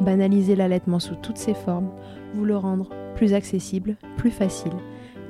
banaliser 0.00 0.56
l'allaitement 0.56 0.98
sous 0.98 1.16
toutes 1.16 1.38
ses 1.38 1.54
formes, 1.54 1.90
vous 2.34 2.44
le 2.44 2.56
rendre 2.56 2.90
plus 3.14 3.34
accessible, 3.34 3.96
plus 4.16 4.30
facile 4.30 4.72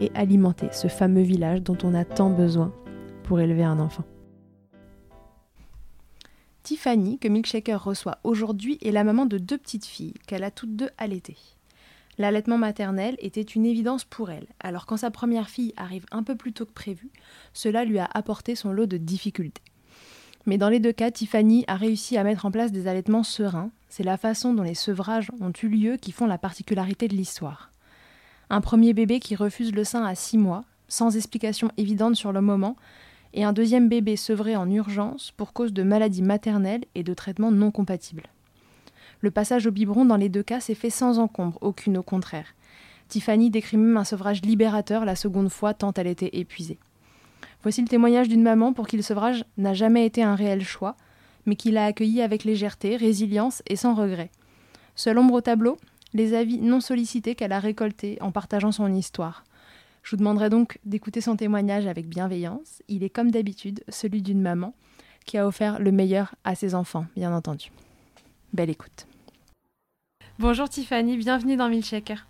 et 0.00 0.10
alimenter 0.14 0.69
ce 0.72 0.88
fameux 0.88 1.22
village 1.22 1.62
dont 1.62 1.78
on 1.82 1.94
a 1.94 2.04
tant 2.04 2.30
besoin 2.30 2.72
pour 3.24 3.41
élever 3.41 3.64
un 3.64 3.78
enfant. 3.78 4.04
Tiffany, 6.62 7.19
que 7.19 7.28
Milkshaker 7.28 7.82
reçoit 7.82 8.19
aujourd'hui, 8.22 8.78
est 8.82 8.92
la 8.92 9.04
maman 9.04 9.27
de 9.27 9.38
deux 9.38 9.58
petites 9.58 9.84
filles 9.84 10.14
qu'elle 10.27 10.44
a 10.44 10.50
toutes 10.50 10.76
deux 10.76 10.91
allaitées. 10.97 11.36
L'allaitement 12.19 12.58
maternel 12.58 13.16
était 13.19 13.41
une 13.41 13.66
évidence 13.66 14.04
pour 14.04 14.30
elle, 14.30 14.47
alors 14.60 14.86
quand 14.86 14.98
sa 14.98 15.10
première 15.10 15.48
fille 15.48 15.72
arrive 15.76 16.04
un 16.12 16.22
peu 16.22 16.36
plus 16.36 16.52
tôt 16.52 16.66
que 16.66 16.72
prévu, 16.72 17.10
cela 17.52 17.84
lui 17.84 17.98
a 17.98 18.08
apporté 18.12 18.54
son 18.54 18.70
lot 18.70 18.86
de 18.86 18.97
difficultés. 18.97 19.62
Mais 20.47 20.58
dans 20.58 20.69
les 20.69 20.80
deux 20.80 20.92
cas, 20.92 21.10
Tiffany 21.10 21.64
a 21.69 21.76
réussi 21.76 22.16
à 22.16 22.24
mettre 22.24 22.47
en 22.47 22.50
place 22.50 22.72
des 22.72 22.86
allaitements 22.86 23.22
sereins. 23.22 23.70
C'est 23.94 24.04
la 24.04 24.16
façon 24.16 24.54
dont 24.54 24.62
les 24.62 24.72
sevrages 24.72 25.30
ont 25.42 25.52
eu 25.62 25.68
lieu 25.68 25.96
qui 25.98 26.12
font 26.12 26.24
la 26.24 26.38
particularité 26.38 27.08
de 27.08 27.14
l'histoire. 27.14 27.70
Un 28.48 28.62
premier 28.62 28.94
bébé 28.94 29.20
qui 29.20 29.36
refuse 29.36 29.74
le 29.74 29.84
sein 29.84 30.02
à 30.02 30.14
6 30.14 30.38
mois, 30.38 30.64
sans 30.88 31.14
explication 31.14 31.70
évidente 31.76 32.16
sur 32.16 32.32
le 32.32 32.40
moment, 32.40 32.78
et 33.34 33.44
un 33.44 33.52
deuxième 33.52 33.90
bébé 33.90 34.16
sevré 34.16 34.56
en 34.56 34.70
urgence 34.70 35.30
pour 35.32 35.52
cause 35.52 35.74
de 35.74 35.82
maladies 35.82 36.22
maternelles 36.22 36.86
et 36.94 37.02
de 37.02 37.12
traitements 37.12 37.50
non 37.52 37.70
compatibles. 37.70 38.28
Le 39.20 39.30
passage 39.30 39.66
au 39.66 39.70
biberon 39.70 40.06
dans 40.06 40.16
les 40.16 40.30
deux 40.30 40.42
cas 40.42 40.60
s'est 40.60 40.74
fait 40.74 40.88
sans 40.88 41.18
encombre, 41.18 41.58
aucune 41.60 41.98
au 41.98 42.02
contraire. 42.02 42.54
Tiffany 43.08 43.50
décrit 43.50 43.76
même 43.76 43.98
un 43.98 44.04
sevrage 44.04 44.40
libérateur 44.40 45.04
la 45.04 45.16
seconde 45.16 45.50
fois 45.50 45.74
tant 45.74 45.92
elle 45.92 46.06
était 46.06 46.38
épuisée. 46.38 46.78
Voici 47.62 47.82
le 47.82 47.88
témoignage 47.88 48.31
d'une 48.31 48.42
maman 48.42 48.72
pour 48.72 48.86
qui 48.86 48.97
le 48.97 49.02
sevrage 49.02 49.44
n'a 49.58 49.75
jamais 49.75 50.06
été 50.06 50.22
un 50.22 50.34
réel 50.34 50.64
choix, 50.64 50.97
mais 51.47 51.56
qui 51.56 51.70
l'a 51.70 51.86
accueilli 51.86 52.22
avec 52.22 52.44
légèreté, 52.44 52.97
résilience 52.97 53.62
et 53.66 53.76
sans 53.76 53.94
regret. 53.94 54.30
Seul 54.94 55.19
ombre 55.19 55.34
au 55.34 55.41
tableau, 55.41 55.78
les 56.14 56.34
avis 56.34 56.58
non 56.58 56.80
sollicités 56.80 57.34
qu'elle 57.34 57.53
a 57.53 57.60
récoltés 57.60 58.19
en 58.20 58.32
partageant 58.32 58.72
son 58.72 58.92
histoire. 58.92 59.44
Je 60.02 60.10
vous 60.10 60.16
demanderai 60.16 60.50
donc 60.50 60.78
d'écouter 60.84 61.20
son 61.20 61.36
témoignage 61.36 61.86
avec 61.86 62.08
bienveillance. 62.08 62.82
Il 62.88 63.04
est 63.04 63.10
comme 63.10 63.31
d'habitude 63.31 63.84
celui 63.88 64.20
d'une 64.20 64.42
maman 64.42 64.75
qui 65.25 65.38
a 65.38 65.47
offert 65.47 65.78
le 65.78 65.92
meilleur 65.92 66.34
à 66.44 66.54
ses 66.54 66.75
enfants, 66.75 67.06
bien 67.16 67.32
entendu. 67.32 67.70
Belle 68.52 68.70
écoute. 68.70 69.06
Bonjour 70.38 70.69
Tiffany, 70.69 71.16
bienvenue 71.16 71.56
dans 71.56 71.69
Milkshaker. 71.69 72.26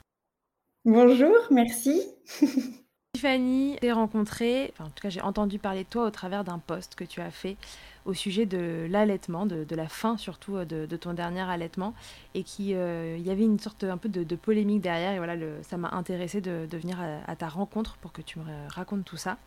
Bonjour, 0.84 1.34
merci. 1.50 2.02
Tiffany, 3.14 3.76
j'ai 3.82 3.92
rencontré, 3.92 4.72
enfin, 4.72 4.84
en 4.84 4.90
tout 4.90 5.02
cas 5.02 5.08
j'ai 5.08 5.20
entendu 5.20 5.58
parler 5.58 5.84
de 5.84 5.88
toi 5.88 6.06
au 6.06 6.10
travers 6.10 6.44
d'un 6.44 6.58
post 6.58 6.94
que 6.94 7.04
tu 7.04 7.20
as 7.20 7.30
fait 7.30 7.56
au 8.04 8.14
sujet 8.14 8.46
de 8.46 8.86
l'allaitement, 8.88 9.46
de, 9.46 9.74
la 9.74 9.88
fin 9.88 10.16
surtout 10.16 10.56
euh, 10.56 10.64
de, 10.64 10.96
ton 10.96 11.12
dernier 11.14 11.42
allaitement, 11.42 11.94
et 12.34 12.42
qui 12.42 12.74
euh, 12.74 13.16
il 13.18 13.26
y 13.26 13.30
avait 13.30 13.44
une 13.44 13.58
sorte 13.58 13.84
un 13.84 13.96
peu 13.96 14.08
de, 14.08 14.36
polémique 14.36 14.80
derrière, 14.80 15.12
et 15.12 15.18
voilà, 15.18 15.36
ça 15.62 15.76
m'a 15.76 15.90
intéressé 15.92 16.40
de, 16.40 16.66
venir 16.72 16.98
à, 17.26 17.36
ta 17.36 17.48
rencontre 17.48 17.96
pour 17.98 18.12
que 18.12 18.22
tu 18.22 18.38
me 18.38 18.44
racontes 18.68 19.04
tout 19.04 19.16
ça. 19.16 19.38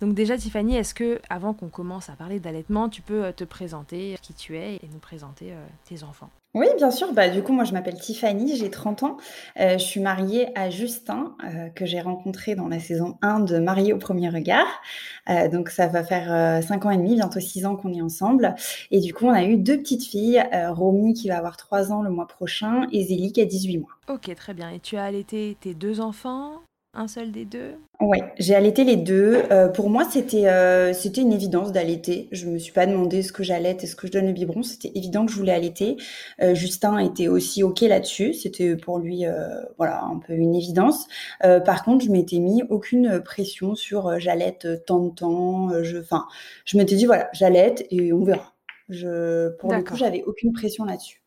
Donc 0.00 0.14
déjà 0.14 0.36
Tiffany, 0.36 0.76
est-ce 0.76 0.94
que 0.94 1.20
avant 1.28 1.54
qu'on 1.54 1.68
commence 1.68 2.10
à 2.10 2.14
parler 2.14 2.40
d'allaitement, 2.40 2.88
tu 2.88 3.02
peux 3.02 3.24
euh, 3.26 3.32
te 3.32 3.44
présenter 3.44 4.16
qui 4.22 4.34
tu 4.34 4.56
es 4.56 4.76
et 4.76 4.88
nous 4.92 4.98
présenter 4.98 5.54
tes 5.84 6.02
enfants? 6.02 6.30
Oui, 6.54 6.66
bien 6.76 6.90
sûr. 6.90 7.12
Bah, 7.12 7.28
du 7.28 7.42
coup, 7.42 7.52
moi, 7.52 7.64
je 7.64 7.72
m'appelle 7.72 7.98
Tiffany, 7.98 8.56
j'ai 8.56 8.70
30 8.70 9.04
ans. 9.04 9.16
je 9.56 9.78
suis 9.78 10.00
mariée 10.00 10.48
à 10.58 10.70
Justin, 10.70 11.36
que 11.74 11.86
j'ai 11.86 12.00
rencontré 12.00 12.54
dans 12.54 12.68
la 12.68 12.80
saison 12.80 13.16
1 13.22 13.40
de 13.40 13.58
Mariée 13.58 13.92
au 13.92 13.98
premier 13.98 14.28
regard. 14.28 14.66
donc, 15.50 15.68
ça 15.68 15.86
va 15.86 16.02
faire 16.02 16.62
5 16.62 16.86
ans 16.86 16.90
et 16.90 16.96
demi, 16.96 17.14
bientôt 17.14 17.40
6 17.40 17.64
ans 17.66 17.76
qu'on 17.76 17.92
ensemble. 18.00 18.54
Et 18.90 19.00
du 19.00 19.12
coup, 19.12 19.26
on 19.26 19.32
a 19.32 19.44
eu 19.44 19.56
deux 19.56 19.78
petites 19.78 20.04
filles, 20.04 20.42
euh, 20.52 20.72
Romy 20.72 21.14
qui 21.14 21.28
va 21.28 21.38
avoir 21.38 21.56
3 21.56 21.92
ans 21.92 22.02
le 22.02 22.10
mois 22.10 22.26
prochain 22.26 22.86
et 22.92 23.04
Zélie 23.04 23.32
qui 23.32 23.40
a 23.40 23.44
18 23.44 23.78
mois. 23.78 23.90
Ok, 24.08 24.34
très 24.34 24.54
bien. 24.54 24.70
Et 24.70 24.80
tu 24.80 24.96
as 24.96 25.04
allaité 25.04 25.56
tes 25.60 25.74
deux 25.74 26.00
enfants? 26.00 26.62
Un 26.94 27.08
seul 27.08 27.32
des 27.32 27.44
deux? 27.46 27.74
Oui, 28.00 28.18
j'ai 28.38 28.54
allaité 28.54 28.84
les 28.84 28.96
deux. 28.96 29.42
Euh, 29.50 29.68
pour 29.68 29.88
moi, 29.88 30.04
c'était 30.10 30.48
euh, 30.48 30.92
c'était 30.92 31.22
une 31.22 31.32
évidence 31.32 31.72
d'allaiter. 31.72 32.28
Je 32.32 32.46
me 32.46 32.58
suis 32.58 32.72
pas 32.72 32.84
demandé 32.84 33.22
ce 33.22 33.32
que 33.32 33.42
j'allaite 33.42 33.82
et 33.82 33.86
ce 33.86 33.96
que 33.96 34.06
je 34.06 34.12
donne 34.12 34.26
le 34.26 34.32
biberon. 34.32 34.62
C'était 34.62 34.92
évident 34.94 35.24
que 35.24 35.32
je 35.32 35.36
voulais 35.36 35.52
allaiter. 35.52 35.96
Euh, 36.42 36.54
Justin 36.54 36.98
était 36.98 37.28
aussi 37.28 37.62
ok 37.62 37.80
là-dessus. 37.80 38.34
C'était 38.34 38.76
pour 38.76 38.98
lui 38.98 39.24
voilà 39.78 40.02
un 40.02 40.18
peu 40.18 40.34
une 40.34 40.54
évidence. 40.54 41.06
par 41.40 41.84
contre, 41.84 42.04
je 42.04 42.10
m'étais 42.10 42.38
mis 42.38 42.62
aucune 42.68 43.20
pression 43.20 43.74
sur 43.74 44.18
j'allaite 44.18 44.84
tant 44.84 45.00
de 45.00 45.10
temps. 45.10 45.70
je, 45.82 45.98
je 46.64 46.76
m'étais 46.76 46.96
dit 46.96 47.06
voilà, 47.06 47.28
j'allaite 47.32 47.86
et 47.90 48.12
on 48.12 48.24
verra. 48.24 48.54
Je, 48.88 49.48
pour 49.56 49.72
le 49.72 49.82
coup, 49.82 49.96
j'avais 49.96 50.22
aucune 50.24 50.52
pression 50.52 50.84
là-dessus. 50.84 51.21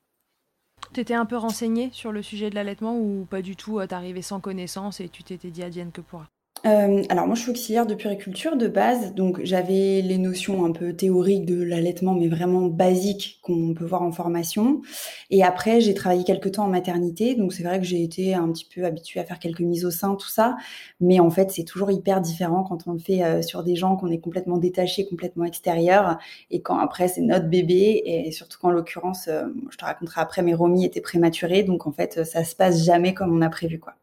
Tu 0.96 1.02
étais 1.02 1.14
un 1.14 1.26
peu 1.26 1.36
renseigné 1.36 1.90
sur 1.92 2.14
le 2.14 2.22
sujet 2.22 2.50
de 2.50 2.56
l'allaitement 2.56 2.98
ou 2.98 3.28
pas 3.30 3.42
du 3.42 3.58
tout 3.58 3.86
T'arrivais 3.86 4.22
sans 4.22 4.40
connaissance 4.40 5.02
et 5.02 5.10
tu 5.10 5.26
t'étais 5.26 5.52
dit 5.52 5.62
Diane 5.70 5.92
que 5.92 6.00
pourra? 6.00 6.30
Euh, 6.66 7.04
alors 7.10 7.28
moi 7.28 7.36
je 7.36 7.42
suis 7.42 7.52
auxiliaire 7.52 7.86
de 7.86 7.94
puriculture 7.94 8.56
de 8.56 8.68
base, 8.68 9.14
donc 9.14 9.40
j'avais 9.44 10.02
les 10.02 10.18
notions 10.18 10.66
un 10.66 10.72
peu 10.72 10.94
théoriques 10.94 11.46
de 11.46 11.62
l'allaitement, 11.62 12.14
mais 12.16 12.28
vraiment 12.28 12.64
basiques 12.68 13.40
qu'on 13.44 13.74
peut 13.76 13.86
voir 13.86 14.02
en 14.02 14.12
formation. 14.12 14.82
Et 15.30 15.44
après 15.44 15.80
j'ai 15.80 15.94
travaillé 15.94 16.24
quelques 16.24 16.54
temps 16.54 16.66
en 16.66 16.70
maternité, 16.70 17.36
donc 17.36 17.54
c'est 17.54 17.64
vrai 17.64 17.80
que 17.80 17.86
j'ai 17.86 18.02
été 18.02 18.34
un 18.34 18.52
petit 18.52 18.66
peu 18.66 18.84
habituée 18.84 19.20
à 19.20 19.26
faire 19.26 19.38
quelques 19.38 19.62
mises 19.62 19.86
au 19.86 19.92
sein, 19.92 20.16
tout 20.16 20.28
ça. 20.28 20.58
Mais 21.00 21.20
en 21.20 21.30
fait 21.30 21.52
c'est 21.52 21.66
toujours 21.66 21.92
hyper 21.92 22.20
différent 22.20 22.64
quand 22.64 22.88
on 22.88 22.94
le 22.94 23.00
fait 23.00 23.24
euh, 23.24 23.42
sur 23.44 23.64
des 23.64 23.76
gens 23.76 23.96
qu'on 23.96 24.10
est 24.10 24.20
complètement 24.20 24.58
détaché, 24.58 25.08
complètement 25.08 25.46
extérieur, 25.46 26.18
et 26.50 26.62
quand 26.62 26.80
après 26.80 27.08
c'est 27.08 27.22
notre 27.22 27.48
bébé, 27.48 28.02
et 28.06 28.32
surtout 28.32 28.58
qu'en 28.60 28.72
l'occurrence, 28.72 29.28
euh, 29.28 29.44
je 29.70 29.78
te 29.78 29.86
raconterai 29.86 30.22
après, 30.22 30.42
mais 30.42 30.56
Romy 30.56 30.84
était 30.84 31.02
prématurée, 31.02 31.62
donc 31.62 31.86
en 31.86 31.92
fait 31.92 32.26
ça 32.26 32.44
se 32.44 32.56
passe 32.56 32.84
jamais 32.84 33.14
comme 33.14 33.38
on 33.38 33.42
a 33.42 33.50
prévu 33.50 33.80
quoi. 33.80 33.94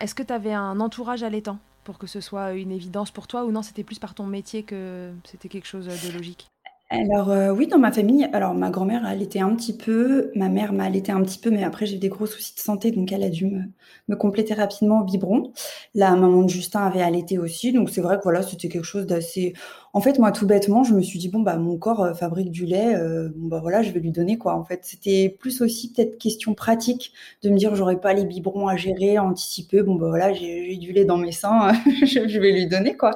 Est-ce 0.00 0.14
que 0.14 0.22
tu 0.22 0.32
avais 0.32 0.52
un 0.52 0.78
entourage 0.80 1.22
allaitant? 1.22 1.58
Pour 1.84 1.98
que 1.98 2.06
ce 2.06 2.20
soit 2.20 2.52
une 2.52 2.72
évidence 2.72 3.10
pour 3.10 3.26
toi 3.26 3.44
ou 3.44 3.52
non, 3.52 3.62
c'était 3.62 3.84
plus 3.84 3.98
par 3.98 4.14
ton 4.14 4.26
métier 4.26 4.62
que 4.62 5.12
c'était 5.24 5.48
quelque 5.48 5.66
chose 5.66 5.86
de 5.86 6.12
logique? 6.12 6.48
Alors, 6.92 7.30
euh, 7.30 7.50
oui, 7.54 7.66
dans 7.68 7.78
ma 7.78 7.90
famille, 7.90 8.28
alors 8.34 8.52
ma 8.54 8.68
grand-mère 8.68 9.10
était 9.18 9.40
un 9.40 9.54
petit 9.56 9.74
peu, 9.74 10.30
ma 10.34 10.50
mère 10.50 10.74
m'a 10.74 10.84
allaité 10.84 11.10
un 11.10 11.22
petit 11.22 11.38
peu, 11.38 11.50
mais 11.50 11.64
après 11.64 11.86
j'ai 11.86 11.96
eu 11.96 11.98
des 11.98 12.10
gros 12.10 12.26
soucis 12.26 12.54
de 12.54 12.60
santé, 12.60 12.90
donc 12.90 13.10
elle 13.12 13.22
a 13.22 13.30
dû 13.30 13.46
me 13.46 13.62
me 14.08 14.16
compléter 14.16 14.52
rapidement 14.52 15.00
au 15.00 15.04
biberon. 15.04 15.52
La 15.94 16.10
maman 16.16 16.42
de 16.42 16.48
Justin 16.50 16.80
avait 16.80 17.00
allaité 17.00 17.38
aussi, 17.38 17.72
donc 17.72 17.88
c'est 17.88 18.02
vrai 18.02 18.18
que 18.18 18.22
voilà, 18.24 18.42
c'était 18.42 18.68
quelque 18.68 18.84
chose 18.84 19.06
d'assez 19.06 19.54
en 19.94 20.00
fait, 20.00 20.18
moi, 20.18 20.32
tout 20.32 20.46
bêtement, 20.46 20.84
je 20.84 20.94
me 20.94 21.02
suis 21.02 21.18
dit: 21.18 21.28
«Bon, 21.28 21.40
bah, 21.40 21.56
mon 21.58 21.76
corps, 21.76 22.00
euh, 22.02 22.14
fabrique 22.14 22.50
du 22.50 22.64
lait, 22.64 22.94
euh, 22.96 23.28
bon, 23.36 23.48
bah, 23.48 23.58
voilà, 23.60 23.82
je 23.82 23.90
vais 23.90 24.00
lui 24.00 24.10
donner, 24.10 24.38
quoi». 24.38 24.54
En 24.56 24.64
fait, 24.64 24.80
c'était 24.84 25.28
plus 25.38 25.60
aussi 25.60 25.92
peut-être 25.92 26.16
question 26.18 26.54
pratique 26.54 27.12
de 27.42 27.50
me 27.50 27.58
dire: 27.58 27.74
«J'aurais 27.76 28.00
pas 28.00 28.14
les 28.14 28.24
biberons 28.24 28.68
à 28.68 28.76
gérer, 28.76 29.16
à 29.18 29.22
anticiper, 29.24 29.82
bon, 29.82 29.96
bah, 29.96 30.08
voilà, 30.08 30.32
j'ai 30.32 30.76
du 30.76 30.92
lait 30.92 31.04
dans 31.04 31.18
mes 31.18 31.32
seins, 31.32 31.72
je 32.06 32.38
vais 32.40 32.52
lui 32.52 32.66
donner, 32.68 32.96
quoi». 32.96 33.12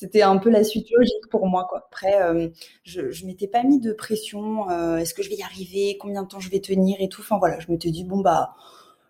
C'était 0.00 0.22
un 0.22 0.38
peu 0.38 0.48
la 0.48 0.64
suite 0.64 0.90
logique 0.96 1.28
pour 1.30 1.46
moi. 1.46 1.66
Quoi. 1.68 1.84
Après, 1.86 2.22
euh, 2.22 2.48
je 2.84 3.02
ne 3.02 3.26
m'étais 3.26 3.48
pas 3.48 3.64
mis 3.64 3.80
de 3.80 3.92
pression. 3.92 4.70
Euh, 4.70 4.96
est-ce 4.96 5.12
que 5.12 5.22
je 5.22 5.28
vais 5.28 5.34
y 5.34 5.42
arriver 5.42 5.98
Combien 6.00 6.22
de 6.22 6.28
temps 6.28 6.40
je 6.40 6.48
vais 6.48 6.60
tenir 6.60 6.96
et 7.00 7.10
tout. 7.10 7.20
Enfin 7.20 7.36
voilà, 7.36 7.60
je 7.60 7.70
m'étais 7.70 7.90
dit, 7.90 8.04
bon, 8.04 8.20
bah, 8.20 8.54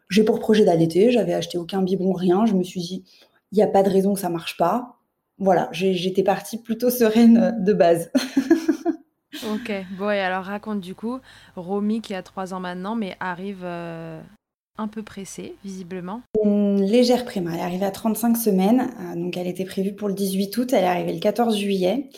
j'ai 0.08 0.24
pour 0.24 0.40
projet 0.40 0.64
d'allaiter. 0.64 1.12
J'avais 1.12 1.32
acheté 1.32 1.58
aucun 1.58 1.80
biberon, 1.80 2.12
rien. 2.12 2.44
Je 2.44 2.54
me 2.54 2.64
suis 2.64 2.80
dit, 2.80 3.04
il 3.52 3.54
n'y 3.54 3.62
a 3.62 3.68
pas 3.68 3.84
de 3.84 3.88
raison 3.88 4.14
que 4.14 4.18
ça 4.18 4.30
marche 4.30 4.56
pas. 4.56 4.96
Voilà, 5.38 5.68
j'étais 5.70 6.24
partie 6.24 6.58
plutôt 6.58 6.90
sereine 6.90 7.56
de 7.60 7.72
base. 7.72 8.10
ok, 9.48 9.72
bon, 9.96 10.10
et 10.10 10.18
alors 10.18 10.42
raconte 10.42 10.80
du 10.80 10.96
coup, 10.96 11.20
Romy 11.54 12.00
qui 12.00 12.14
a 12.14 12.24
trois 12.24 12.52
ans 12.52 12.60
maintenant, 12.60 12.96
mais 12.96 13.16
arrive 13.20 13.62
euh, 13.62 14.20
un 14.80 14.88
peu 14.88 15.02
pressée, 15.02 15.54
visiblement. 15.64 16.22
Une 16.42 16.82
légère 16.82 17.24
préma. 17.24 17.52
Elle 17.52 17.60
est 17.60 17.62
arrivée 17.62 17.86
à 17.86 17.90
35 17.90 18.36
semaines, 18.36 18.90
donc 19.16 19.36
elle 19.36 19.46
était 19.46 19.64
prévue 19.64 19.94
pour 19.94 20.08
le 20.08 20.14
18 20.14 20.56
août, 20.56 20.72
elle 20.72 20.84
est 20.84 20.88
arrivée 20.88 21.12
le 21.12 21.20
14 21.20 21.56
juillet. 21.56 22.08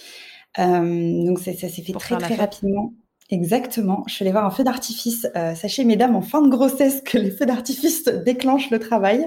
donc 0.57 1.39
ça, 1.41 1.53
ça 1.53 1.69
s'est 1.69 1.83
fait 1.83 1.93
très 1.93 2.17
très 2.17 2.35
rapidement. 2.37 2.93
Exactement. 3.33 4.05
Je 4.07 4.15
suis 4.15 4.25
allée 4.25 4.33
voir 4.33 4.45
un 4.45 4.51
feu 4.51 4.63
d'artifice. 4.63 5.27
Euh, 5.37 5.55
sachez, 5.55 5.85
mesdames, 5.85 6.15
en 6.15 6.21
fin 6.21 6.43
de 6.43 6.51
grossesse, 6.51 7.01
que 7.01 7.17
les 7.17 7.31
feux 7.31 7.47
d'artifice 7.47 8.05
déclenchent 8.05 8.71
le 8.71 8.79
travail. 8.79 9.27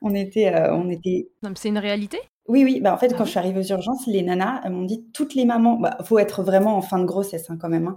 On 0.00 0.14
était, 0.14 0.54
euh, 0.54 0.74
on 0.74 0.88
était. 0.88 1.28
C'est 1.54 1.68
une 1.68 1.78
réalité 1.78 2.18
oui, 2.48 2.64
oui. 2.64 2.80
Bah, 2.80 2.92
en 2.92 2.98
fait, 2.98 3.10
ah 3.12 3.16
quand 3.16 3.24
je 3.24 3.30
suis 3.30 3.38
arrivée 3.38 3.60
aux 3.60 3.72
urgences, 3.72 4.06
les 4.08 4.22
nanas 4.22 4.68
m'ont 4.68 4.82
dit 4.82 5.04
toutes 5.12 5.34
les 5.36 5.44
mamans. 5.44 5.76
Bah, 5.76 5.96
faut 6.02 6.18
être 6.18 6.42
vraiment 6.42 6.76
en 6.76 6.82
fin 6.82 6.98
de 6.98 7.04
grossesse 7.04 7.48
hein, 7.50 7.56
quand 7.60 7.68
même. 7.68 7.86
Hein. 7.86 7.96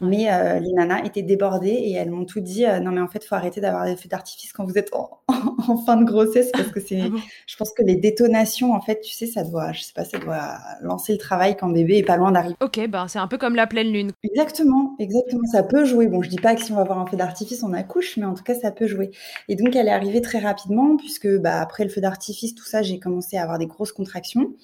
Mais 0.00 0.32
euh, 0.32 0.60
les 0.60 0.72
nanas 0.72 1.04
étaient 1.04 1.22
débordées 1.22 1.68
et 1.68 1.92
elles 1.92 2.10
m'ont 2.10 2.24
tout 2.24 2.40
dit. 2.40 2.64
Euh, 2.64 2.80
non, 2.80 2.92
mais 2.92 3.02
en 3.02 3.08
fait, 3.08 3.22
faut 3.22 3.34
arrêter 3.34 3.60
d'avoir 3.60 3.84
des 3.84 3.96
feux 3.96 4.08
d'artifice 4.08 4.54
quand 4.54 4.64
vous 4.64 4.78
êtes 4.78 4.90
en, 4.94 5.20
fin 5.86 5.98
de 5.98 6.04
grossesse 6.04 6.50
parce 6.52 6.68
que 6.68 6.80
c'est. 6.80 7.02
Ah 7.02 7.18
je 7.46 7.56
pense 7.56 7.72
que 7.72 7.82
les 7.82 7.96
détonations, 7.96 8.72
en 8.72 8.80
fait, 8.80 9.00
tu 9.00 9.12
sais, 9.12 9.26
ça 9.26 9.44
doit, 9.44 9.72
je 9.72 9.82
sais 9.82 9.92
pas, 9.94 10.04
ça 10.04 10.18
doit 10.18 10.58
lancer 10.80 11.12
le 11.12 11.18
travail 11.18 11.54
quand 11.56 11.68
bébé 11.68 11.98
est 11.98 12.02
pas 12.02 12.16
loin 12.16 12.32
d'arriver. 12.32 12.56
Ok, 12.62 12.80
ben 12.88 13.08
c'est 13.08 13.18
un 13.18 13.28
peu 13.28 13.36
comme 13.36 13.54
la 13.54 13.66
pleine 13.66 13.92
lune. 13.92 14.12
Exactement, 14.22 14.96
exactement. 15.00 15.44
Ça 15.52 15.62
peut 15.62 15.84
jouer. 15.84 16.06
Bon, 16.06 16.22
je 16.22 16.30
dis 16.30 16.36
pas 16.36 16.54
que 16.54 16.62
si 16.62 16.72
on 16.72 16.76
va 16.76 16.82
avoir 16.82 16.98
un 16.98 17.06
feu 17.06 17.18
d'artifice, 17.18 17.62
on 17.62 17.74
accouche, 17.74 18.16
mais 18.16 18.24
en 18.24 18.32
tout 18.32 18.42
cas, 18.42 18.54
ça 18.54 18.70
peut 18.70 18.86
jouer. 18.86 19.10
Et 19.48 19.56
donc, 19.56 19.76
elle 19.76 19.88
est 19.88 19.92
arrivée 19.92 20.22
très 20.22 20.38
rapidement 20.38 20.96
puisque, 20.96 21.28
bah, 21.38 21.60
après 21.60 21.84
le 21.84 21.90
feu 21.90 22.00
d'artifice, 22.00 22.54
tout 22.54 22.64
ça, 22.64 22.80
j'ai 22.80 22.98
commencé 22.98 23.36
à 23.36 23.42
avoir 23.42 23.58
des 23.58 23.66
grosses 23.82 23.92
contractions. 23.92 24.54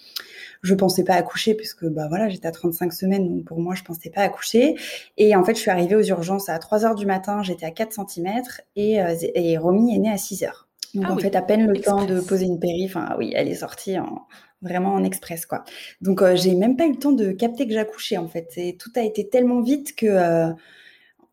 Je 0.62 0.74
pensais 0.74 1.04
pas 1.04 1.14
accoucher 1.14 1.54
puisque 1.54 1.84
bah 1.86 2.06
voilà, 2.08 2.28
j'étais 2.28 2.46
à 2.46 2.52
35 2.52 2.92
semaines 2.92 3.28
donc 3.28 3.44
pour 3.44 3.60
moi 3.60 3.74
je 3.74 3.82
pensais 3.82 4.10
pas 4.10 4.22
accoucher 4.22 4.76
et 5.16 5.34
en 5.36 5.44
fait, 5.44 5.54
je 5.54 5.60
suis 5.60 5.70
arrivée 5.70 5.96
aux 5.96 6.02
urgences 6.02 6.48
à 6.48 6.58
3 6.58 6.84
heures 6.84 6.94
du 6.94 7.06
matin, 7.06 7.42
j'étais 7.42 7.66
à 7.66 7.70
4 7.70 8.08
cm 8.08 8.42
et, 8.76 9.00
euh, 9.00 9.14
et 9.34 9.58
Romy 9.58 9.94
est 9.94 9.98
née 9.98 10.10
à 10.10 10.18
6 10.18 10.44
heures. 10.44 10.68
Donc 10.94 11.04
ah 11.08 11.12
en 11.12 11.18
fait, 11.18 11.36
à 11.36 11.42
peine 11.42 11.66
le 11.66 11.80
temps 11.80 12.04
de 12.06 12.20
poser 12.20 12.46
une 12.46 12.58
péri, 12.58 12.86
enfin 12.86 13.14
oui, 13.18 13.32
elle 13.34 13.48
est 13.48 13.56
sortie 13.56 13.98
en 13.98 14.26
vraiment 14.62 14.94
en 14.94 15.04
express 15.04 15.46
quoi. 15.46 15.64
Donc 16.00 16.22
euh, 16.22 16.34
j'ai 16.34 16.54
même 16.54 16.76
pas 16.76 16.86
eu 16.86 16.92
le 16.92 16.98
temps 16.98 17.12
de 17.12 17.30
capter 17.32 17.66
que 17.66 17.74
j'accouchais 17.74 18.16
en 18.16 18.28
fait. 18.28 18.52
Et 18.56 18.76
tout 18.76 18.90
a 18.96 19.02
été 19.02 19.28
tellement 19.28 19.60
vite 19.60 19.94
que 19.94 20.06
euh, 20.06 20.52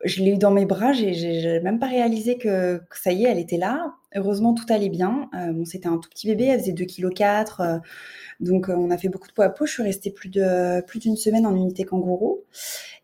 je 0.03 0.21
l'ai 0.21 0.31
eu 0.31 0.37
dans 0.37 0.51
mes 0.51 0.65
bras, 0.65 0.93
j'ai 0.93 1.59
même 1.61 1.79
pas 1.79 1.87
réalisé 1.87 2.37
que, 2.37 2.81
ça 2.93 3.11
y 3.11 3.25
est, 3.25 3.29
elle 3.29 3.39
était 3.39 3.57
là. 3.57 3.93
Heureusement, 4.15 4.53
tout 4.53 4.65
allait 4.69 4.89
bien. 4.89 5.29
bon, 5.33 5.65
c'était 5.65 5.87
un 5.87 5.97
tout 5.97 6.09
petit 6.09 6.27
bébé, 6.27 6.45
elle 6.45 6.59
faisait 6.59 6.71
2,4 6.71 7.55
kg. 7.55 7.81
Donc, 8.39 8.69
euh, 8.69 8.75
on 8.75 8.89
a 8.91 8.97
fait 8.97 9.09
beaucoup 9.09 9.27
de 9.27 9.33
poids 9.33 9.45
à 9.45 9.49
peau. 9.49 9.65
Je 9.65 9.71
suis 9.73 9.83
restée 9.83 10.11
plus 10.11 10.29
de 10.29 10.81
plus 10.85 10.99
d'une 10.99 11.15
semaine 11.15 11.45
en 11.45 11.55
unité 11.55 11.83
kangourou. 11.83 12.43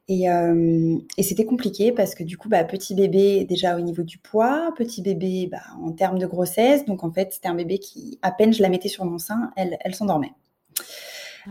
Et, 0.07 0.29
euh, 0.29 0.97
et 1.17 1.23
c'était 1.23 1.45
compliqué 1.45 1.93
parce 1.93 2.15
que 2.15 2.23
du 2.23 2.37
coup, 2.37 2.49
bah, 2.49 2.65
petit 2.65 2.95
bébé 2.95 3.45
déjà 3.45 3.77
au 3.77 3.79
niveau 3.79 4.03
du 4.03 4.17
poids, 4.17 4.73
petit 4.75 5.01
bébé 5.01 5.47
bah, 5.49 5.61
en 5.81 5.93
termes 5.93 6.19
de 6.19 6.25
grossesse. 6.25 6.85
Donc 6.85 7.05
en 7.05 7.11
fait, 7.13 7.31
c'était 7.31 7.47
un 7.47 7.55
bébé 7.55 7.77
qui, 7.77 8.19
à 8.21 8.31
peine 8.31 8.51
je 8.51 8.61
la 8.61 8.67
mettais 8.67 8.89
sur 8.89 9.05
mon 9.05 9.17
sein, 9.17 9.51
elle, 9.55 9.77
elle 9.79 9.95
s'endormait. 9.95 10.33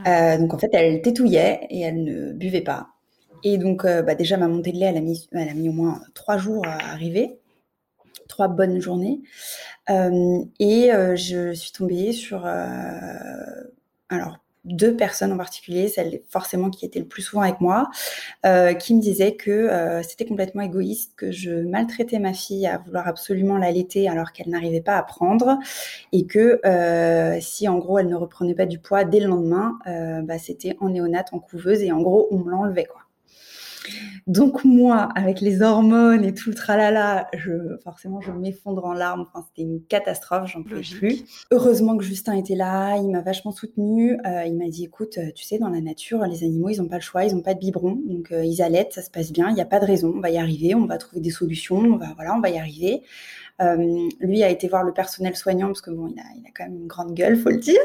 Ah. 0.04 0.34
Euh, 0.34 0.38
donc 0.38 0.52
en 0.52 0.58
fait, 0.58 0.68
elle 0.74 1.00
tétouillait 1.00 1.66
et 1.70 1.80
elle 1.80 2.04
ne 2.04 2.32
buvait 2.32 2.60
pas. 2.60 2.88
Et 3.44 3.56
donc 3.56 3.86
euh, 3.86 4.02
bah, 4.02 4.14
déjà, 4.14 4.36
ma 4.36 4.46
montée 4.46 4.72
de 4.72 4.76
lait, 4.76 4.86
elle 4.86 4.98
a, 4.98 5.00
mis, 5.00 5.26
elle 5.32 5.48
a 5.48 5.54
mis 5.54 5.70
au 5.70 5.72
moins 5.72 6.02
trois 6.12 6.36
jours 6.36 6.66
à 6.66 6.92
arriver 6.92 7.39
trois 8.30 8.48
bonnes 8.48 8.80
journées. 8.80 9.20
Euh, 9.90 10.44
et 10.58 10.92
euh, 10.92 11.16
je 11.16 11.52
suis 11.52 11.72
tombée 11.72 12.12
sur 12.12 12.46
euh, 12.46 12.54
alors 14.08 14.38
deux 14.64 14.94
personnes 14.94 15.32
en 15.32 15.38
particulier, 15.38 15.88
celle 15.88 16.20
forcément 16.28 16.68
qui 16.68 16.84
était 16.84 16.98
le 16.98 17.06
plus 17.06 17.22
souvent 17.22 17.40
avec 17.40 17.62
moi, 17.62 17.88
qui 18.44 18.94
me 18.94 19.00
disaient 19.00 19.34
que 19.34 19.70
c'était 20.06 20.26
complètement 20.26 20.60
égoïste, 20.60 21.12
que 21.16 21.32
je 21.32 21.50
maltraitais 21.50 22.18
ma 22.18 22.34
fille 22.34 22.66
à 22.66 22.76
vouloir 22.76 23.08
absolument 23.08 23.56
l'allaiter 23.56 24.06
alors 24.06 24.32
qu'elle 24.32 24.50
n'arrivait 24.50 24.82
pas 24.82 24.98
à 24.98 25.02
prendre, 25.02 25.58
et 26.12 26.26
que 26.26 26.60
si 27.40 27.68
en 27.68 27.78
gros 27.78 27.98
elle 28.00 28.08
ne 28.08 28.16
reprenait 28.16 28.54
pas 28.54 28.66
du 28.66 28.78
poids 28.78 29.04
dès 29.04 29.20
le 29.20 29.28
lendemain, 29.28 29.78
bah, 30.24 30.38
c'était 30.38 30.76
en 30.80 30.90
néonate, 30.90 31.32
en 31.32 31.38
couveuse, 31.38 31.80
et 31.80 31.90
en 31.90 32.02
gros 32.02 32.28
on 32.30 32.40
me 32.40 32.50
l'enlevait 32.50 32.84
quoi. 32.84 32.99
Donc 34.26 34.64
moi, 34.64 35.08
avec 35.14 35.40
les 35.40 35.62
hormones 35.62 36.24
et 36.24 36.34
tout 36.34 36.50
le 36.50 36.54
tralala, 36.54 37.28
je, 37.36 37.76
forcément, 37.82 38.20
je 38.20 38.30
m'effondre 38.32 38.84
en 38.84 38.92
larmes. 38.92 39.26
Enfin, 39.28 39.44
c'était 39.48 39.62
une 39.62 39.82
catastrophe, 39.82 40.50
j'en 40.52 40.62
pouvais 40.62 40.82
plus. 40.82 41.24
Heureusement 41.50 41.96
que 41.96 42.04
Justin 42.04 42.34
était 42.34 42.54
là, 42.54 42.96
il 42.96 43.10
m'a 43.10 43.22
vachement 43.22 43.52
soutenue. 43.52 44.18
Euh, 44.26 44.44
il 44.44 44.56
m'a 44.56 44.68
dit, 44.68 44.84
écoute, 44.84 45.18
euh, 45.18 45.30
tu 45.34 45.44
sais, 45.44 45.58
dans 45.58 45.68
la 45.68 45.80
nature, 45.80 46.18
les 46.26 46.44
animaux, 46.44 46.68
ils 46.68 46.78
n'ont 46.78 46.88
pas 46.88 46.96
le 46.96 47.02
choix, 47.02 47.24
ils 47.24 47.34
n'ont 47.34 47.42
pas 47.42 47.54
de 47.54 47.58
biberon, 47.58 47.98
donc 48.04 48.32
euh, 48.32 48.44
ils 48.44 48.62
allaitent, 48.62 48.92
ça 48.92 49.02
se 49.02 49.10
passe 49.10 49.32
bien, 49.32 49.48
il 49.48 49.54
n'y 49.54 49.60
a 49.60 49.66
pas 49.66 49.80
de 49.80 49.86
raison, 49.86 50.12
on 50.14 50.20
va 50.20 50.30
y 50.30 50.38
arriver, 50.38 50.74
on 50.74 50.86
va 50.86 50.98
trouver 50.98 51.20
des 51.20 51.30
solutions, 51.30 51.78
on 51.78 51.96
va, 51.96 52.12
voilà, 52.14 52.34
on 52.36 52.40
va 52.40 52.50
y 52.50 52.58
arriver. 52.58 53.02
Euh, 53.60 54.08
lui 54.20 54.42
a 54.42 54.48
été 54.48 54.68
voir 54.68 54.84
le 54.84 54.92
personnel 54.92 55.36
soignant 55.36 55.66
parce 55.66 55.82
que 55.82 55.90
bon, 55.90 56.08
il 56.08 56.18
a, 56.18 56.50
quand 56.54 56.64
même 56.64 56.76
une 56.76 56.86
grande 56.86 57.14
gueule, 57.14 57.36
faut 57.36 57.50
le 57.50 57.58
dire. 57.58 57.80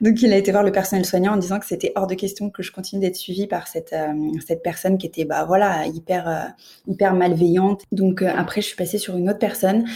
Donc 0.00 0.20
il 0.22 0.32
a 0.32 0.36
été 0.36 0.52
voir 0.52 0.62
le 0.62 0.72
personnel 0.72 1.04
soignant 1.04 1.34
en 1.34 1.36
disant 1.36 1.58
que 1.58 1.66
c'était 1.66 1.92
hors 1.96 2.06
de 2.06 2.14
question 2.14 2.50
que 2.50 2.62
je 2.62 2.70
continue 2.70 3.00
d'être 3.00 3.16
suivie 3.16 3.46
par 3.46 3.66
cette 3.66 3.92
euh, 3.92 4.12
cette 4.46 4.62
personne 4.62 4.98
qui 4.98 5.06
était 5.06 5.24
bah 5.24 5.44
voilà 5.44 5.86
hyper 5.86 6.28
euh, 6.28 6.44
hyper 6.86 7.14
malveillante. 7.14 7.82
Donc 7.92 8.22
après 8.22 8.60
je 8.60 8.66
suis 8.66 8.76
passée 8.76 8.98
sur 8.98 9.16
une 9.16 9.30
autre 9.30 9.38
personne 9.38 9.86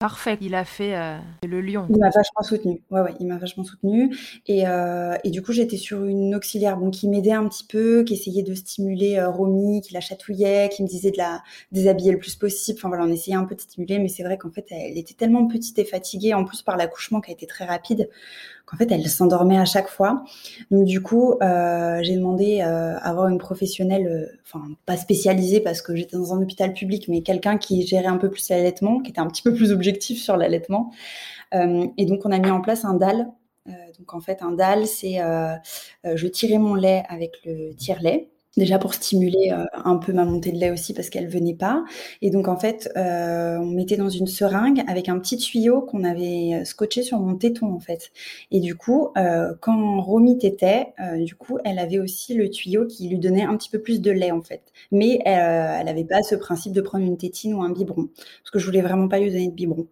Parfait, 0.00 0.38
il 0.40 0.54
a 0.54 0.64
fait 0.64 0.96
euh, 0.96 1.18
le 1.46 1.60
lion. 1.60 1.86
Il 1.90 1.98
m'a 1.98 2.08
vachement 2.08 2.42
soutenu. 2.42 2.80
Ouais, 2.90 3.02
ouais, 3.02 3.14
il 3.20 3.26
m'a 3.26 3.36
vachement 3.36 3.64
soutenu. 3.64 4.16
Et, 4.46 4.66
euh, 4.66 5.14
et 5.24 5.30
du 5.30 5.42
coup, 5.42 5.52
j'étais 5.52 5.76
sur 5.76 6.06
une 6.06 6.34
auxiliaire 6.34 6.78
bon, 6.78 6.88
qui 6.88 7.06
m'aidait 7.06 7.32
un 7.32 7.46
petit 7.46 7.64
peu, 7.64 8.02
qui 8.02 8.14
essayait 8.14 8.42
de 8.42 8.54
stimuler 8.54 9.18
euh, 9.18 9.28
Romy, 9.28 9.82
qui 9.82 9.92
la 9.92 10.00
chatouillait, 10.00 10.70
qui 10.70 10.82
me 10.82 10.88
disait 10.88 11.10
de 11.10 11.18
la 11.18 11.42
déshabiller 11.70 12.12
le 12.12 12.18
plus 12.18 12.34
possible. 12.34 12.78
Enfin 12.78 12.88
voilà, 12.88 13.04
on 13.04 13.12
essayait 13.12 13.36
un 13.36 13.44
peu 13.44 13.54
de 13.54 13.60
stimuler, 13.60 13.98
mais 13.98 14.08
c'est 14.08 14.22
vrai 14.22 14.38
qu'en 14.38 14.50
fait, 14.50 14.64
elle 14.70 14.96
était 14.96 15.12
tellement 15.12 15.46
petite 15.46 15.78
et 15.78 15.84
fatiguée, 15.84 16.32
en 16.32 16.46
plus 16.46 16.62
par 16.62 16.78
l'accouchement 16.78 17.20
qui 17.20 17.30
a 17.30 17.34
été 17.34 17.46
très 17.46 17.66
rapide, 17.66 18.08
qu'en 18.70 18.76
fait, 18.76 18.90
elle 18.92 19.08
s'endormait 19.08 19.58
à 19.58 19.64
chaque 19.64 19.88
fois. 19.88 20.24
Donc 20.70 20.84
du 20.84 21.02
coup, 21.02 21.34
euh, 21.42 22.00
j'ai 22.02 22.14
demandé 22.14 22.60
euh, 22.60 22.96
à 22.96 23.10
avoir 23.10 23.28
une 23.28 23.38
professionnelle, 23.38 24.06
euh, 24.06 24.38
enfin 24.44 24.64
pas 24.86 24.96
spécialisée 24.96 25.60
parce 25.60 25.82
que 25.82 25.96
j'étais 25.96 26.16
dans 26.16 26.34
un 26.34 26.42
hôpital 26.42 26.72
public, 26.72 27.08
mais 27.08 27.22
quelqu'un 27.22 27.58
qui 27.58 27.86
gérait 27.86 28.06
un 28.06 28.18
peu 28.18 28.30
plus 28.30 28.48
l'allaitement, 28.48 29.00
qui 29.00 29.10
était 29.10 29.20
un 29.20 29.26
petit 29.26 29.42
peu 29.42 29.52
plus 29.54 29.72
objectif 29.72 30.22
sur 30.22 30.36
l'allaitement. 30.36 30.92
et 31.52 32.06
donc 32.06 32.24
on 32.24 32.30
a 32.30 32.38
mis 32.38 32.50
en 32.50 32.60
place 32.60 32.84
un 32.84 32.94
DAL. 32.94 33.28
donc 33.98 34.14
en 34.14 34.20
fait, 34.20 34.42
un 34.42 34.52
DAL, 34.52 34.86
c'est 34.86 35.18
je 36.04 36.26
tirais 36.28 36.58
mon 36.58 36.74
lait 36.74 37.02
avec 37.08 37.44
le 37.44 37.74
tire-lait. 37.74 38.30
Déjà 38.56 38.80
pour 38.80 38.94
stimuler 38.94 39.52
euh, 39.52 39.64
un 39.84 39.96
peu 39.96 40.12
ma 40.12 40.24
montée 40.24 40.50
de 40.50 40.58
lait 40.58 40.72
aussi 40.72 40.92
parce 40.92 41.08
qu'elle 41.08 41.28
venait 41.28 41.54
pas. 41.54 41.84
Et 42.20 42.30
donc 42.30 42.48
en 42.48 42.56
fait, 42.56 42.90
euh, 42.96 43.58
on 43.58 43.66
mettait 43.66 43.96
dans 43.96 44.08
une 44.08 44.26
seringue 44.26 44.82
avec 44.88 45.08
un 45.08 45.20
petit 45.20 45.36
tuyau 45.36 45.82
qu'on 45.82 46.02
avait 46.02 46.54
euh, 46.60 46.64
scotché 46.64 47.04
sur 47.04 47.20
mon 47.20 47.36
téton 47.36 47.72
en 47.72 47.78
fait. 47.78 48.10
Et 48.50 48.58
du 48.58 48.74
coup, 48.74 49.12
quand 49.60 50.00
Romy 50.00 50.38
tétait, 50.38 50.88
du 51.18 51.34
coup, 51.36 51.58
elle 51.64 51.78
avait 51.78 51.98
aussi 51.98 52.34
le 52.34 52.50
tuyau 52.50 52.86
qui 52.86 53.08
lui 53.08 53.18
donnait 53.18 53.44
un 53.44 53.56
petit 53.56 53.70
peu 53.70 53.80
plus 53.80 54.00
de 54.00 54.10
lait 54.10 54.32
en 54.32 54.42
fait. 54.42 54.62
Mais 54.90 55.20
elle 55.24 55.86
n'avait 55.86 56.04
pas 56.04 56.22
ce 56.22 56.34
principe 56.34 56.72
de 56.72 56.80
prendre 56.80 57.04
une 57.04 57.16
tétine 57.16 57.54
ou 57.54 57.62
un 57.62 57.70
biberon 57.70 58.08
parce 58.16 58.50
que 58.52 58.58
je 58.58 58.66
voulais 58.66 58.82
vraiment 58.82 59.08
pas 59.08 59.18
lui 59.18 59.30
donner 59.30 59.48
de 59.48 59.54
biberon. 59.54 59.86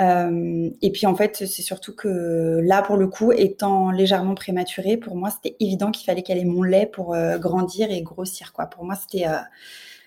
Et 0.00 0.92
puis 0.92 1.06
en 1.06 1.14
fait, 1.14 1.36
c'est 1.46 1.62
surtout 1.62 1.94
que 1.94 2.60
là, 2.62 2.82
pour 2.82 2.96
le 2.96 3.08
coup, 3.08 3.32
étant 3.32 3.90
légèrement 3.90 4.34
prématurée, 4.34 4.96
pour 4.96 5.16
moi, 5.16 5.30
c'était 5.30 5.56
évident 5.60 5.90
qu'il 5.90 6.04
fallait 6.04 6.22
qu'elle 6.22 6.38
ait 6.38 6.44
mon 6.44 6.62
lait 6.62 6.86
pour 6.86 7.16
grandir 7.38 7.77
et 7.84 8.02
grossir. 8.02 8.52
Quoi. 8.52 8.66
Pour 8.66 8.84
moi, 8.84 8.94
c'était, 8.94 9.26
euh, 9.26 9.38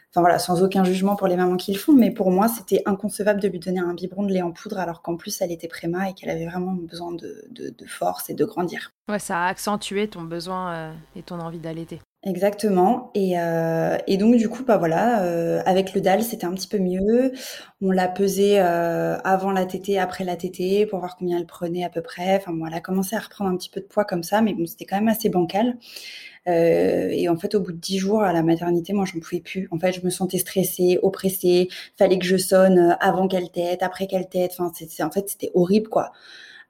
enfin 0.09 0.21
voilà, 0.21 0.39
sans 0.39 0.63
aucun 0.63 0.83
jugement 0.83 1.15
pour 1.15 1.27
les 1.27 1.35
mamans 1.35 1.57
qui 1.57 1.73
le 1.73 1.79
font, 1.79 1.93
mais 1.93 2.11
pour 2.11 2.31
moi, 2.31 2.47
c'était 2.47 2.83
inconcevable 2.85 3.41
de 3.41 3.47
lui 3.47 3.59
donner 3.59 3.79
un 3.79 3.93
biberon 3.93 4.23
de 4.23 4.33
lait 4.33 4.41
en 4.41 4.51
poudre 4.51 4.79
alors 4.79 5.01
qu'en 5.01 5.15
plus, 5.15 5.41
elle 5.41 5.51
était 5.51 5.67
préma 5.67 6.09
et 6.09 6.13
qu'elle 6.13 6.29
avait 6.29 6.45
vraiment 6.47 6.73
besoin 6.73 7.11
de, 7.11 7.45
de, 7.51 7.69
de, 7.69 7.85
force 7.85 8.29
et 8.29 8.33
de 8.33 8.45
grandir. 8.45 8.91
Ouais, 9.09 9.19
ça 9.19 9.39
a 9.39 9.47
accentué 9.47 10.07
ton 10.07 10.23
besoin 10.23 10.93
et 11.15 11.23
ton 11.23 11.39
envie 11.39 11.59
d'allaiter. 11.59 11.99
Exactement. 12.23 13.09
Et, 13.15 13.39
euh, 13.39 13.97
et, 14.05 14.17
donc 14.17 14.35
du 14.35 14.47
coup, 14.47 14.63
bah 14.63 14.77
voilà, 14.77 15.23
euh, 15.23 15.63
avec 15.65 15.95
le 15.95 16.01
DAL, 16.01 16.21
c'était 16.21 16.45
un 16.45 16.53
petit 16.53 16.67
peu 16.67 16.77
mieux. 16.77 17.31
On 17.81 17.89
l'a 17.89 18.07
pesé 18.07 18.59
euh, 18.59 19.17
avant 19.23 19.51
la 19.51 19.65
tétée, 19.65 19.97
après 19.97 20.23
la 20.23 20.35
tétée, 20.35 20.85
pour 20.85 20.99
voir 20.99 21.15
combien 21.17 21.39
elle 21.39 21.47
prenait 21.47 21.83
à 21.83 21.89
peu 21.89 22.01
près. 22.03 22.35
Enfin 22.37 22.53
bon, 22.53 22.67
elle 22.67 22.75
a 22.75 22.79
commencé 22.79 23.15
à 23.15 23.19
reprendre 23.19 23.49
un 23.49 23.57
petit 23.57 23.69
peu 23.71 23.81
de 23.81 23.87
poids 23.87 24.05
comme 24.05 24.21
ça, 24.21 24.41
mais 24.41 24.53
bon, 24.53 24.67
c'était 24.67 24.85
quand 24.85 24.97
même 24.97 25.07
assez 25.07 25.29
bancal. 25.29 25.77
Euh, 26.47 27.09
et 27.11 27.29
en 27.29 27.37
fait, 27.37 27.55
au 27.55 27.59
bout 27.59 27.71
de 27.71 27.77
dix 27.77 27.97
jours 27.99 28.23
à 28.23 28.33
la 28.33 28.43
maternité, 28.43 28.93
moi, 28.93 29.05
j'en 29.05 29.19
pouvais 29.19 29.41
plus. 29.41 29.67
En 29.71 29.79
fait, 29.79 29.93
je 29.93 30.01
me 30.03 30.09
sentais 30.09 30.39
stressée, 30.39 30.99
oppressée. 31.03 31.69
Fallait 31.97 32.19
que 32.19 32.25
je 32.25 32.37
sonne 32.37 32.97
avant 32.99 33.27
qu'elle 33.27 33.51
tète, 33.51 33.83
après 33.83 34.07
qu'elle 34.07 34.27
c'est, 34.31 35.03
en 35.03 35.11
fait, 35.11 35.29
c'était 35.29 35.51
horrible, 35.53 35.89
quoi. 35.89 36.11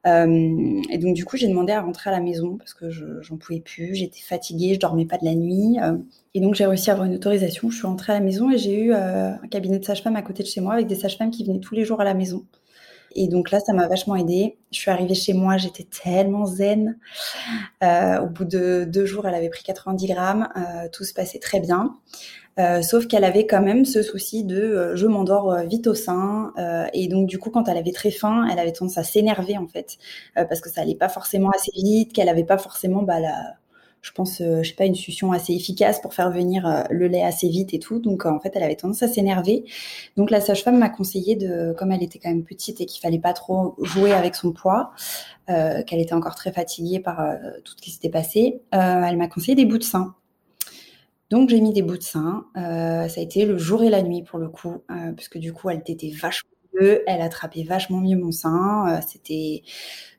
Euh, 0.07 0.81
et 0.89 0.97
donc 0.97 1.15
du 1.15 1.25
coup, 1.25 1.37
j'ai 1.37 1.47
demandé 1.47 1.73
à 1.73 1.81
rentrer 1.81 2.09
à 2.09 2.13
la 2.13 2.19
maison 2.19 2.57
parce 2.57 2.73
que 2.73 2.89
j'en 2.89 3.37
pouvais 3.37 3.59
plus, 3.59 3.93
j'étais 3.95 4.21
fatiguée, 4.21 4.73
je 4.73 4.79
dormais 4.79 5.05
pas 5.05 5.17
de 5.17 5.25
la 5.25 5.35
nuit. 5.35 5.77
Euh, 5.81 5.97
et 6.33 6.39
donc 6.41 6.55
j'ai 6.55 6.65
réussi 6.65 6.89
à 6.89 6.93
avoir 6.93 7.07
une 7.07 7.15
autorisation. 7.15 7.69
Je 7.69 7.77
suis 7.77 7.87
rentrée 7.87 8.13
à 8.13 8.15
la 8.15 8.25
maison 8.25 8.49
et 8.49 8.57
j'ai 8.57 8.79
eu 8.79 8.93
euh, 8.93 9.31
un 9.31 9.47
cabinet 9.49 9.79
de 9.79 9.85
sage-femme 9.85 10.15
à 10.15 10.21
côté 10.21 10.43
de 10.43 10.47
chez 10.47 10.61
moi 10.61 10.73
avec 10.73 10.87
des 10.87 10.95
sages-femmes 10.95 11.31
qui 11.31 11.43
venaient 11.43 11.59
tous 11.59 11.75
les 11.75 11.85
jours 11.85 12.01
à 12.01 12.03
la 12.03 12.13
maison. 12.13 12.45
Et 13.15 13.27
donc 13.27 13.51
là, 13.51 13.59
ça 13.59 13.73
m'a 13.73 13.87
vachement 13.87 14.15
aidée. 14.15 14.57
Je 14.71 14.77
suis 14.77 14.91
arrivée 14.91 15.15
chez 15.15 15.33
moi, 15.33 15.57
j'étais 15.57 15.83
tellement 15.85 16.45
zen. 16.45 16.97
au 17.81 18.27
bout 18.27 18.45
de 18.45 18.85
deux 18.87 19.05
jours, 19.05 19.27
elle 19.27 19.35
avait 19.35 19.49
pris 19.49 19.63
90 19.63 20.07
grammes. 20.07 20.49
tout 20.93 21.03
se 21.03 21.13
passait 21.13 21.39
très 21.39 21.59
bien. 21.59 21.95
sauf 22.81 23.07
qu'elle 23.07 23.23
avait 23.23 23.47
quand 23.47 23.61
même 23.61 23.85
ce 23.85 24.01
souci 24.01 24.43
de 24.43 24.91
je 24.95 25.07
m'endors 25.07 25.55
vite 25.67 25.87
au 25.87 25.95
sein 25.95 26.53
et 26.93 27.07
donc 27.07 27.27
du 27.27 27.39
coup 27.39 27.49
quand 27.49 27.67
elle 27.67 27.77
avait 27.77 27.91
très 27.91 28.11
faim 28.11 28.45
elle 28.51 28.59
avait 28.59 28.71
tendance 28.71 28.97
à 28.97 29.03
s'énerver 29.03 29.57
en 29.57 29.67
fait 29.67 29.97
parce 30.35 30.61
que 30.61 30.69
ça 30.69 30.81
allait 30.81 30.95
pas 30.95 31.09
forcément 31.09 31.49
assez 31.49 31.71
vite 31.73 32.13
qu'elle 32.13 32.29
avait 32.29 32.43
pas 32.43 32.57
forcément 32.57 33.03
bah, 33.03 33.19
la 33.19 33.55
je 34.01 34.11
pense, 34.11 34.41
euh, 34.41 34.63
je 34.63 34.69
sais 34.69 34.75
pas, 34.75 34.85
une 34.85 34.95
succion 34.95 35.31
assez 35.31 35.53
efficace 35.53 36.01
pour 36.01 36.13
faire 36.13 36.31
venir 36.31 36.65
euh, 36.65 36.83
le 36.89 37.07
lait 37.07 37.23
assez 37.23 37.47
vite 37.47 37.73
et 37.73 37.79
tout. 37.79 37.99
Donc, 37.99 38.25
en 38.25 38.39
fait, 38.39 38.51
elle 38.55 38.63
avait 38.63 38.75
tendance 38.75 39.03
à 39.03 39.07
s'énerver. 39.07 39.65
Donc, 40.17 40.31
la 40.31 40.41
sage-femme 40.41 40.79
m'a 40.79 40.89
conseillé 40.89 41.35
de, 41.35 41.73
comme 41.77 41.91
elle 41.91 42.01
était 42.01 42.17
quand 42.17 42.29
même 42.29 42.43
petite 42.43 42.81
et 42.81 42.85
qu'il 42.85 42.99
fallait 42.99 43.19
pas 43.19 43.33
trop 43.33 43.75
jouer 43.81 44.11
avec 44.13 44.35
son 44.35 44.53
poids, 44.53 44.91
euh, 45.49 45.83
qu'elle 45.83 45.99
était 45.99 46.13
encore 46.13 46.35
très 46.35 46.51
fatiguée 46.51 46.99
par 46.99 47.21
tout 47.63 47.73
ce 47.77 47.81
qui 47.81 47.91
s'était 47.91 48.09
passé, 48.09 48.61
elle 48.71 49.17
m'a 49.17 49.27
conseillé 49.27 49.55
des 49.55 49.65
bouts 49.65 49.77
de 49.77 49.83
sein. 49.83 50.15
Donc 51.29 51.49
j'ai 51.49 51.61
mis 51.61 51.71
des 51.71 51.81
bouts 51.81 51.97
de 51.97 52.03
sein. 52.03 52.45
ça 52.55 52.61
a 53.05 53.19
été 53.19 53.45
le 53.45 53.57
jour 53.57 53.83
et 53.83 53.89
la 53.89 54.01
nuit 54.01 54.23
pour 54.23 54.39
le 54.39 54.49
coup, 54.49 54.83
parce 54.87 55.27
que 55.27 55.39
du 55.39 55.53
coup 55.53 55.69
elle 55.69 55.81
était 55.85 56.11
vachement 56.11 56.49
mieux, 56.73 57.03
elle 57.07 57.21
attrapait 57.21 57.63
vachement 57.63 57.99
mieux 57.99 58.17
mon 58.17 58.31
sein. 58.31 58.99
C'était 59.07 59.63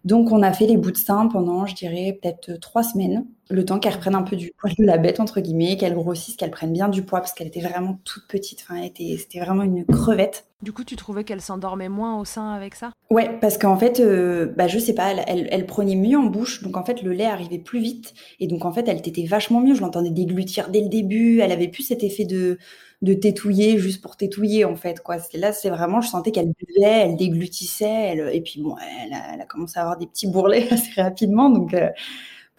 donc 0.04 0.32
on 0.32 0.42
a 0.42 0.52
fait 0.52 0.66
les 0.66 0.76
bouts 0.76 0.90
de 0.90 0.97
sein 0.97 1.28
pendant, 1.28 1.66
je 1.66 1.75
dirais 1.75 2.18
peut-être 2.21 2.59
trois 2.61 2.82
semaines 2.82 3.25
le 3.52 3.64
temps 3.64 3.78
qu'elle 3.78 3.94
reprenne 3.94 4.14
un 4.14 4.23
peu 4.23 4.37
du 4.37 4.52
poil 4.59 4.73
de 4.78 4.85
la 4.85 4.99
bête, 4.99 5.21
entre 5.21 5.40
guillemets, 5.40 5.76
qu'elle 5.76 5.94
grossisse, 5.94 6.37
qu'elle 6.37 6.50
prenne 6.50 6.73
bien 6.73 6.88
du 6.88 7.02
poids, 7.02 7.21
parce 7.21 7.32
qu'elle 7.32 7.47
était 7.47 7.61
vraiment 7.61 7.99
toute 8.04 8.26
petite. 8.26 8.64
Enfin, 8.68 8.82
c'était 8.97 9.40
vraiment 9.40 9.62
une 9.62 9.85
crevette. 9.85 10.47
Du 10.62 10.73
coup, 10.73 10.85
tu 10.85 10.97
trouvais 10.97 11.25
qu'elle 11.25 11.40
s'endormait 11.40 11.88
moins 11.88 12.18
au 12.18 12.25
sein 12.25 12.52
avec 12.52 12.75
ça? 12.75 12.92
Ouais, 13.11 13.38
parce 13.40 13.59
qu'en 13.59 13.76
fait, 13.76 14.00
euh, 14.00 14.47
bah, 14.56 14.68
je 14.68 14.78
sais 14.78 14.94
pas, 14.94 15.12
elle, 15.26 15.66
prenait 15.66 15.97
mieux 15.97 16.18
en 16.18 16.26
bouche, 16.26 16.62
donc 16.62 16.76
en 16.76 16.85
fait, 16.85 17.02
le 17.02 17.12
lait 17.12 17.26
arrivait 17.26 17.59
plus 17.59 17.80
vite, 17.80 18.14
et 18.40 18.47
donc 18.47 18.64
en 18.64 18.73
fait, 18.73 18.88
elle 18.88 18.99
était 18.99 19.26
vachement 19.26 19.61
mieux. 19.61 19.75
Je 19.75 19.80
l'entendais 19.80 20.11
déglutir 20.11 20.71
dès 20.71 20.80
le 20.80 20.88
début, 20.88 21.40
elle 21.40 21.52
avait 21.52 21.68
plus 21.68 21.82
cet 21.82 22.04
effet 22.04 22.25
de, 22.25 22.59
de 23.02 23.14
tétouiller 23.14 23.78
juste 23.78 24.00
pour 24.00 24.16
tétouiller, 24.16 24.64
en 24.64 24.76
fait. 24.76 25.00
Quoi. 25.00 25.16
Là, 25.35 25.52
c'est 25.52 25.71
vraiment, 25.71 26.00
je 26.00 26.09
sentais 26.09 26.30
qu'elle 26.30 26.52
buvait, 26.52 27.02
elle 27.02 27.16
déglutissait, 27.16 27.85
elle, 27.85 28.30
et 28.32 28.40
puis 28.40 28.62
bon, 28.62 28.76
elle 29.04 29.12
a, 29.12 29.44
commencé 29.47 29.78
à 29.78 29.82
avoir 29.82 29.91
des 29.96 30.06
petits 30.06 30.26
bourrelets 30.26 30.68
assez 30.72 31.00
rapidement, 31.00 31.50
donc. 31.50 31.75
Euh, 31.75 31.88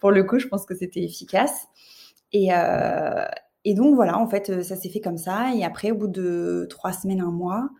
pour 0.04 0.10
le 0.10 0.22
coup, 0.22 0.38
je 0.38 0.48
pense 0.48 0.66
que 0.66 0.74
c'était 0.74 1.02
efficace. 1.02 1.66
Et, 2.30 2.52
euh, 2.52 3.24
et, 3.64 3.72
donc 3.72 3.94
voilà, 3.94 4.18
en 4.18 4.28
fait, 4.28 4.62
ça 4.62 4.76
s'est 4.76 4.90
fait 4.90 5.00
comme 5.00 5.16
ça. 5.16 5.54
Et 5.54 5.64
après, 5.64 5.92
au 5.92 5.94
bout 5.94 6.08
de 6.08 6.66
trois 6.68 6.92
semaines, 6.92 7.22
un 7.22 7.30
mois, 7.30 7.70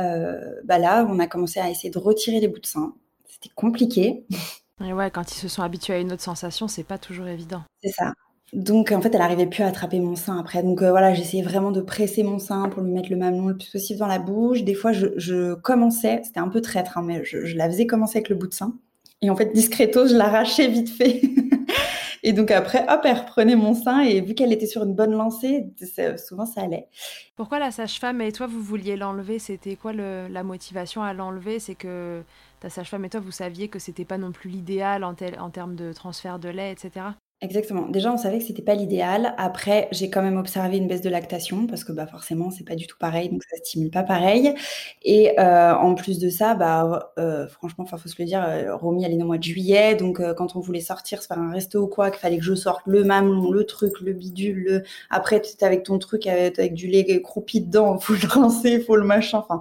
euh, 0.00 0.54
bah 0.64 0.78
là, 0.78 1.06
on 1.08 1.18
a 1.18 1.26
commencé 1.26 1.60
à 1.60 1.68
essayer 1.68 1.90
de 1.90 1.98
retirer 1.98 2.40
les 2.40 2.48
bouts 2.48 2.60
de 2.60 2.66
sein. 2.66 2.94
C'était 3.28 3.52
compliqué. 3.54 4.24
Et 4.82 4.92
ouais, 4.94 5.10
quand 5.10 5.30
ils 5.30 5.38
se 5.38 5.48
sont 5.48 5.62
habitués 5.62 5.92
à 5.94 5.98
une 5.98 6.12
autre 6.12 6.22
sensation, 6.22 6.68
c'est 6.68 6.84
pas 6.84 6.98
toujours 6.98 7.26
évident. 7.26 7.62
C'est 7.82 7.90
ça. 7.90 8.14
Donc 8.52 8.92
en 8.92 9.02
fait, 9.02 9.14
elle 9.14 9.20
arrivait 9.20 9.46
plus 9.46 9.64
à 9.64 9.66
attraper 9.66 9.98
mon 10.00 10.16
sein 10.16 10.38
après. 10.38 10.62
Donc 10.62 10.80
euh, 10.80 10.90
voilà, 10.90 11.12
j'essayais 11.12 11.42
vraiment 11.42 11.72
de 11.72 11.82
presser 11.82 12.22
mon 12.22 12.38
sein 12.38 12.68
pour 12.68 12.82
lui 12.82 12.92
mettre 12.92 13.10
le 13.10 13.16
mamelon 13.16 13.48
le 13.48 13.56
plus 13.58 13.68
possible 13.68 13.98
dans 13.98 14.06
la 14.06 14.20
bouche. 14.20 14.62
Des 14.62 14.74
fois, 14.74 14.92
je, 14.92 15.54
commençais, 15.54 16.22
c'était 16.24 16.40
un 16.40 16.48
peu 16.48 16.62
traître, 16.62 16.96
hein, 16.96 17.02
mais 17.04 17.24
je, 17.24 17.44
je, 17.44 17.56
la 17.56 17.68
faisais 17.68 17.86
commencer 17.86 18.18
avec 18.18 18.28
le 18.30 18.36
bout 18.36 18.46
de 18.46 18.54
sein. 18.54 18.78
Et 19.22 19.30
en 19.30 19.36
fait, 19.36 19.52
discretos, 19.52 20.08
je 20.08 20.14
l'arrachais 20.14 20.68
vite 20.68 20.90
fait. 20.90 21.20
Et 22.22 22.32
donc 22.32 22.50
après, 22.50 22.84
hop, 22.88 23.00
elle 23.04 23.16
reprenait 23.16 23.56
mon 23.56 23.74
sein 23.74 24.00
et 24.00 24.20
vu 24.20 24.34
qu'elle 24.34 24.52
était 24.52 24.66
sur 24.66 24.82
une 24.82 24.94
bonne 24.94 25.12
lancée, 25.12 25.66
souvent 26.16 26.46
ça 26.46 26.62
allait. 26.62 26.88
Pourquoi 27.36 27.58
la 27.58 27.70
sage-femme 27.70 28.20
et 28.20 28.32
toi, 28.32 28.46
vous 28.46 28.60
vouliez 28.60 28.96
l'enlever? 28.96 29.38
C'était 29.38 29.76
quoi 29.76 29.92
la 29.92 30.42
motivation 30.42 31.02
à 31.02 31.12
l'enlever? 31.12 31.60
C'est 31.60 31.76
que 31.76 32.22
ta 32.60 32.70
sage-femme 32.70 33.04
et 33.04 33.08
toi, 33.08 33.20
vous 33.20 33.30
saviez 33.30 33.68
que 33.68 33.78
c'était 33.78 34.04
pas 34.04 34.18
non 34.18 34.32
plus 34.32 34.50
l'idéal 34.50 35.04
en 35.04 35.14
termes 35.14 35.76
de 35.76 35.92
transfert 35.92 36.38
de 36.38 36.48
lait, 36.48 36.72
etc. 36.72 37.06
Exactement. 37.40 37.86
Déjà, 37.88 38.12
on 38.12 38.16
savait 38.16 38.38
que 38.38 38.44
c'était 38.44 38.62
pas 38.62 38.74
l'idéal. 38.74 39.32
Après, 39.38 39.86
j'ai 39.92 40.10
quand 40.10 40.22
même 40.22 40.38
observé 40.38 40.76
une 40.76 40.88
baisse 40.88 41.02
de 41.02 41.08
lactation 41.08 41.68
parce 41.68 41.84
que 41.84 41.92
bah 41.92 42.04
forcément, 42.08 42.50
c'est 42.50 42.64
pas 42.64 42.74
du 42.74 42.88
tout 42.88 42.96
pareil, 42.98 43.28
donc 43.28 43.44
ça 43.44 43.56
stimule 43.58 43.90
pas 43.92 44.02
pareil. 44.02 44.54
Et 45.04 45.38
euh, 45.38 45.72
en 45.72 45.94
plus 45.94 46.18
de 46.18 46.30
ça, 46.30 46.56
bah 46.56 47.12
euh, 47.16 47.46
franchement, 47.46 47.84
enfin 47.84 47.96
faut 47.96 48.08
se 48.08 48.16
le 48.18 48.24
dire, 48.24 48.42
euh, 48.44 48.74
Romy 48.74 49.04
elle 49.04 49.12
est 49.12 49.22
au 49.22 49.26
mois 49.26 49.38
de 49.38 49.42
juillet, 49.44 49.94
donc 49.94 50.18
euh, 50.18 50.34
quand 50.34 50.56
on 50.56 50.60
voulait 50.60 50.80
sortir, 50.80 51.22
se 51.22 51.28
faire 51.28 51.38
un 51.38 51.52
resto 51.52 51.80
ou 51.80 51.86
quoi, 51.86 52.10
qu'il 52.10 52.18
fallait 52.18 52.38
que 52.38 52.44
je 52.44 52.54
sorte 52.56 52.82
le 52.86 53.04
mamelon, 53.04 53.52
le 53.52 53.64
truc, 53.64 54.00
le 54.00 54.14
bidule, 54.14 54.64
le 54.64 54.82
après 55.08 55.40
tu 55.40 55.64
avec 55.64 55.84
ton 55.84 56.00
truc 56.00 56.26
avec, 56.26 56.74
du 56.74 56.88
lait 56.88 57.22
croupi 57.22 57.60
dedans, 57.60 57.98
faut 58.00 58.14
le 58.14 58.26
rincer, 58.28 58.80
faut 58.80 58.96
le 58.96 59.04
machin. 59.06 59.44
Enfin, 59.48 59.60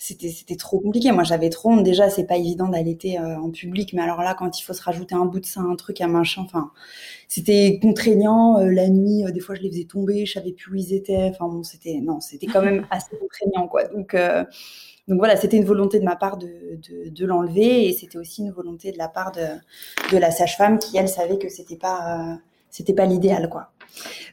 c'était 0.00 0.28
c'était 0.30 0.56
trop 0.56 0.80
compliqué. 0.80 1.12
Moi, 1.12 1.22
j'avais 1.24 1.50
trop 1.50 1.70
honte. 1.70 1.84
Déjà, 1.84 2.10
c'est 2.10 2.24
pas 2.26 2.36
évident 2.36 2.68
d'allaiter 2.68 3.18
en 3.20 3.50
public, 3.50 3.92
mais 3.92 4.02
alors 4.02 4.22
là, 4.22 4.34
quand 4.34 4.58
il 4.58 4.62
faut 4.64 4.72
se 4.72 4.82
rajouter 4.82 5.14
un 5.14 5.24
bout 5.24 5.40
de 5.40 5.46
sein, 5.46 5.64
un 5.70 5.76
truc, 5.76 6.00
un 6.00 6.08
machin, 6.08 6.42
enfin 6.44 6.70
c'était 7.28 7.78
contraignant. 7.80 8.58
Euh, 8.58 8.70
la 8.70 8.88
nuit, 8.88 9.24
euh, 9.24 9.30
des 9.30 9.40
fois, 9.40 9.54
je 9.54 9.62
les 9.62 9.70
faisais 9.70 9.84
tomber, 9.84 10.26
je 10.26 10.32
savais 10.34 10.52
plus 10.52 10.70
où 10.70 10.74
ils 10.76 10.94
étaient. 10.94 11.30
Enfin 11.30 11.48
bon, 11.48 11.62
c'était 11.62 12.00
non, 12.02 12.20
c'était 12.20 12.46
quand 12.46 12.62
même 12.62 12.86
assez 12.90 13.16
contraignant, 13.18 13.68
quoi. 13.68 13.84
Donc 13.84 14.14
euh, 14.14 14.44
donc 15.08 15.18
voilà, 15.18 15.36
c'était 15.36 15.56
une 15.56 15.64
volonté 15.64 16.00
de 16.00 16.04
ma 16.04 16.16
part 16.16 16.36
de, 16.36 16.48
de, 17.10 17.26
l'enlever 17.26 17.88
et 17.88 17.92
c'était 17.92 18.18
aussi 18.18 18.42
une 18.42 18.50
volonté 18.50 18.90
de 18.90 18.98
la 18.98 19.08
part 19.08 19.30
de, 19.30 19.46
de 20.12 20.18
la 20.18 20.32
sage-femme 20.32 20.78
qui 20.80 20.96
elle 20.96 21.08
savait 21.08 21.38
que 21.38 21.48
c'était 21.48 21.76
pas 21.76 22.38
c'était 22.70 22.92
pas 22.92 23.06
l'idéal 23.06 23.48
quoi. 23.48 23.70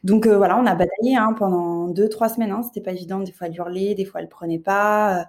Donc 0.04 0.26
voilà, 0.28 0.58
on 0.58 0.66
a 0.66 0.74
bataillé 0.74 1.16
hein, 1.16 1.36
pendant 1.38 1.90
deux 1.90 2.10
trois 2.10 2.28
semaines. 2.28 2.52
Hein, 2.52 2.64
c'était 2.64 2.82
pas 2.82 2.92
évident. 2.92 3.20
Des 3.20 3.32
fois 3.32 3.48
elle 3.48 3.56
hurlait, 3.56 3.94
des 3.94 4.06
fois 4.06 4.22
elle 4.22 4.30
prenait 4.30 4.60
pas. 4.60 5.28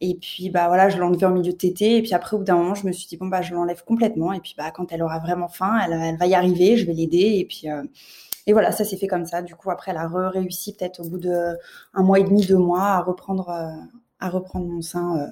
Et 0.00 0.14
puis 0.14 0.50
bah 0.50 0.68
voilà, 0.68 0.88
je 0.88 0.98
l'enlevais 0.98 1.26
en 1.26 1.30
milieu 1.30 1.52
de 1.52 1.56
tété. 1.56 1.96
Et 1.96 2.02
puis 2.02 2.14
après, 2.14 2.34
au 2.34 2.38
bout 2.38 2.44
d'un 2.44 2.56
moment, 2.56 2.74
je 2.74 2.86
me 2.86 2.92
suis 2.92 3.06
dit 3.06 3.16
bon 3.16 3.26
bah 3.26 3.42
je 3.42 3.54
l'enlève 3.54 3.82
complètement. 3.84 4.32
Et 4.32 4.40
puis 4.40 4.54
bah 4.56 4.70
quand 4.70 4.92
elle 4.92 5.02
aura 5.02 5.18
vraiment 5.20 5.48
faim, 5.48 5.78
elle, 5.84 5.92
elle 5.92 6.16
va 6.16 6.26
y 6.26 6.34
arriver, 6.34 6.76
je 6.76 6.86
vais 6.86 6.92
l'aider. 6.92 7.36
Et 7.38 7.46
puis 7.46 7.70
euh, 7.70 7.82
et 8.46 8.52
voilà, 8.52 8.72
ça 8.72 8.84
s'est 8.84 8.96
fait 8.96 9.06
comme 9.06 9.26
ça. 9.26 9.42
Du 9.42 9.54
coup 9.54 9.70
après, 9.70 9.92
elle 9.92 9.96
a 9.96 10.08
réussi 10.08 10.74
peut-être 10.76 11.00
au 11.00 11.08
bout 11.08 11.18
de 11.18 11.56
un 11.94 12.02
mois 12.02 12.18
et 12.18 12.24
demi, 12.24 12.44
deux 12.46 12.58
mois 12.58 12.82
à 12.82 13.00
reprendre 13.00 13.48
euh, 13.48 13.70
à 14.20 14.28
reprendre 14.28 14.66
mon 14.66 14.82
sein 14.82 15.18
euh, 15.18 15.26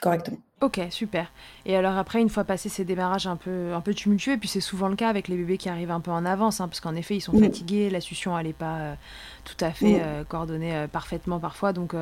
correctement. 0.00 0.38
Ok, 0.60 0.80
super. 0.90 1.32
Et 1.66 1.76
alors 1.76 1.96
après, 1.96 2.20
une 2.20 2.28
fois 2.28 2.44
passé 2.44 2.68
ces 2.68 2.84
démarrages 2.84 3.26
un 3.26 3.36
peu, 3.36 3.72
un 3.72 3.80
peu 3.80 3.94
tumultueux, 3.94 4.34
et 4.34 4.36
puis 4.36 4.48
c'est 4.48 4.60
souvent 4.60 4.88
le 4.88 4.94
cas 4.94 5.08
avec 5.08 5.26
les 5.26 5.36
bébés 5.36 5.58
qui 5.58 5.68
arrivent 5.68 5.90
un 5.90 5.98
peu 5.98 6.12
en 6.12 6.24
avance, 6.24 6.60
hein, 6.60 6.68
parce 6.68 6.80
qu'en 6.80 6.94
effet, 6.94 7.16
ils 7.16 7.20
sont 7.20 7.36
fatigués, 7.36 7.90
la 7.90 8.00
succion, 8.00 8.38
elle 8.38 8.46
n'est 8.46 8.52
pas 8.52 8.96
tout 9.44 9.56
à 9.58 9.72
fait 9.72 10.00
coordonnée 10.28 10.86
parfaitement 10.92 11.40
parfois, 11.40 11.72
donc 11.72 11.96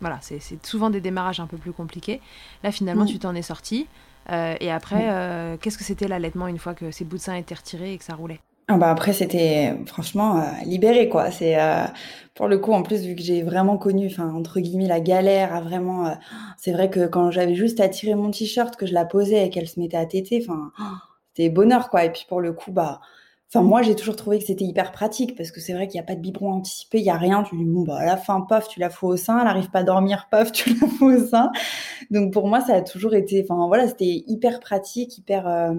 voilà, 0.00 0.18
c'est 0.20 0.40
souvent 0.64 0.90
des 0.90 1.00
démarrages 1.00 1.40
un 1.40 1.46
peu 1.46 1.56
plus 1.56 1.72
compliqués. 1.72 2.20
Là, 2.62 2.72
finalement, 2.72 3.04
mm. 3.04 3.08
tu 3.08 3.18
t'en 3.18 3.34
es 3.34 3.42
sorti. 3.42 3.86
Euh, 4.30 4.54
et 4.60 4.70
après, 4.70 5.06
mm. 5.06 5.10
euh, 5.10 5.56
qu'est-ce 5.60 5.78
que 5.78 5.84
c'était 5.84 6.08
l'allaitement 6.08 6.48
une 6.48 6.58
fois 6.58 6.74
que 6.74 6.90
ces 6.90 7.04
bouts 7.04 7.16
de 7.16 7.22
sein 7.22 7.34
étaient 7.34 7.54
retirés 7.54 7.92
et 7.92 7.98
que 7.98 8.04
ça 8.04 8.14
roulait? 8.14 8.40
Ah 8.68 8.78
bah 8.78 8.90
après 8.90 9.12
c'était 9.12 9.76
franchement 9.86 10.40
euh, 10.40 10.42
libéré 10.64 11.08
quoi 11.08 11.30
c'est 11.30 11.56
pour 12.34 12.48
le 12.48 12.58
coup 12.58 12.72
en 12.72 12.82
plus 12.82 13.02
vu 13.02 13.14
que 13.14 13.22
j'ai 13.22 13.44
vraiment 13.44 13.78
connu 13.78 14.08
enfin 14.08 14.34
entre 14.34 14.58
guillemets 14.58 14.88
la 14.88 14.98
galère 14.98 15.54
à 15.54 15.60
vraiment 15.60 16.12
c'est 16.56 16.72
vrai 16.72 16.90
que 16.90 17.06
quand 17.06 17.30
j'avais 17.30 17.54
juste 17.54 17.78
à 17.78 17.88
tirer 17.88 18.16
mon 18.16 18.32
t-shirt 18.32 18.74
que 18.74 18.84
je 18.84 18.92
la 18.92 19.04
posais 19.04 19.46
et 19.46 19.50
qu'elle 19.50 19.68
se 19.68 19.78
mettait 19.78 19.96
à 19.96 20.04
téter 20.04 20.44
enfin 20.44 20.72
c'était 21.28 21.48
bonheur 21.48 21.90
quoi 21.90 22.06
et 22.06 22.10
puis 22.10 22.26
pour 22.28 22.40
le 22.40 22.52
coup 22.52 22.72
bah 22.72 23.00
Enfin, 23.48 23.62
moi, 23.62 23.82
j'ai 23.82 23.94
toujours 23.94 24.16
trouvé 24.16 24.40
que 24.40 24.44
c'était 24.44 24.64
hyper 24.64 24.90
pratique 24.90 25.36
parce 25.36 25.52
que 25.52 25.60
c'est 25.60 25.72
vrai 25.72 25.86
qu'il 25.86 25.98
n'y 25.98 26.04
a 26.04 26.06
pas 26.06 26.16
de 26.16 26.20
biberon 26.20 26.52
anticipé, 26.52 26.98
il 26.98 27.04
n'y 27.04 27.10
a 27.10 27.16
rien. 27.16 27.44
Tu 27.44 27.56
dis, 27.56 27.64
bon, 27.64 27.82
bah, 27.84 27.98
à 27.98 28.04
la 28.04 28.16
fin, 28.16 28.40
paf, 28.40 28.66
tu 28.68 28.80
la 28.80 28.90
fous 28.90 29.06
au 29.06 29.16
sein, 29.16 29.38
elle 29.38 29.44
n'arrive 29.44 29.70
pas 29.70 29.80
à 29.80 29.82
dormir, 29.84 30.26
paf, 30.30 30.50
tu 30.50 30.74
la 30.80 30.88
fous 30.88 31.12
au 31.12 31.24
sein. 31.26 31.52
Donc, 32.10 32.32
pour 32.32 32.48
moi, 32.48 32.60
ça 32.60 32.74
a 32.74 32.82
toujours 32.82 33.14
été, 33.14 33.46
enfin, 33.48 33.66
voilà, 33.68 33.86
c'était 33.86 34.24
hyper 34.26 34.58
pratique, 34.58 35.16
hyper, 35.18 35.46
euh, 35.46 35.74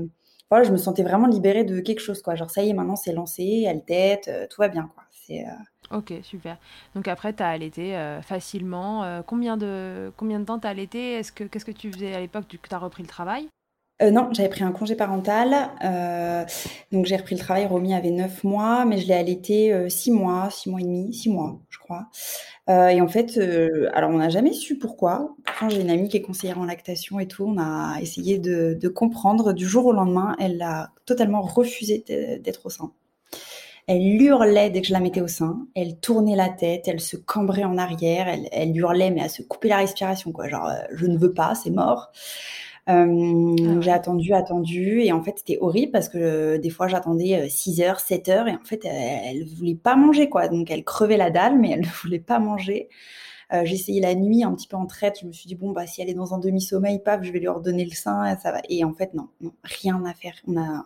voilà, 0.50 0.64
je 0.64 0.72
me 0.72 0.78
sentais 0.78 1.04
vraiment 1.04 1.28
libérée 1.28 1.66
de 1.66 1.82
quelque 1.82 2.00
chose, 2.00 2.22
quoi. 2.22 2.36
Genre, 2.36 2.50
ça 2.50 2.64
y 2.64 2.70
est, 2.70 2.74
maintenant, 2.74 2.96
c'est 2.96 3.12
lancé, 3.14 3.66
elle 3.68 3.84
tête, 3.84 4.30
euh, 4.30 4.48
tout 4.50 4.62
va 4.62 4.70
bien, 4.70 4.90
quoi. 4.96 5.04
C'est, 5.12 5.46
euh, 5.46 5.98
Ok, 5.98 6.14
super. 6.22 6.58
Donc 6.96 7.08
après, 7.08 7.34
tu 7.34 7.42
as 7.44 7.48
allaité 7.48 7.98
facilement. 8.22 9.22
combien, 9.26 9.56
de, 9.56 10.12
combien 10.18 10.42
de 10.42 10.46
temps 10.46 10.60
tu 10.60 10.68
as 10.68 10.72
allaité? 10.72 11.14
Est-ce 11.14 11.32
que, 11.32 11.46
Qu'est-ce 11.46 11.64
que 11.64 11.72
tu 11.72 11.90
faisais 11.90 12.14
à 12.14 12.20
l'époque 12.20 12.46
que 12.48 12.68
tu 12.68 12.76
as 12.76 12.78
repris 12.78 13.04
le 13.04 13.08
travail? 13.08 13.48
Euh, 14.02 14.12
non, 14.12 14.30
j'avais 14.32 14.50
pris 14.50 14.64
un 14.64 14.72
congé 14.72 14.96
parental. 14.96 15.72
Euh, 15.84 16.46
donc 16.92 17.06
j'ai 17.06 17.16
repris 17.16 17.36
le 17.36 17.42
travail. 17.42 17.66
Romy 17.66 17.94
avait 17.96 18.12
neuf 18.12 18.44
mois, 18.44 18.86
mais 18.86 19.00
je 19.00 19.08
l'ai 19.08 19.16
allaité 19.16 19.74
euh, 19.74 19.90
six 19.90 20.12
mois, 20.12 20.50
six 20.52 20.70
mois 20.70 20.82
et 20.82 20.84
demi, 20.84 21.14
six 21.14 21.30
mois, 21.30 21.60
je 21.70 21.80
crois. 21.80 22.08
et 22.70 23.02
en 23.02 23.08
fait, 23.08 23.40
alors 23.94 24.12
on 24.12 24.18
n'a 24.18 24.30
jamais 24.30 24.54
su 24.54 24.78
pourquoi. 24.78 25.36
Quand 25.60 25.70
j'ai 25.70 25.82
une 25.82 25.90
amie 25.90 26.10
qui 26.10 26.18
est 26.18 26.22
conseillère 26.22 26.60
en 26.60 26.66
lactation 26.66 27.20
et 27.20 27.28
tout. 27.28 27.46
On 27.48 27.58
a 27.60 28.00
essayé 28.02 28.38
de, 28.38 28.78
de 28.80 28.88
comprendre. 28.88 29.54
Du 29.54 29.68
jour 29.68 29.86
au 29.88 29.94
lendemain, 29.94 30.36
elle 30.40 30.62
a 30.62 30.92
totalement 31.06 31.42
refusé 31.42 32.04
d'être 32.08 32.66
au 32.66 32.70
sein. 32.70 32.92
Elle 33.88 34.22
hurlait 34.22 34.70
dès 34.70 34.82
que 34.82 34.88
je 34.88 34.94
la 34.94 35.00
mettais 35.00 35.22
au 35.22 35.30
sein. 35.30 35.66
Elle 35.74 35.98
tournait 35.98 36.36
la 36.36 36.50
tête, 36.50 36.88
elle 36.88 37.00
se 37.00 37.16
cambrait 37.16 37.64
en 37.64 37.78
arrière, 37.78 38.28
elle, 38.28 38.50
elle 38.52 38.76
hurlait 38.76 39.12
mais 39.12 39.22
à 39.22 39.30
se 39.30 39.42
couper 39.42 39.70
la 39.70 39.78
respiration 39.78 40.34
quoi. 40.34 40.50
Genre 40.50 40.70
je 40.92 41.08
ne 41.08 41.18
veux 41.18 41.34
pas, 41.34 41.56
c'est 41.56 41.70
mort. 41.70 42.12
Euh, 42.90 43.56
ah 43.60 43.82
j'ai 43.82 43.92
attendu, 43.92 44.34
attendu, 44.34 45.02
et 45.02 45.12
en 45.12 45.22
fait 45.22 45.34
c'était 45.38 45.58
horrible 45.60 45.92
parce 45.92 46.08
que 46.08 46.18
euh, 46.18 46.58
des 46.58 46.70
fois 46.70 46.88
j'attendais 46.88 47.50
6 47.50 47.82
euh, 47.82 47.86
heures, 47.86 48.00
7 48.00 48.30
heures, 48.30 48.48
et 48.48 48.56
en 48.56 48.64
fait 48.64 48.86
elle, 48.86 49.40
ne 49.40 49.56
voulait 49.56 49.76
pas 49.76 49.96
manger 49.98 50.30
quoi. 50.30 50.48
Donc 50.48 50.72
elle 50.72 50.86
crevait 50.86 51.18
la 51.18 51.30
dalle, 51.30 51.60
mais 51.60 51.72
elle 51.72 51.82
ne 51.82 52.02
voulait 52.02 52.20
pas 52.20 52.40
manger. 52.40 52.88
j'ai 53.64 53.76
essayé 53.76 54.02
la 54.02 54.16
nuit 54.16 54.44
un 54.44 54.54
petit 54.54 54.68
peu 54.68 54.78
en 54.78 54.86
traite. 54.86 55.20
Je 55.22 55.28
me 55.28 55.34
suis 55.34 55.48
dit 55.48 55.56
bon 55.56 55.72
bah 55.72 55.86
si 55.88 56.02
elle 56.02 56.10
est 56.10 56.14
dans 56.14 56.34
un 56.34 56.40
demi-sommeil, 56.40 57.00
paf, 57.00 57.24
je 57.24 57.32
vais 57.32 57.40
lui 57.40 57.48
ordonner 57.48 57.86
le 57.86 57.92
sein, 57.92 58.38
ça 58.38 58.52
va. 58.52 58.62
Et 58.70 58.84
en 58.84 58.94
fait 58.94 59.14
non, 59.14 59.28
non 59.42 59.52
rien 59.64 60.04
à 60.06 60.14
faire. 60.14 60.36
On 60.48 60.58
a 60.58 60.86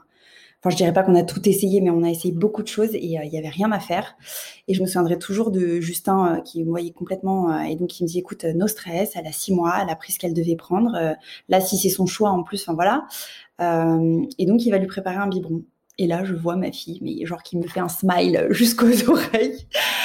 Enfin, 0.62 0.70
je 0.70 0.76
dirais 0.76 0.94
pas 0.94 1.04
qu'on 1.04 1.16
a 1.16 1.24
tout 1.24 1.48
essayé, 1.50 1.82
mais 1.82 1.90
on 1.90 2.04
a 2.04 2.10
essayé 2.10 2.34
beaucoup 2.34 2.62
de 2.62 2.68
choses 2.68 2.94
et 2.94 3.04
il 3.04 3.12
y 3.12 3.38
avait 3.38 3.50
rien 3.50 3.72
à 3.72 3.80
faire. 3.80 4.16
Et 4.68 4.74
je 4.74 4.82
me 4.82 4.86
souviendrai 4.86 5.18
toujours 5.18 5.52
de 5.52 5.80
Justin 5.80 6.42
qui 6.46 6.64
me 6.64 6.70
voyait 6.70 6.92
complètement 6.92 7.60
et 7.62 7.76
donc 7.76 8.00
il 8.00 8.04
me 8.04 8.08
dit 8.08 8.20
écoute, 8.20 8.44
no 8.44 8.68
stress, 8.68 9.14
elle 9.16 9.26
a 9.26 9.32
six 9.32 9.54
mois, 9.54 9.80
elle 9.82 9.90
a 9.90 9.96
pris 9.96 10.14
ce 10.14 10.20
qu'elle 10.20 10.34
devait 10.34 10.56
prendre. 10.56 11.16
là, 11.50 11.62
si 11.62 11.78
c'est 11.78 11.90
son 11.90 12.06
choix 12.06 12.30
en 12.30 12.44
plus, 12.44 12.62
enfin 12.62 12.76
voilà. 12.76 13.08
et 13.60 14.46
donc 14.46 14.66
il 14.66 14.70
va 14.70 14.78
lui 14.78 14.88
préparer 14.88 15.18
un 15.18 15.28
biberon. 15.28 15.64
Et 15.98 16.08
là, 16.08 16.24
je 16.24 16.34
vois 16.34 16.56
ma 16.56 16.72
fille, 16.72 17.00
mais 17.02 17.26
genre 17.26 17.44
qui 17.44 17.58
me 17.58 17.68
fait 17.68 17.80
un 17.80 17.90
smile 17.90 18.48
jusqu'aux 18.52 19.10
oreilles 19.10 19.68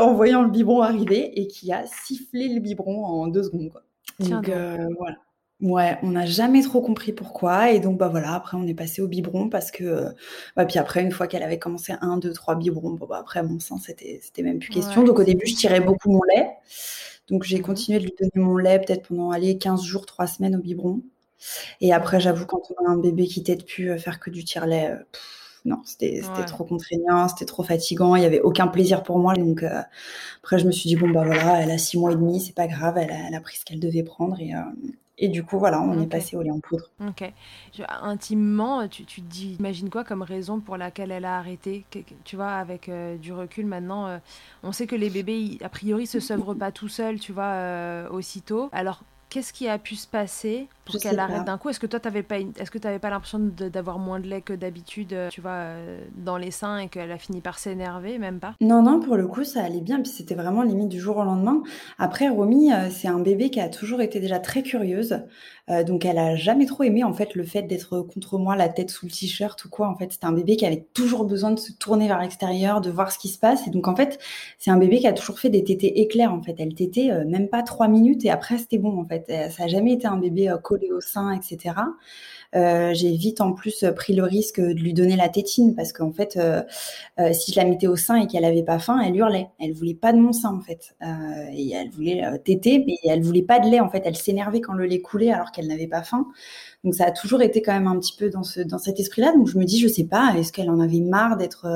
en 0.00 0.14
voyant 0.14 0.42
le 0.42 0.50
biberon 0.50 0.82
arriver 0.82 1.40
et 1.40 1.46
qui 1.46 1.72
a 1.72 1.84
sifflé 1.86 2.48
le 2.48 2.60
biberon 2.60 3.04
en 3.04 3.26
deux 3.28 3.42
secondes. 3.42 3.70
Quoi. 3.70 3.82
donc 4.20 4.48
euh, 4.48 4.88
voilà. 4.98 5.16
Ouais, 5.60 5.96
on 6.02 6.10
n'a 6.10 6.26
jamais 6.26 6.62
trop 6.62 6.82
compris 6.82 7.12
pourquoi. 7.12 7.70
Et 7.70 7.80
donc, 7.80 7.96
bah 7.96 8.08
voilà, 8.08 8.34
après, 8.34 8.56
on 8.56 8.66
est 8.66 8.74
passé 8.74 9.00
au 9.02 9.08
biberon 9.08 9.48
parce 9.48 9.70
que. 9.70 9.84
Euh, 9.84 10.10
bah, 10.56 10.64
puis 10.66 10.78
après, 10.78 11.02
une 11.02 11.12
fois 11.12 11.26
qu'elle 11.26 11.42
avait 11.42 11.58
commencé 11.58 11.94
un, 12.00 12.18
deux, 12.18 12.32
trois 12.32 12.56
biberons, 12.56 12.92
bon, 12.92 13.06
bah 13.06 13.18
après, 13.20 13.42
mon 13.42 13.60
sang, 13.60 13.78
c'était, 13.78 14.20
c'était 14.22 14.42
même 14.42 14.58
plus 14.58 14.70
question. 14.70 15.04
donc, 15.04 15.18
au 15.18 15.24
début, 15.24 15.46
je 15.46 15.54
tirais 15.54 15.80
beaucoup 15.80 16.10
mon 16.10 16.22
lait. 16.34 16.50
Donc, 17.28 17.44
j'ai 17.44 17.58
mmh 17.58 17.62
continué 17.62 17.98
de 18.00 18.04
lui 18.04 18.14
donner 18.18 18.44
mon 18.44 18.56
lait 18.56 18.80
peut-être 18.80 19.08
pendant, 19.08 19.30
aller 19.30 19.56
15 19.56 19.82
jours, 19.82 20.06
3 20.06 20.26
semaines 20.26 20.56
au 20.56 20.60
biberon. 20.60 21.02
Et 21.80 21.92
après, 21.92 22.20
j'avoue, 22.20 22.46
quand 22.46 22.62
on 22.78 22.86
a 22.86 22.90
un 22.90 22.98
bébé 22.98 23.26
qui 23.26 23.42
t'aide 23.42 23.64
plus 23.64 23.90
à 23.90 23.98
faire 23.98 24.20
que 24.20 24.30
du 24.30 24.44
tire-lait, 24.44 24.90
euh, 24.90 24.96
non, 25.64 25.80
c'était 25.84 26.20
trop 26.46 26.64
contraignant, 26.64 27.28
c'était 27.28 27.46
trop 27.46 27.62
fatigant, 27.62 28.16
il 28.16 28.22
y 28.22 28.26
avait 28.26 28.40
aucun 28.40 28.68
plaisir 28.68 29.02
pour 29.02 29.18
moi. 29.18 29.34
Donc 29.34 29.62
euh, 29.62 29.80
après, 30.42 30.58
je 30.58 30.66
me 30.66 30.72
suis 30.72 30.88
dit 30.88 30.96
bon 30.96 31.08
bah 31.10 31.24
voilà, 31.24 31.62
elle 31.62 31.70
a 31.70 31.78
six 31.78 31.98
mois 31.98 32.12
et 32.12 32.16
demi, 32.16 32.40
c'est 32.40 32.54
pas 32.54 32.66
grave, 32.66 32.98
elle 32.98 33.10
a, 33.10 33.28
elle 33.28 33.34
a, 33.34 33.40
pris 33.40 33.56
ce 33.56 33.64
qu'elle 33.64 33.80
devait 33.80 34.02
prendre 34.02 34.38
et, 34.40 34.54
euh, 34.54 34.58
et 35.16 35.28
du 35.28 35.44
coup 35.44 35.58
voilà, 35.58 35.80
on 35.80 36.00
est 36.00 36.06
passé 36.06 36.36
au 36.36 36.42
lait 36.42 36.50
en 36.50 36.60
poudre. 36.60 36.90
Ok. 37.06 37.32
Intimement, 37.88 38.88
tu, 38.88 39.04
tu 39.04 39.22
te 39.22 39.26
dis, 39.30 39.56
imagine 39.58 39.90
quoi 39.90 40.04
comme 40.04 40.22
raison 40.22 40.60
pour 40.60 40.76
laquelle 40.76 41.10
elle 41.10 41.24
a 41.24 41.38
arrêté? 41.38 41.84
Tu 42.24 42.36
vois, 42.36 42.52
avec 42.52 42.88
euh, 42.88 43.16
du 43.16 43.32
recul 43.32 43.66
maintenant, 43.66 44.20
on 44.62 44.72
sait 44.72 44.86
que 44.86 44.96
les 44.96 45.10
bébés, 45.10 45.58
a 45.62 45.68
priori, 45.68 46.06
se 46.06 46.20
sevrent 46.20 46.54
pas 46.54 46.72
tout 46.72 46.88
seuls, 46.88 47.20
tu 47.20 47.32
vois, 47.32 48.08
aussitôt. 48.10 48.68
Alors 48.72 49.02
qu'est-ce 49.28 49.52
qui 49.52 49.68
a 49.68 49.78
pu 49.78 49.96
se 49.96 50.06
passer 50.06 50.68
pour 50.84 51.00
qu'elle 51.00 51.18
arrête 51.18 51.44
d'un 51.44 51.58
coup 51.58 51.70
Est-ce 51.70 51.80
que 51.80 51.86
toi, 51.86 52.00
t'avais 52.00 52.22
pas, 52.22 52.38
est-ce 52.38 52.70
que 52.70 52.78
pas 52.78 53.10
l'impression 53.10 53.38
d'avoir 53.38 53.98
moins 53.98 54.20
de 54.20 54.26
lait 54.26 54.42
que 54.42 54.52
d'habitude, 54.52 55.12
euh, 55.12 55.28
tu 55.30 55.40
vois, 55.40 55.50
euh, 55.50 56.04
dans 56.16 56.36
les 56.36 56.50
seins 56.50 56.78
et 56.78 56.88
qu'elle 56.88 57.10
a 57.10 57.18
fini 57.18 57.40
par 57.40 57.58
s'énerver, 57.58 58.18
même 58.18 58.38
pas? 58.38 58.54
Non, 58.60 58.82
non, 58.82 59.00
pour 59.00 59.16
le 59.16 59.26
coup, 59.26 59.44
ça 59.44 59.62
allait 59.62 59.80
bien. 59.80 60.00
Puis 60.00 60.12
c'était 60.12 60.34
vraiment 60.34 60.62
limite 60.62 60.88
du 60.88 61.00
jour 61.00 61.16
au 61.16 61.24
lendemain. 61.24 61.62
Après, 61.98 62.28
Romy, 62.28 62.72
euh, 62.72 62.90
c'est 62.90 63.08
un 63.08 63.20
bébé 63.20 63.50
qui 63.50 63.60
a 63.60 63.68
toujours 63.68 64.00
été 64.00 64.20
déjà 64.20 64.38
très 64.38 64.62
curieuse. 64.62 65.20
donc, 65.86 66.04
elle 66.04 66.18
a 66.18 66.36
jamais 66.36 66.66
trop 66.66 66.82
aimé 66.82 67.04
en 67.04 67.14
fait 67.14 67.34
le 67.34 67.42
fait 67.42 67.62
d'être 67.62 68.00
contre 68.02 68.38
moi, 68.38 68.54
la 68.54 68.68
tête 68.68 68.90
sous 68.90 69.06
le 69.06 69.10
t-shirt 69.10 69.64
ou 69.64 69.70
quoi. 69.70 69.88
En 69.88 69.96
fait, 69.96 70.12
c'était 70.12 70.26
un 70.26 70.32
bébé 70.32 70.56
qui 70.56 70.66
avait 70.66 70.86
toujours 70.92 71.24
besoin 71.24 71.52
de 71.52 71.58
se 71.58 71.72
tourner 71.72 72.06
vers 72.06 72.20
l'extérieur, 72.20 72.82
de 72.82 72.90
voir 72.90 73.10
ce 73.10 73.18
qui 73.18 73.28
se 73.28 73.38
passe. 73.38 73.66
Et 73.66 73.70
donc, 73.70 73.88
en 73.88 73.96
fait, 73.96 74.18
c'est 74.58 74.70
un 74.70 74.76
bébé 74.76 74.98
qui 74.98 75.06
a 75.06 75.14
toujours 75.14 75.38
fait 75.38 75.48
des 75.48 75.64
tétés 75.64 76.00
éclairs. 76.00 76.34
En 76.34 76.42
fait, 76.42 76.56
elle 76.58 76.74
tétait 76.74 77.10
même 77.24 77.48
pas 77.48 77.62
trois 77.62 77.88
minutes 77.88 78.24
et 78.26 78.30
après, 78.30 78.58
c'était 78.58 78.78
bon. 78.78 79.00
En 79.00 79.06
fait, 79.06 79.24
ça 79.50 79.64
n'a 79.64 79.68
jamais 79.68 79.92
été 79.92 80.06
un 80.06 80.18
bébé 80.18 80.50
euh, 80.50 80.58
au 80.92 81.00
sein, 81.00 81.32
etc. 81.32 81.76
Euh, 82.54 82.94
j'ai 82.94 83.10
vite 83.16 83.40
en 83.40 83.52
plus 83.52 83.84
pris 83.96 84.14
le 84.14 84.22
risque 84.22 84.60
de 84.60 84.80
lui 84.80 84.94
donner 84.94 85.16
la 85.16 85.28
tétine 85.28 85.74
parce 85.74 85.92
qu'en 85.92 86.12
fait, 86.12 86.38
si 87.32 87.52
je 87.52 87.56
la 87.56 87.64
mettais 87.64 87.86
au 87.86 87.96
sein 87.96 88.16
et 88.16 88.26
qu'elle 88.26 88.44
avait 88.44 88.62
pas 88.62 88.78
faim, 88.78 89.00
elle 89.00 89.16
hurlait. 89.16 89.48
Elle 89.60 89.72
voulait 89.72 89.94
pas 89.94 90.12
de 90.12 90.18
mon 90.18 90.32
sein 90.32 90.54
en 90.54 90.60
fait, 90.60 90.94
et 91.52 91.72
elle 91.72 91.90
voulait 91.90 92.22
téter, 92.44 92.84
mais 92.86 92.96
elle 93.04 93.22
voulait 93.22 93.42
pas 93.42 93.58
de 93.58 93.68
lait 93.68 93.80
en 93.80 93.88
fait. 93.88 94.02
Elle 94.04 94.16
s'énervait 94.16 94.60
quand 94.60 94.74
le 94.74 94.86
lait 94.86 95.00
coulait 95.00 95.32
alors 95.32 95.50
qu'elle 95.52 95.66
n'avait 95.66 95.88
pas 95.88 96.02
faim. 96.02 96.26
Donc 96.84 96.94
ça 96.94 97.06
a 97.06 97.10
toujours 97.10 97.42
été 97.42 97.62
quand 97.62 97.72
même 97.72 97.86
un 97.86 97.98
petit 97.98 98.16
peu 98.16 98.30
dans 98.30 98.44
ce 98.44 98.60
dans 98.60 98.78
cet 98.78 99.00
esprit-là. 99.00 99.32
Donc 99.32 99.48
je 99.48 99.58
me 99.58 99.64
dis, 99.64 99.80
je 99.80 99.88
sais 99.88 100.04
pas, 100.04 100.34
est-ce 100.38 100.52
qu'elle 100.52 100.70
en 100.70 100.80
avait 100.80 101.00
marre 101.00 101.36
d'être 101.36 101.66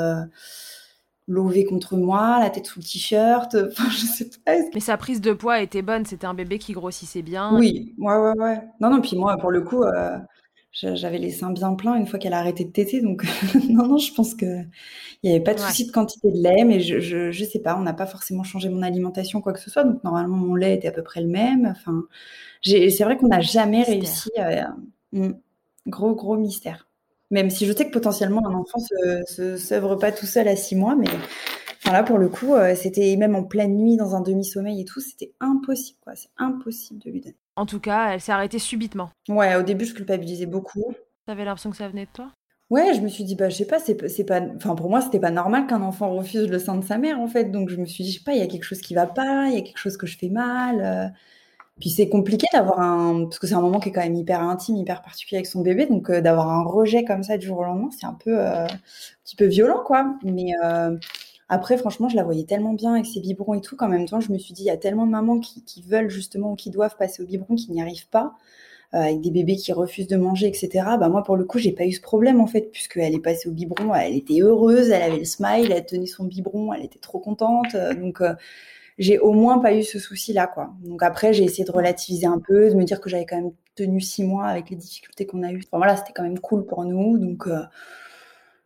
lové 1.28 1.64
contre 1.64 1.96
moi, 1.96 2.38
la 2.40 2.50
tête 2.50 2.66
sous 2.66 2.80
le 2.80 2.84
t-shirt, 2.84 3.54
enfin 3.70 3.88
je 3.90 4.06
sais 4.06 4.30
pas. 4.44 4.56
Mais 4.74 4.80
sa 4.80 4.96
prise 4.96 5.20
de 5.20 5.32
poids 5.32 5.60
était 5.60 5.82
bonne, 5.82 6.04
c'était 6.04 6.26
un 6.26 6.34
bébé 6.34 6.58
qui 6.58 6.72
grossissait 6.72 7.22
bien. 7.22 7.56
Oui, 7.56 7.94
ouais, 7.98 8.16
ouais, 8.16 8.32
ouais. 8.38 8.60
Non, 8.80 8.90
non, 8.90 9.00
puis 9.00 9.16
moi, 9.16 9.36
pour 9.36 9.50
le 9.50 9.60
coup, 9.60 9.84
euh, 9.84 10.18
j'avais 10.72 11.18
les 11.18 11.30
seins 11.30 11.50
bien 11.50 11.74
pleins 11.74 11.94
une 11.96 12.06
fois 12.06 12.18
qu'elle 12.18 12.32
a 12.32 12.38
arrêté 12.38 12.64
de 12.64 12.70
téter, 12.70 13.00
donc 13.02 13.24
non, 13.68 13.86
non, 13.86 13.98
je 13.98 14.12
pense 14.14 14.34
que 14.34 14.46
il 15.22 15.30
n'y 15.30 15.30
avait 15.30 15.44
pas 15.44 15.54
de 15.54 15.60
souci 15.60 15.86
de 15.86 15.92
quantité 15.92 16.30
de 16.30 16.42
lait, 16.42 16.64
mais 16.64 16.80
je, 16.80 16.98
je, 17.00 17.30
je 17.30 17.44
sais 17.44 17.60
pas, 17.60 17.76
on 17.76 17.82
n'a 17.82 17.94
pas 17.94 18.06
forcément 18.06 18.44
changé 18.44 18.68
mon 18.68 18.82
alimentation, 18.82 19.40
quoi 19.40 19.52
que 19.52 19.60
ce 19.60 19.70
soit, 19.70 19.84
donc 19.84 20.02
normalement 20.04 20.36
mon 20.36 20.54
lait 20.54 20.74
était 20.74 20.88
à 20.88 20.92
peu 20.92 21.02
près 21.02 21.20
le 21.20 21.28
même. 21.28 21.66
Enfin, 21.66 22.04
c'est 22.62 23.04
vrai 23.04 23.16
qu'on 23.16 23.28
n'a 23.28 23.40
jamais 23.40 23.82
réussi. 23.82 24.30
à... 24.38 24.74
Hmm, 25.12 25.32
gros, 25.86 26.14
gros 26.14 26.36
mystère. 26.36 26.87
Même 27.30 27.50
si 27.50 27.66
je 27.66 27.72
sais 27.72 27.86
que 27.86 27.92
potentiellement 27.92 28.46
un 28.46 28.54
enfant 28.54 28.78
se, 28.78 29.22
se 29.26 29.56
s'œuvre 29.56 29.96
pas 29.96 30.12
tout 30.12 30.26
seul 30.26 30.48
à 30.48 30.56
six 30.56 30.76
mois, 30.76 30.96
mais 30.96 31.08
enfin 31.82 31.92
là 31.92 32.02
pour 32.02 32.18
le 32.18 32.28
coup, 32.28 32.54
euh, 32.54 32.74
c'était 32.74 33.14
même 33.16 33.34
en 33.34 33.44
pleine 33.44 33.76
nuit 33.76 33.96
dans 33.96 34.14
un 34.14 34.20
demi-sommeil 34.22 34.80
et 34.80 34.84
tout, 34.84 35.00
c'était 35.00 35.32
impossible 35.40 35.98
quoi, 36.02 36.14
c'est 36.16 36.30
impossible 36.38 37.00
de 37.00 37.10
lui 37.10 37.20
donner. 37.20 37.36
En 37.56 37.66
tout 37.66 37.80
cas, 37.80 38.12
elle 38.12 38.20
s'est 38.20 38.32
arrêtée 38.32 38.58
subitement. 38.58 39.10
Ouais, 39.28 39.56
au 39.56 39.62
début 39.62 39.84
je 39.84 39.94
culpabilisais 39.94 40.46
beaucoup. 40.46 40.94
T'avais 41.26 41.44
l'impression 41.44 41.70
que 41.70 41.76
ça 41.76 41.88
venait 41.88 42.06
de 42.06 42.10
toi? 42.12 42.32
Ouais, 42.70 42.92
je 42.94 43.00
me 43.00 43.08
suis 43.08 43.24
dit 43.24 43.34
bah 43.34 43.48
je 43.48 43.56
sais 43.56 43.66
pas, 43.66 43.78
c'est 43.78 44.08
c'est 44.08 44.24
pas 44.24 44.40
enfin 44.56 44.74
pour 44.74 44.88
moi, 44.88 45.00
c'était 45.00 45.20
pas 45.20 45.30
normal 45.30 45.66
qu'un 45.66 45.82
enfant 45.82 46.10
refuse 46.14 46.48
le 46.48 46.58
sein 46.58 46.76
de 46.76 46.84
sa 46.84 46.98
mère 46.98 47.18
en 47.20 47.26
fait. 47.26 47.50
Donc 47.50 47.68
je 47.68 47.76
me 47.76 47.86
suis 47.86 48.04
dit 48.04 48.12
je 48.12 48.18
sais 48.18 48.24
pas, 48.24 48.32
il 48.32 48.38
y 48.38 48.42
a 48.42 48.46
quelque 48.46 48.64
chose 48.64 48.80
qui 48.80 48.94
va 48.94 49.06
pas, 49.06 49.48
il 49.48 49.54
y 49.54 49.58
a 49.58 49.62
quelque 49.62 49.78
chose 49.78 49.96
que 49.96 50.06
je 50.06 50.16
fais 50.18 50.28
mal. 50.28 50.80
Euh. 50.82 51.08
Puis 51.80 51.90
c'est 51.90 52.08
compliqué 52.08 52.46
d'avoir 52.52 52.80
un, 52.80 53.24
parce 53.24 53.38
que 53.38 53.46
c'est 53.46 53.54
un 53.54 53.60
moment 53.60 53.78
qui 53.78 53.90
est 53.90 53.92
quand 53.92 54.02
même 54.02 54.16
hyper 54.16 54.42
intime, 54.42 54.76
hyper 54.76 55.00
particulier 55.02 55.38
avec 55.38 55.46
son 55.46 55.60
bébé, 55.60 55.86
donc 55.86 56.10
euh, 56.10 56.20
d'avoir 56.20 56.48
un 56.50 56.64
rejet 56.64 57.04
comme 57.04 57.22
ça 57.22 57.38
du 57.38 57.46
jour 57.46 57.58
au 57.58 57.64
lendemain, 57.64 57.90
c'est 57.98 58.06
un 58.06 58.14
peu, 58.14 58.38
euh, 58.38 58.64
un 58.64 58.68
petit 59.24 59.36
peu 59.36 59.46
violent, 59.46 59.82
quoi. 59.84 60.16
Mais 60.24 60.52
euh, 60.64 60.96
après, 61.48 61.76
franchement, 61.78 62.08
je 62.08 62.16
la 62.16 62.24
voyais 62.24 62.44
tellement 62.44 62.72
bien 62.72 62.94
avec 62.94 63.06
ses 63.06 63.20
biberons 63.20 63.54
et 63.54 63.60
tout, 63.60 63.76
qu'en 63.76 63.88
même 63.88 64.08
temps, 64.08 64.20
je 64.20 64.32
me 64.32 64.38
suis 64.38 64.54
dit, 64.54 64.62
il 64.62 64.66
y 64.66 64.70
a 64.70 64.76
tellement 64.76 65.06
de 65.06 65.12
mamans 65.12 65.38
qui, 65.38 65.82
veulent 65.82 66.10
justement 66.10 66.52
ou 66.52 66.56
qui 66.56 66.70
doivent 66.70 66.96
passer 66.96 67.22
au 67.22 67.26
biberon, 67.26 67.54
qui 67.54 67.70
n'y 67.70 67.80
arrivent 67.80 68.08
pas, 68.08 68.34
avec 68.92 69.20
des 69.20 69.30
bébés 69.30 69.56
qui 69.56 69.72
refusent 69.72 70.08
de 70.08 70.16
manger, 70.16 70.48
etc. 70.48 70.70
Bah 70.98 71.08
moi, 71.08 71.22
pour 71.22 71.36
le 71.36 71.44
coup, 71.44 71.58
j'ai 71.58 71.72
pas 71.72 71.84
eu 71.84 71.92
ce 71.92 72.00
problème 72.00 72.40
en 72.40 72.46
fait, 72.46 72.72
puisqu'elle 72.72 73.14
est 73.14 73.20
passée 73.20 73.48
au 73.48 73.52
biberon, 73.52 73.94
elle 73.94 74.16
était 74.16 74.40
heureuse, 74.40 74.90
elle 74.90 75.02
avait 75.02 75.18
le 75.18 75.24
smile, 75.26 75.70
elle 75.70 75.86
tenait 75.86 76.06
son 76.06 76.24
biberon, 76.24 76.72
elle 76.72 76.84
était 76.84 76.98
trop 76.98 77.18
contente, 77.18 77.76
donc 78.00 78.22
j'ai 78.98 79.18
au 79.18 79.32
moins 79.32 79.58
pas 79.58 79.74
eu 79.74 79.82
ce 79.82 79.98
souci-là, 79.98 80.46
quoi. 80.48 80.74
Donc 80.82 81.02
après, 81.02 81.32
j'ai 81.32 81.44
essayé 81.44 81.64
de 81.64 81.70
relativiser 81.70 82.26
un 82.26 82.40
peu, 82.40 82.68
de 82.70 82.74
me 82.74 82.84
dire 82.84 83.00
que 83.00 83.08
j'avais 83.08 83.26
quand 83.26 83.36
même 83.36 83.52
tenu 83.74 84.00
six 84.00 84.24
mois 84.24 84.46
avec 84.46 84.70
les 84.70 84.76
difficultés 84.76 85.26
qu'on 85.26 85.42
a 85.42 85.52
eues. 85.52 85.62
Enfin 85.66 85.78
voilà, 85.78 85.96
c'était 85.96 86.12
quand 86.12 86.24
même 86.24 86.40
cool 86.40 86.66
pour 86.66 86.84
nous. 86.84 87.18
Donc 87.18 87.46
euh, 87.46 87.62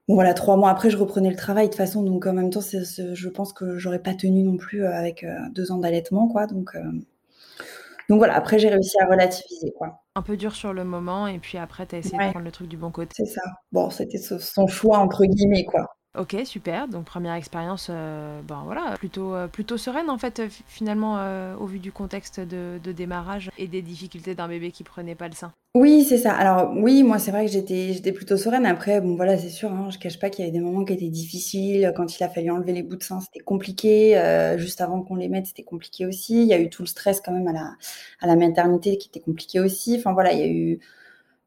bon 0.08 0.14
voilà, 0.14 0.34
trois 0.34 0.56
mois 0.56 0.70
après, 0.70 0.90
je 0.90 0.96
reprenais 0.96 1.30
le 1.30 1.36
travail 1.36 1.66
de 1.66 1.70
toute 1.70 1.78
façon. 1.78 2.02
Donc 2.02 2.26
en 2.26 2.32
même 2.32 2.50
temps, 2.50 2.60
je 2.60 3.28
pense 3.28 3.52
que 3.52 3.76
j'aurais 3.76 4.02
pas 4.02 4.14
tenu 4.14 4.42
non 4.42 4.56
plus 4.56 4.84
euh, 4.84 4.92
avec 4.92 5.22
euh, 5.22 5.36
deux 5.52 5.70
ans 5.70 5.78
d'allaitement, 5.78 6.28
quoi. 6.28 6.46
Donc 6.46 6.76
donc 8.08 8.18
voilà, 8.18 8.34
après 8.34 8.58
j'ai 8.58 8.68
réussi 8.68 8.98
à 9.00 9.06
relativiser, 9.06 9.72
quoi. 9.72 10.02
Un 10.16 10.22
peu 10.22 10.36
dur 10.36 10.54
sur 10.54 10.72
le 10.72 10.84
moment, 10.84 11.26
et 11.26 11.38
puis 11.38 11.56
après, 11.58 11.86
tu 11.86 11.94
as 11.94 11.98
essayé 11.98 12.18
de 12.18 12.30
prendre 12.30 12.44
le 12.44 12.52
truc 12.52 12.68
du 12.68 12.76
bon 12.76 12.90
côté. 12.90 13.10
C'est 13.16 13.24
ça. 13.24 13.42
Bon, 13.70 13.90
c'était 13.90 14.18
son 14.18 14.66
choix, 14.66 14.98
entre 14.98 15.24
guillemets, 15.24 15.64
quoi. 15.64 15.86
Ok, 16.18 16.36
super. 16.44 16.88
Donc 16.88 17.06
première 17.06 17.32
expérience, 17.32 17.88
euh, 17.90 18.42
ben 18.46 18.62
voilà, 18.66 18.96
plutôt 18.98 19.34
euh, 19.34 19.46
plutôt 19.46 19.78
sereine 19.78 20.10
en 20.10 20.18
fait 20.18 20.42
finalement 20.66 21.16
euh, 21.16 21.56
au 21.56 21.64
vu 21.64 21.78
du 21.78 21.90
contexte 21.90 22.38
de, 22.38 22.78
démarrage 22.92 23.50
et 23.56 23.66
des 23.66 23.80
difficultés 23.80 24.34
d'un 24.34 24.46
bébé 24.46 24.72
qui 24.72 24.84
prenait 24.84 25.14
pas 25.14 25.28
le 25.28 25.34
sein. 25.34 25.54
Oui, 25.74 26.04
c'est 26.04 26.18
ça. 26.18 26.34
Alors 26.34 26.74
oui, 26.76 27.02
moi 27.02 27.18
c'est 27.18 27.30
vrai 27.30 27.46
que 27.46 27.50
j'étais 27.50 27.94
j'étais 27.94 28.12
plutôt 28.12 28.36
sereine. 28.36 28.66
Après, 28.66 29.00
bon 29.00 29.16
voilà, 29.16 29.38
c'est 29.38 29.48
sûr, 29.48 29.72
hein, 29.72 29.88
je 29.90 29.98
cache 29.98 30.18
pas 30.18 30.28
qu'il 30.28 30.44
y 30.44 30.48
avait 30.48 30.52
des 30.52 30.62
moments 30.62 30.84
qui 30.84 30.92
étaient 30.92 31.08
difficiles. 31.08 31.90
Quand 31.96 32.14
il 32.14 32.22
a 32.22 32.28
fallu 32.28 32.50
enlever 32.50 32.74
les 32.74 32.82
bouts 32.82 32.96
de 32.96 33.02
sein, 33.02 33.20
c'était 33.20 33.42
compliqué. 33.42 34.12
juste 34.58 34.82
avant 34.82 35.00
qu'on 35.00 35.16
les 35.16 35.30
mette, 35.30 35.46
c'était 35.46 35.62
compliqué 35.62 36.04
aussi. 36.04 36.42
Il 36.42 36.48
y 36.48 36.52
a 36.52 36.60
eu 36.60 36.68
tout 36.68 36.82
le 36.82 36.88
stress 36.88 37.22
quand 37.22 37.32
même 37.32 37.48
à 37.48 37.52
la 37.52 37.70
à 38.20 38.26
la 38.26 38.36
maternité 38.36 38.98
qui 38.98 39.08
était 39.08 39.20
compliqué 39.20 39.60
aussi. 39.60 39.96
Enfin 39.98 40.12
voilà, 40.12 40.34
il 40.34 40.40
y 40.40 40.42
a 40.42 40.48
eu 40.48 40.78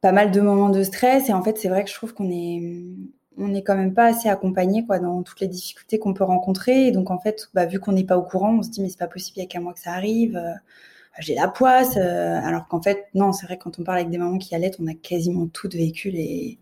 pas 0.02 0.12
mal 0.12 0.32
de 0.32 0.42
moments 0.42 0.70
de 0.70 0.82
stress 0.82 1.30
et 1.30 1.34
en 1.34 1.44
fait 1.44 1.60
c'est 1.60 1.70
vrai 1.70 1.84
que 1.84 1.90
je 1.92 1.96
trouve 1.96 2.16
qu'on 2.16 2.32
est 2.32 2.62
on 3.38 3.48
n'est 3.48 3.64
quand 3.64 3.76
même 3.76 3.94
pas 3.94 4.06
assez 4.06 4.30
accompagné 4.30 4.86
quoi 4.86 5.00
dans 5.00 5.24
toutes 5.24 5.40
les 5.40 5.48
difficultés 5.48 6.00
qu'on 6.00 6.14
peut 6.14 6.24
rencontrer. 6.24 6.88
Et 6.88 6.92
donc 6.92 7.12
en 7.12 7.20
fait, 7.20 7.50
bah, 7.54 7.66
vu 7.66 7.80
qu'on 7.80 7.92
n'est 7.92 8.04
pas 8.04 8.18
au 8.18 8.24
courant, 8.24 8.58
on 8.58 8.64
se 8.64 8.70
dit 8.70 8.82
mais 8.82 8.90
c'est 8.90 8.98
pas 8.98 9.08
possible, 9.08 9.38
il 9.38 9.42
y 9.42 9.46
a 9.46 9.48
qu'à 9.48 9.60
moi 9.60 9.74
que 9.74 9.80
ça 9.80 9.92
arrive. 9.92 10.38
Euh, 10.38 10.54
j'ai 11.20 11.36
la 11.36 11.48
poisse, 11.48 11.96
euh, 11.98 12.40
alors 12.44 12.68
qu'en 12.68 12.82
fait 12.82 13.08
non, 13.14 13.32
c'est 13.32 13.46
vrai 13.46 13.58
que 13.58 13.64
quand 13.64 13.80
on 13.80 13.84
parle 13.84 14.00
avec 14.00 14.10
des 14.10 14.18
mamans 14.18 14.38
qui 14.38 14.54
allaitent, 14.54 14.78
on 14.82 14.88
a 14.88 14.94
quasiment 14.94 15.48
toutes 15.48 15.76
vécu 15.76 16.10
les, 16.10 16.60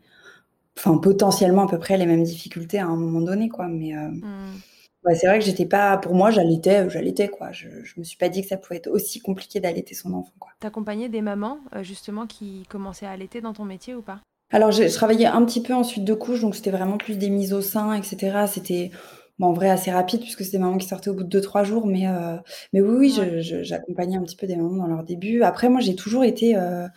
enfin 0.78 0.98
potentiellement 0.98 1.64
à 1.64 1.70
peu 1.70 1.80
près 1.80 1.98
les 1.98 2.06
mêmes 2.06 2.24
difficultés 2.24 2.80
à 2.80 2.86
un 2.86 2.96
moment 2.96 3.22
donné 3.22 3.50
quoi. 3.50 3.68
Mais 3.68 3.96
euh, 3.96 4.10
mmh. 4.10 5.16
c'est 5.16 5.28
vrai 5.28 5.40
que 5.40 5.46
j'étais 5.46 5.66
pas, 5.66 5.98
pour 5.98 6.14
moi 6.14 6.30
j'allaitais, 6.30 6.88
j'allaitais 6.90 7.30
quoi. 7.30 7.52
Je, 7.52 7.68
je 7.84 8.00
me 8.00 8.04
suis 8.04 8.18
pas 8.18 8.30
dit 8.30 8.44
que 8.44 8.48
ça 8.48 8.58
pouvait 8.58 8.78
être 8.78 8.92
aussi 8.92 9.20
compliqué 9.20 9.60
d'allaiter 9.60 9.96
son 9.96 10.14
enfant 10.14 10.34
quoi. 10.40 10.52
T'accompagnais 10.60 11.10
des 11.10 11.22
mamans 11.22 11.58
justement 11.82 12.28
qui 12.28 12.66
commençaient 12.70 13.08
à 13.08 13.12
allaiter 13.12 13.42
dans 13.42 13.54
ton 13.54 13.66
métier 13.66 13.96
ou 13.96 14.04
pas? 14.04 14.22
Alors, 14.54 14.72
je, 14.72 14.84
travaillais 14.94 15.26
un 15.26 15.44
petit 15.46 15.63
peu 15.63 15.74
en 15.74 15.84
suite 15.84 16.06
de 16.06 16.13
couche, 16.13 16.42
donc 16.42 16.56
c'était 16.56 16.70
vraiment 16.70 16.98
plus 16.98 17.18
des 17.18 17.32
mises 17.32 17.54
au 17.54 17.62
sein, 17.62 17.94
etc. 17.94 18.46
C'était 18.48 18.92
bon, 19.39 19.48
en 19.48 19.54
vrai 19.54 19.72
assez 19.72 19.89
rapide 19.89 20.22
puisque 20.22 20.44
c'était 20.46 20.58
des 20.58 20.63
mamans 20.63 20.78
qui 20.78 20.88
sortaient 20.88 21.10
au 21.10 21.16
bout 21.16 21.24
de 21.24 21.39
2-3 21.39 21.63
jours, 21.63 21.88
mais, 21.88 22.08
euh, 22.08 22.38
mais 22.72 22.82
oui, 22.82 23.18
oui, 23.20 23.42
j'accompagnais 23.42 24.16
un 24.16 24.22
petit 24.22 24.36
peu 24.36 24.46
des 24.46 24.56
mamans 24.56 24.76
dans 24.76 24.86
leur 24.88 25.04
début. 25.04 25.42
Après, 25.42 25.70
moi, 25.70 25.82
j'ai 25.82 25.96
toujours 25.96 26.24
été, 26.24 26.56
euh, 26.56 26.88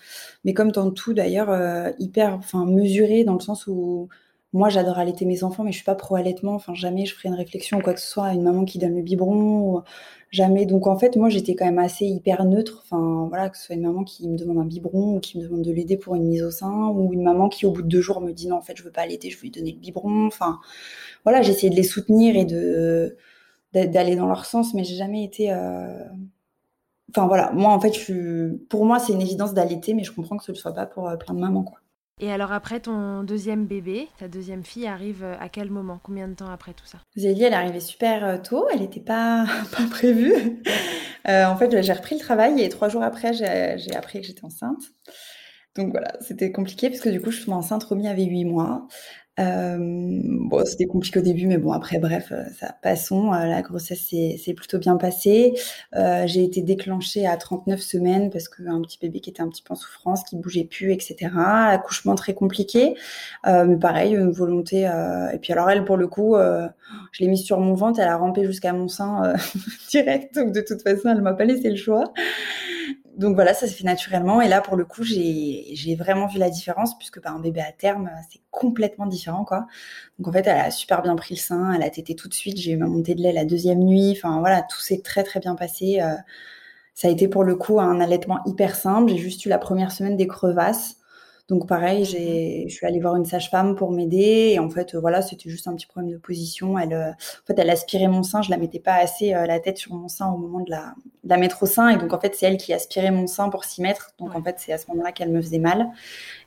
mais 0.45 0.53
comme 0.53 0.71
dans 0.71 0.91
tout 0.91 1.15
d'ailleurs, 1.15 1.49
euh, 1.51 1.91
hyper 1.99 2.35
enfin, 2.35 2.67
mesurée 2.67 3.25
dans 3.25 3.35
le 3.35 3.41
sens 3.41 3.67
où 3.67 4.11
moi, 4.57 4.69
j'adore 4.71 4.99
allaiter 4.99 5.25
mes 5.27 5.45
enfants, 5.45 5.65
mais 5.65 5.73
je 5.73 5.77
suis 5.77 5.85
pas 5.85 5.95
pro 5.95 6.17
allaitement. 6.17 6.55
Enfin, 6.55 6.75
jamais 6.75 7.07
je 7.07 7.15
ferai 7.15 7.29
une 7.29 7.35
réflexion 7.35 7.79
ou 7.79 7.83
quoi 7.83 7.95
que 7.95 8.01
ce 8.01 8.07
soit 8.09 8.27
à 8.27 8.33
une 8.35 8.43
maman 8.43 8.65
qui 8.65 8.79
donne 8.79 8.97
le 8.97 9.03
biberon. 9.03 9.83
jamais. 10.31 10.67
Donc, 10.67 10.87
en 10.87 10.99
fait, 10.99 11.17
moi, 11.17 11.29
j'étais 11.29 11.55
quand 11.55 11.67
même 11.67 11.79
assez 11.79 12.07
hyper 12.07 12.45
neutre. 12.45 12.83
Enfin, 12.85 13.27
voilà, 13.29 13.51
que 13.51 13.57
ce 13.59 13.65
soit 13.67 13.75
une 13.77 13.83
maman 13.83 14.05
qui 14.05 14.29
me 14.29 14.37
demande 14.37 14.59
un 14.59 14.65
biberon 14.65 15.17
ou 15.17 15.21
qui 15.21 15.39
me 15.39 15.45
demande 15.45 15.63
de 15.63 15.73
l'aider 15.73 15.97
pour 15.97 16.15
une 16.17 16.25
mise 16.29 16.43
au 16.43 16.51
sein 16.51 16.89
ou 16.89 17.13
une 17.13 17.23
maman 17.23 17.49
qui, 17.49 17.67
au 17.67 17.71
bout 17.73 17.83
de 17.83 17.89
deux 17.89 18.01
jours, 18.01 18.21
me 18.21 18.33
dit 18.33 18.49
non, 18.49 18.57
en 18.57 18.63
fait, 18.63 18.77
je 18.77 18.83
veux 18.83 18.91
pas 18.93 19.03
allaiter, 19.03 19.31
je 19.31 19.37
veux 19.37 19.43
lui 19.43 19.51
donner 19.51 19.73
le 19.73 19.79
biberon. 19.79 20.27
Enfin, 20.27 20.59
voilà, 21.25 21.43
j'essayais 21.43 21.71
de 21.71 21.77
les 21.77 21.83
soutenir 21.83 22.37
et 22.37 22.45
de 22.45 23.17
d'aller 23.75 24.17
dans 24.17 24.27
leur 24.27 24.47
sens, 24.47 24.75
mais 24.75 24.85
j'ai 24.85 24.97
jamais 24.97 25.25
été. 25.25 25.53
Euh, 25.53 26.05
enfin 27.11 27.27
voilà, 27.27 27.53
moi 27.53 27.73
en 27.73 27.81
fait, 27.81 27.93
je 27.95 28.57
pour 28.69 28.85
moi 28.85 28.99
c'est 28.99 29.13
une 29.13 29.21
évidence 29.23 29.55
d'allaiter, 29.55 29.95
mais 29.95 30.05
je 30.05 30.13
comprends 30.13 30.37
que 30.37 30.45
ce 30.45 30.53
ne 30.53 30.57
soit 30.57 30.73
pas 30.73 30.87
pour 30.87 31.09
euh, 31.09 31.17
plein 31.17 31.35
de 31.35 31.41
mamans 31.41 31.65
quoi. 31.65 31.79
Et 32.21 32.33
alors 32.33 32.53
après 32.53 32.81
ton 32.81 33.23
deuxième 33.25 33.67
bébé, 33.67 34.09
ta 34.19 34.27
deuxième 34.27 34.65
fille 34.65 34.87
arrive 34.87 35.23
euh, 35.23 35.37
à 35.39 35.51
quel 35.51 35.71
moment? 35.71 36.01
Combien 36.03 36.29
de 36.29 36.35
temps 36.35 36.51
après 36.51 36.73
tout 36.73 36.87
ça? 36.87 36.99
Zélie, 37.15 37.43
elle 37.43 37.53
est 37.53 37.57
arrivée 37.57 37.81
super 37.81 38.41
tôt, 38.43 38.67
elle 38.73 38.81
n'était 38.81 39.01
pas, 39.01 39.45
pas 39.77 39.87
prévue. 39.91 40.63
en 41.27 41.57
fait, 41.57 41.83
j'ai 41.83 41.93
repris 41.93 42.15
le 42.15 42.21
travail 42.21 42.63
et 42.63 42.69
trois 42.71 42.89
jours 42.89 43.03
après, 43.03 43.35
j'ai 43.35 43.95
appris 43.95 44.21
que 44.21 44.27
j'étais 44.27 44.45
enceinte. 44.45 44.83
Donc 45.77 45.91
voilà, 45.91 46.13
c'était 46.21 46.51
compliqué 46.53 46.89
parce 46.89 47.01
que 47.01 47.11
du 47.11 47.21
coup, 47.21 47.31
je 47.31 47.43
suis 47.43 47.53
enceinte, 47.53 47.85
Romy 47.85 48.09
avait 48.09 48.25
huit 48.25 48.47
mois. 48.47 48.87
Euh, 49.39 49.77
bon, 49.79 50.65
c'était 50.65 50.87
compliqué 50.87 51.19
au 51.19 51.23
début, 51.23 51.47
mais 51.47 51.59
bon, 51.59 51.73
après, 51.73 51.99
bref, 51.99 52.33
euh, 52.33 52.45
ça 52.59 52.75
passons. 52.83 53.33
Euh, 53.35 53.45
la 53.45 53.61
grossesse 53.61 54.01
s'est 54.01 54.55
plutôt 54.55 54.79
bien 54.79 54.97
passée. 54.97 55.55
Euh, 55.95 56.27
j'ai 56.27 56.43
été 56.43 56.63
déclenchée 56.63 57.27
à 57.27 57.37
39 57.37 57.81
semaines 57.81 58.31
parce 58.31 58.49
qu'un 58.49 58.81
petit 58.81 58.99
bébé 59.01 59.21
qui 59.21 59.31
était 59.31 59.43
un 59.43 59.49
petit 59.49 59.63
peu 59.63 59.75
en 59.75 59.77
souffrance, 59.77 60.25
qui 60.25 60.37
bougeait 60.37 60.65
plus, 60.65 60.93
etc. 60.93 61.31
Accouchement 61.37 62.15
très 62.15 62.35
compliqué, 62.35 62.95
euh, 63.47 63.65
mais 63.67 63.77
pareil, 63.77 64.15
une 64.15 64.31
volonté. 64.31 64.83
et 65.33 65.39
puis 65.39 65.53
alors 65.53 65.69
elle, 65.71 65.85
pour 65.85 65.97
le 65.97 66.09
coup, 66.09 66.37
je 66.37 67.23
l'ai 67.23 67.29
mise 67.29 67.45
sur 67.45 67.61
mon 67.61 67.75
ventre, 67.75 68.01
elle 68.01 68.09
a 68.09 68.17
rampé 68.17 68.45
jusqu'à 68.45 68.73
mon 68.73 68.89
sein 68.89 69.35
direct. 69.91 70.35
Donc 70.35 70.53
de 70.53 70.61
toute 70.61 70.83
façon, 70.83 71.11
elle 71.11 71.23
m'a 71.23 71.35
pas 71.35 71.45
laissé 71.45 71.69
le 71.69 71.77
choix 71.77 72.13
donc 73.17 73.35
voilà, 73.35 73.55
ça 73.55 73.67
s'est 73.67 73.73
fait 73.73 73.85
naturellement. 73.85 74.41
Et 74.43 74.49
là, 74.49 74.61
pour 74.61 74.77
le 74.77 74.85
coup, 74.85 75.03
j'ai 75.03 75.97
vraiment 75.99 76.27
vu 76.27 76.39
la 76.39 76.51
différence 76.51 76.97
puisque 76.99 77.23
bah, 77.23 77.31
un 77.31 77.41
bébé 77.41 77.61
à 77.61 77.73
terme, 77.73 78.11
c'est 78.31 78.41
complètement 78.51 79.07
différent, 79.07 79.45
quoi. 79.45 79.67
Donc 80.19 80.29
en 80.29 80.33
fait, 80.33 80.47
elle 80.47 80.59
a 80.59 80.71
super 80.71 81.03
bien 81.03 81.17
pris 81.17 81.35
le 81.35 81.41
sein, 81.41 81.73
elle 81.73 81.83
a 81.83 81.91
tété 81.91 82.15
tout 82.15 82.29
de 82.29 82.35
suite. 82.35 82.59
J'ai 82.59 82.73
eu 82.73 82.77
ma 82.77 82.87
montée 82.87 83.15
de 83.15 83.23
lait 83.23 83.33
la 83.33 83.45
deuxième 83.45 83.81
nuit. 83.81 84.13
Enfin 84.17 84.41
voilà, 84.41 84.63
tout 84.63 84.81
s'est 84.81 85.01
très 85.03 85.25
très 85.25 85.41
bien 85.41 85.55
passé. 85.55 86.01
Euh, 86.03 86.15
ça 86.95 87.09
a 87.09 87.11
été 87.11 87.29
pour 87.29 87.45
le 87.45 87.57
coup 87.57 87.81
un 87.81 88.01
allaitement 88.01 88.41
hyper 88.47 88.75
simple. 88.77 89.11
J'ai 89.11 89.19
juste 89.19 89.45
eu 89.47 89.49
la 89.49 89.59
première 89.59 89.93
semaine 89.93 90.17
des 90.17 90.27
crevasses. 90.27 90.97
Donc 91.49 91.69
pareil, 91.69 92.05
j'ai, 92.05 92.65
je 92.69 92.75
suis 92.75 92.87
allée 92.87 92.99
voir 92.99 93.15
une 93.15 93.25
sage-femme 93.25 93.77
pour 93.77 93.93
m'aider 93.93 94.51
et 94.55 94.59
en 94.59 94.69
fait 94.69 94.97
voilà, 94.97 95.23
c'était 95.23 95.49
juste 95.49 95.69
un 95.69 95.77
petit 95.77 95.87
problème 95.87 96.11
de 96.11 96.19
position. 96.19 96.77
Elle, 96.77 96.93
euh, 96.93 97.11
en 97.11 97.47
fait, 97.47 97.57
elle 97.57 97.71
aspirait 97.71 98.09
mon 98.09 98.25
sein, 98.25 98.43
je 98.43 98.51
la 98.51 98.57
mettais 98.57 98.81
pas 98.81 98.95
assez 98.95 99.33
euh, 99.33 99.47
la 99.47 99.61
tête 99.61 99.79
sur 99.79 99.95
mon 99.95 100.09
sein 100.09 100.29
au 100.29 100.39
moment 100.39 100.59
de 100.59 100.71
la, 100.71 100.95
de 101.23 101.29
la 101.29 101.37
mettre 101.37 101.63
au 101.63 101.67
sein 101.67 101.89
et 101.91 101.99
donc 101.99 102.13
en 102.13 102.19
fait 102.19 102.35
c'est 102.35 102.47
elle 102.47 102.57
qui 102.57 102.73
aspirait 102.73 103.13
mon 103.13 103.29
sein 103.29 103.49
pour 103.49 103.65
s'y 103.65 103.81
mettre. 103.81 104.11
Donc 104.19 104.35
en 104.35 104.43
fait 104.43 104.57
c'est 104.59 104.73
à 104.73 104.79
ce 104.79 104.89
moment-là 104.89 105.13
qu'elle 105.13 105.31
me 105.31 105.41
faisait 105.41 105.61
mal. 105.61 105.87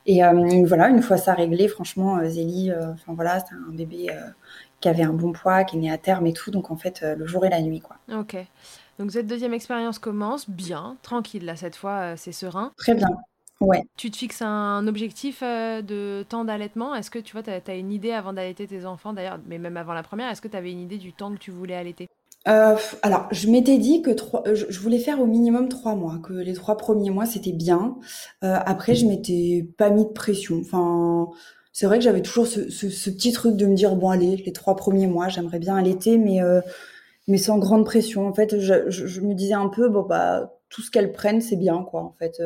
Et 0.04 0.22
euh, 0.22 0.64
voilà, 0.66 0.90
une 0.90 1.00
fois 1.00 1.16
ça 1.16 1.32
réglé, 1.32 1.66
franchement 1.68 2.18
Zélie, 2.28 2.70
enfin 2.70 3.14
voilà, 3.14 3.40
c'est 3.40 3.54
un 3.54 3.72
bébé 3.72 4.08
qui 4.80 4.88
avait 4.88 5.02
un 5.02 5.14
bon 5.14 5.32
poids, 5.32 5.64
qui 5.64 5.76
est 5.76 5.80
né 5.80 5.90
à 5.90 5.96
terme 5.96 6.26
et 6.26 6.34
tout. 6.34 6.50
Donc 6.50 6.70
en 6.70 6.76
fait 6.76 7.00
le 7.02 7.26
jour 7.26 7.46
et 7.46 7.48
la 7.48 7.62
nuit 7.62 7.80
quoi. 7.80 7.96
Ok. 8.14 8.36
Donc 8.98 9.12
cette 9.12 9.26
deuxième 9.26 9.54
expérience 9.54 9.98
commence 9.98 10.50
bien, 10.50 10.98
tranquille 11.00 11.46
là 11.46 11.56
cette 11.56 11.76
fois, 11.76 12.18
c'est 12.18 12.32
serein. 12.32 12.72
Très 12.76 12.94
bien. 12.94 13.08
Ouais. 13.60 13.82
Tu 13.96 14.10
te 14.10 14.16
fixes 14.16 14.40
un 14.40 14.86
objectif 14.86 15.42
euh, 15.42 15.82
de 15.82 16.24
temps 16.28 16.44
d'allaitement? 16.44 16.94
Est-ce 16.94 17.10
que 17.10 17.18
tu 17.18 17.32
vois, 17.32 17.42
tu 17.42 17.50
as, 17.50 17.74
une 17.74 17.92
idée 17.92 18.12
avant 18.12 18.32
d'allaiter 18.32 18.66
tes 18.66 18.86
enfants 18.86 19.12
d'ailleurs, 19.12 19.38
mais 19.46 19.58
même 19.58 19.76
avant 19.76 19.92
la 19.92 20.02
première, 20.02 20.30
est-ce 20.30 20.40
que 20.40 20.48
tu 20.48 20.56
avais 20.56 20.72
une 20.72 20.80
idée 20.80 20.96
du 20.96 21.12
temps 21.12 21.30
que 21.32 21.38
tu 21.38 21.50
voulais 21.50 21.74
allaiter? 21.74 22.08
Euh, 22.48 22.74
alors, 23.02 23.28
je 23.32 23.50
m'étais 23.50 23.76
dit 23.76 24.00
que 24.00 24.10
trois, 24.10 24.42
je, 24.50 24.80
voulais 24.80 24.98
faire 24.98 25.20
au 25.20 25.26
minimum 25.26 25.68
trois 25.68 25.94
mois, 25.94 26.18
que 26.22 26.32
les 26.32 26.54
trois 26.54 26.78
premiers 26.78 27.10
mois 27.10 27.26
c'était 27.26 27.52
bien. 27.52 27.98
Euh, 28.44 28.56
après, 28.64 28.94
je 28.94 29.04
m'étais 29.04 29.68
pas 29.76 29.90
mis 29.90 30.04
de 30.06 30.10
pression. 30.10 30.58
Enfin, 30.60 31.28
c'est 31.74 31.84
vrai 31.84 31.98
que 31.98 32.04
j'avais 32.04 32.22
toujours 32.22 32.46
ce, 32.46 32.60
petit 33.10 33.32
truc 33.32 33.56
de 33.56 33.66
me 33.66 33.74
dire 33.74 33.94
bon 33.94 34.08
allez, 34.08 34.36
les 34.36 34.52
trois 34.54 34.74
premiers 34.74 35.06
mois, 35.06 35.28
j'aimerais 35.28 35.58
bien 35.58 35.76
allaiter, 35.76 36.16
mais 36.16 36.38
mais 37.28 37.36
sans 37.36 37.58
grande 37.58 37.84
pression. 37.84 38.26
En 38.26 38.32
fait, 38.32 38.58
je, 38.58 38.88
je, 38.88 39.20
me 39.20 39.34
disais 39.34 39.52
un 39.52 39.68
peu 39.68 39.90
bon 39.90 40.02
bah 40.02 40.50
tout 40.70 40.80
ce 40.80 40.90
qu'elles 40.90 41.12
prennent 41.12 41.42
c'est 41.42 41.56
bien 41.56 41.82
quoi. 41.82 42.00
En 42.02 42.14
fait, 42.18 42.40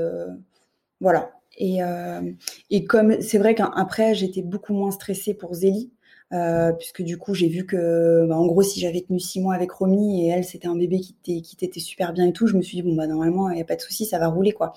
voilà. 1.00 1.32
Et, 1.56 1.82
euh, 1.82 2.32
et 2.70 2.84
comme 2.84 3.20
c'est 3.20 3.38
vrai 3.38 3.54
qu'après, 3.54 4.14
j'étais 4.14 4.42
beaucoup 4.42 4.74
moins 4.74 4.90
stressée 4.90 5.34
pour 5.34 5.54
Zélie. 5.54 5.92
Euh, 6.32 6.72
puisque 6.72 7.02
du 7.02 7.18
coup 7.18 7.34
j'ai 7.34 7.48
vu 7.48 7.66
que 7.66 8.26
bah, 8.26 8.36
en 8.36 8.46
gros 8.46 8.62
si 8.62 8.80
j'avais 8.80 9.02
tenu 9.02 9.20
six 9.20 9.40
mois 9.40 9.54
avec 9.54 9.70
Romy 9.70 10.26
et 10.26 10.30
elle 10.30 10.42
c'était 10.42 10.66
un 10.66 10.74
bébé 10.74 10.98
qui 10.98 11.14
t'était 11.56 11.80
super 11.80 12.14
bien 12.14 12.26
et 12.26 12.32
tout 12.32 12.46
je 12.46 12.56
me 12.56 12.62
suis 12.62 12.78
dit 12.78 12.82
bon 12.82 12.94
bah 12.96 13.06
normalement 13.06 13.50
il 13.50 13.58
y 13.58 13.60
a 13.60 13.64
pas 13.64 13.76
de 13.76 13.82
souci 13.82 14.06
ça 14.06 14.18
va 14.18 14.28
rouler 14.28 14.52
quoi 14.52 14.72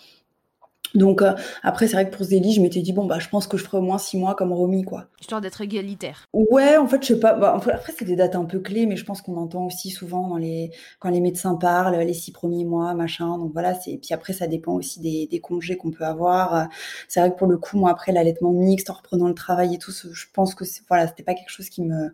donc 0.96 1.22
euh, 1.22 1.34
après 1.64 1.88
c'est 1.88 1.94
vrai 1.94 2.10
que 2.10 2.16
pour 2.16 2.26
Zélie 2.26 2.54
je 2.54 2.62
m'étais 2.62 2.82
dit 2.82 2.94
bon 2.94 3.06
bah 3.06 3.20
je 3.20 3.30
pense 3.30 3.48
que 3.48 3.58
je 3.58 3.64
ferai 3.64 3.78
au 3.78 3.82
moins 3.82 3.98
six 3.98 4.18
mois 4.18 4.36
comme 4.36 4.52
Romy 4.52 4.84
quoi. 4.84 5.06
Histoire 5.20 5.42
d'être 5.42 5.62
égalitaire. 5.62 6.26
Ouais 6.34 6.78
en 6.78 6.88
fait 6.88 7.02
je 7.02 7.08
sais 7.08 7.20
pas 7.20 7.34
bah, 7.34 7.54
après 7.56 7.94
c'est 7.98 8.06
des 8.06 8.16
dates 8.16 8.36
un 8.36 8.46
peu 8.46 8.60
clés 8.60 8.86
mais 8.86 8.96
je 8.96 9.06
pense 9.06 9.22
qu'on 9.22 9.38
entend 9.38 9.66
aussi 9.66 9.90
souvent 9.90 10.28
dans 10.28 10.38
les 10.38 10.72
quand 11.00 11.10
les 11.10 11.22
médecins 11.22 11.56
parlent 11.56 11.98
les 11.98 12.14
six 12.14 12.32
premiers 12.32 12.66
mois 12.66 12.94
machin 12.94 13.38
donc 13.38 13.54
voilà 13.54 13.74
c'est 13.74 13.98
puis 13.98 14.14
après 14.14 14.34
ça 14.34 14.48
dépend 14.48 14.74
aussi 14.74 15.00
des, 15.00 15.28
des 15.30 15.40
congés 15.40 15.78
qu'on 15.78 15.92
peut 15.92 16.06
avoir. 16.06 16.68
C'est 17.08 17.20
vrai 17.20 17.32
que 17.32 17.38
pour 17.38 17.48
le 17.48 17.58
coup 17.58 17.78
moi 17.78 17.92
après 17.92 18.12
l'allaitement 18.12 18.52
mixte 18.52 18.90
en 18.90 18.94
reprenant 18.94 19.28
le 19.28 19.34
travail 19.34 19.76
et 19.76 19.78
tout 19.78 19.92
je 19.92 20.26
pense 20.34 20.56
que 20.56 20.66
voilà 20.88 21.08
c'était 21.08 21.24
pas 21.24 21.34
quelque 21.34 21.52
chose 21.52 21.70
qui 21.70 21.84
me 21.84 22.10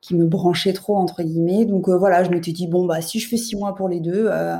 qui 0.00 0.14
me 0.14 0.26
branchait 0.26 0.72
trop 0.72 0.96
entre 0.96 1.22
guillemets 1.22 1.64
donc 1.64 1.88
euh, 1.88 1.96
voilà 1.96 2.24
je 2.24 2.30
m'étais 2.30 2.52
dit 2.52 2.66
bon 2.66 2.86
bah 2.86 3.00
si 3.00 3.20
je 3.20 3.28
fais 3.28 3.36
six 3.36 3.56
mois 3.56 3.74
pour 3.74 3.88
les 3.88 4.00
deux 4.00 4.26
euh, 4.28 4.56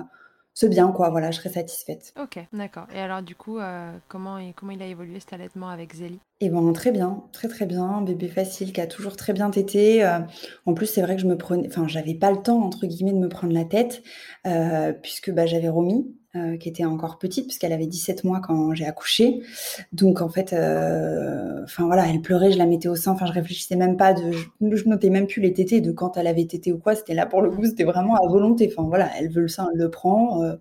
c'est 0.54 0.68
bien, 0.68 0.92
quoi. 0.92 1.10
Voilà, 1.10 1.30
je 1.30 1.38
serais 1.38 1.50
satisfaite. 1.50 2.12
Ok, 2.20 2.38
d'accord. 2.52 2.86
Et 2.94 2.98
alors, 2.98 3.22
du 3.22 3.34
coup, 3.34 3.58
euh, 3.58 3.96
comment, 4.08 4.38
comment 4.54 4.72
il 4.72 4.82
a 4.82 4.86
évolué 4.86 5.20
cet 5.20 5.32
allaitement 5.32 5.68
avec 5.68 5.94
Zélie? 5.94 6.20
Eh 6.40 6.48
ben, 6.48 6.72
très 6.72 6.90
bien, 6.90 7.24
très 7.32 7.48
très 7.48 7.66
bien. 7.66 7.84
Un 7.84 8.02
bébé 8.02 8.28
facile 8.28 8.72
qui 8.72 8.80
a 8.80 8.86
toujours 8.86 9.16
très 9.16 9.32
bien 9.32 9.50
tété. 9.50 10.04
Euh, 10.04 10.20
en 10.66 10.74
plus, 10.74 10.86
c'est 10.86 11.02
vrai 11.02 11.16
que 11.16 11.22
je 11.22 11.26
me 11.26 11.36
prenais, 11.36 11.68
enfin, 11.68 11.86
j'avais 11.86 12.14
pas 12.14 12.30
le 12.30 12.42
temps 12.42 12.62
entre 12.62 12.86
guillemets 12.86 13.12
de 13.12 13.18
me 13.18 13.28
prendre 13.28 13.52
la 13.52 13.64
tête 13.64 14.02
euh, 14.46 14.92
puisque 14.92 15.30
bah, 15.30 15.44
j'avais 15.46 15.68
Romy 15.68 16.06
euh, 16.36 16.56
qui 16.56 16.68
était 16.68 16.84
encore 16.84 17.18
petite 17.18 17.46
puisqu'elle 17.46 17.72
avait 17.72 17.88
17 17.88 18.22
mois 18.22 18.40
quand 18.40 18.72
j'ai 18.72 18.86
accouché. 18.86 19.42
Donc 19.92 20.20
en 20.22 20.28
fait, 20.28 20.52
euh, 20.52 21.64
enfin 21.64 21.86
voilà, 21.86 22.06
elle 22.08 22.20
pleurait, 22.20 22.52
je 22.52 22.58
la 22.58 22.66
mettais 22.66 22.86
au 22.86 22.94
sein. 22.94 23.10
Enfin, 23.10 23.26
je 23.26 23.32
réfléchissais 23.32 23.74
même 23.74 23.96
pas 23.96 24.12
de, 24.12 24.30
je, 24.30 24.76
je, 24.76 24.88
notais 24.88 25.10
même 25.10 25.26
plus 25.26 25.42
les 25.42 25.52
tétés 25.52 25.80
de 25.80 25.90
quand 25.90 26.16
elle 26.16 26.28
avait 26.28 26.44
tété 26.44 26.72
ou 26.72 26.78
quoi. 26.78 26.94
C'était 26.94 27.14
là 27.14 27.26
pour 27.26 27.42
le 27.42 27.50
coup, 27.50 27.64
c'était 27.64 27.82
vraiment 27.82 28.14
à 28.14 28.28
volonté. 28.28 28.72
Enfin 28.72 28.86
voilà, 28.88 29.10
elle 29.18 29.28
veut 29.28 29.42
le 29.42 29.48
sein, 29.48 29.68
elle 29.72 29.80
le 29.80 29.90
prend. 29.90 30.40
Euh, 30.44 30.54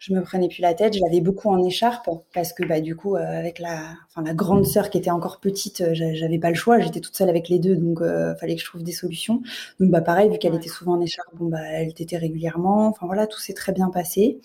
je 0.00 0.12
me 0.12 0.20
prenais 0.20 0.48
plus 0.48 0.60
la 0.60 0.74
tête. 0.74 0.94
Je 0.94 1.00
l'avais 1.00 1.22
beaucoup 1.22 1.48
en 1.48 1.64
écharpe 1.64 2.10
parce 2.34 2.52
que 2.52 2.62
bah 2.66 2.82
du 2.82 2.94
coup 2.94 3.16
avec 3.16 3.60
la, 3.60 3.96
enfin 4.10 4.22
la 4.22 4.34
grande 4.34 4.66
sœur 4.66 4.90
qui 4.90 4.98
était 4.98 5.10
encore 5.10 5.40
petite, 5.40 5.82
j'avais 5.94 6.38
pas 6.38 6.50
le 6.50 6.56
choix. 6.56 6.78
J'étais 6.78 7.00
toute 7.00 7.16
seule 7.16 7.30
avec 7.30 7.48
les 7.48 7.58
deux, 7.58 7.76
donc 7.76 8.02
euh, 8.02 8.34
fallait 8.36 8.54
que 8.54 8.60
je 8.60 8.66
trouve 8.66 8.82
des 8.82 8.92
solutions. 8.92 9.40
Donc 9.80 9.90
bah 9.90 10.02
pareil, 10.02 10.28
vu 10.28 10.36
qu'elle 10.36 10.54
était 10.54 10.68
souvent 10.68 10.92
en 10.92 11.00
écharpe, 11.00 11.34
bon 11.34 11.46
bah 11.48 11.62
elle 11.62 11.94
tétait 11.94 12.18
régulièrement. 12.18 12.88
Enfin 12.88 13.06
voilà, 13.06 13.26
tout 13.26 13.40
s'est 13.40 13.54
très 13.54 13.72
bien 13.72 13.88
passé. 13.88 14.40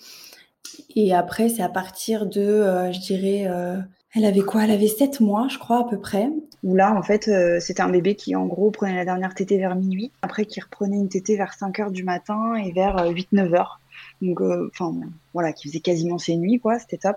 Et 0.94 1.14
après, 1.14 1.48
c'est 1.48 1.62
à 1.62 1.68
partir 1.68 2.26
de, 2.26 2.40
euh, 2.40 2.92
je 2.92 3.00
dirais, 3.00 3.46
euh, 3.46 3.78
elle 4.14 4.24
avait 4.24 4.40
quoi? 4.40 4.64
Elle 4.64 4.70
avait 4.70 4.88
7 4.88 5.20
mois, 5.20 5.48
je 5.48 5.58
crois, 5.58 5.80
à 5.80 5.84
peu 5.84 5.98
près. 5.98 6.28
Où 6.62 6.74
là, 6.74 6.94
en 6.94 7.02
fait, 7.02 7.28
euh, 7.28 7.60
c'était 7.60 7.82
un 7.82 7.88
bébé 7.88 8.14
qui, 8.16 8.34
en 8.36 8.46
gros, 8.46 8.70
prenait 8.70 8.96
la 8.96 9.04
dernière 9.04 9.34
tétée 9.34 9.58
vers 9.58 9.76
minuit. 9.76 10.12
Après, 10.22 10.44
qui 10.44 10.60
reprenait 10.60 10.96
une 10.96 11.08
tétée 11.08 11.36
vers 11.36 11.54
5 11.54 11.78
heures 11.80 11.90
du 11.90 12.04
matin 12.04 12.54
et 12.54 12.72
vers 12.72 12.96
8-9 13.10 13.54
heures. 13.54 13.80
Donc, 14.22 14.40
enfin, 14.40 14.94
voilà, 15.32 15.52
qui 15.52 15.68
faisait 15.68 15.80
quasiment 15.80 16.18
ses 16.18 16.36
nuits, 16.36 16.60
quoi. 16.60 16.78
C'était 16.78 16.98
top. 16.98 17.16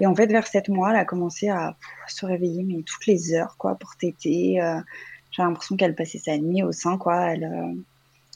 Et 0.00 0.06
en 0.06 0.14
fait, 0.14 0.26
vers 0.26 0.46
7 0.46 0.68
mois, 0.68 0.90
elle 0.90 0.96
a 0.96 1.04
commencé 1.04 1.48
à 1.48 1.76
se 2.08 2.26
réveiller, 2.26 2.64
mais 2.64 2.82
toutes 2.82 3.06
les 3.06 3.34
heures, 3.34 3.56
quoi, 3.58 3.76
pour 3.76 3.96
téter. 3.96 4.60
J'ai 5.30 5.42
l'impression 5.42 5.76
qu'elle 5.76 5.94
passait 5.94 6.18
sa 6.18 6.36
nuit 6.38 6.62
au 6.62 6.72
sein, 6.72 6.98
quoi. 6.98 7.32
Elle, 7.32 7.48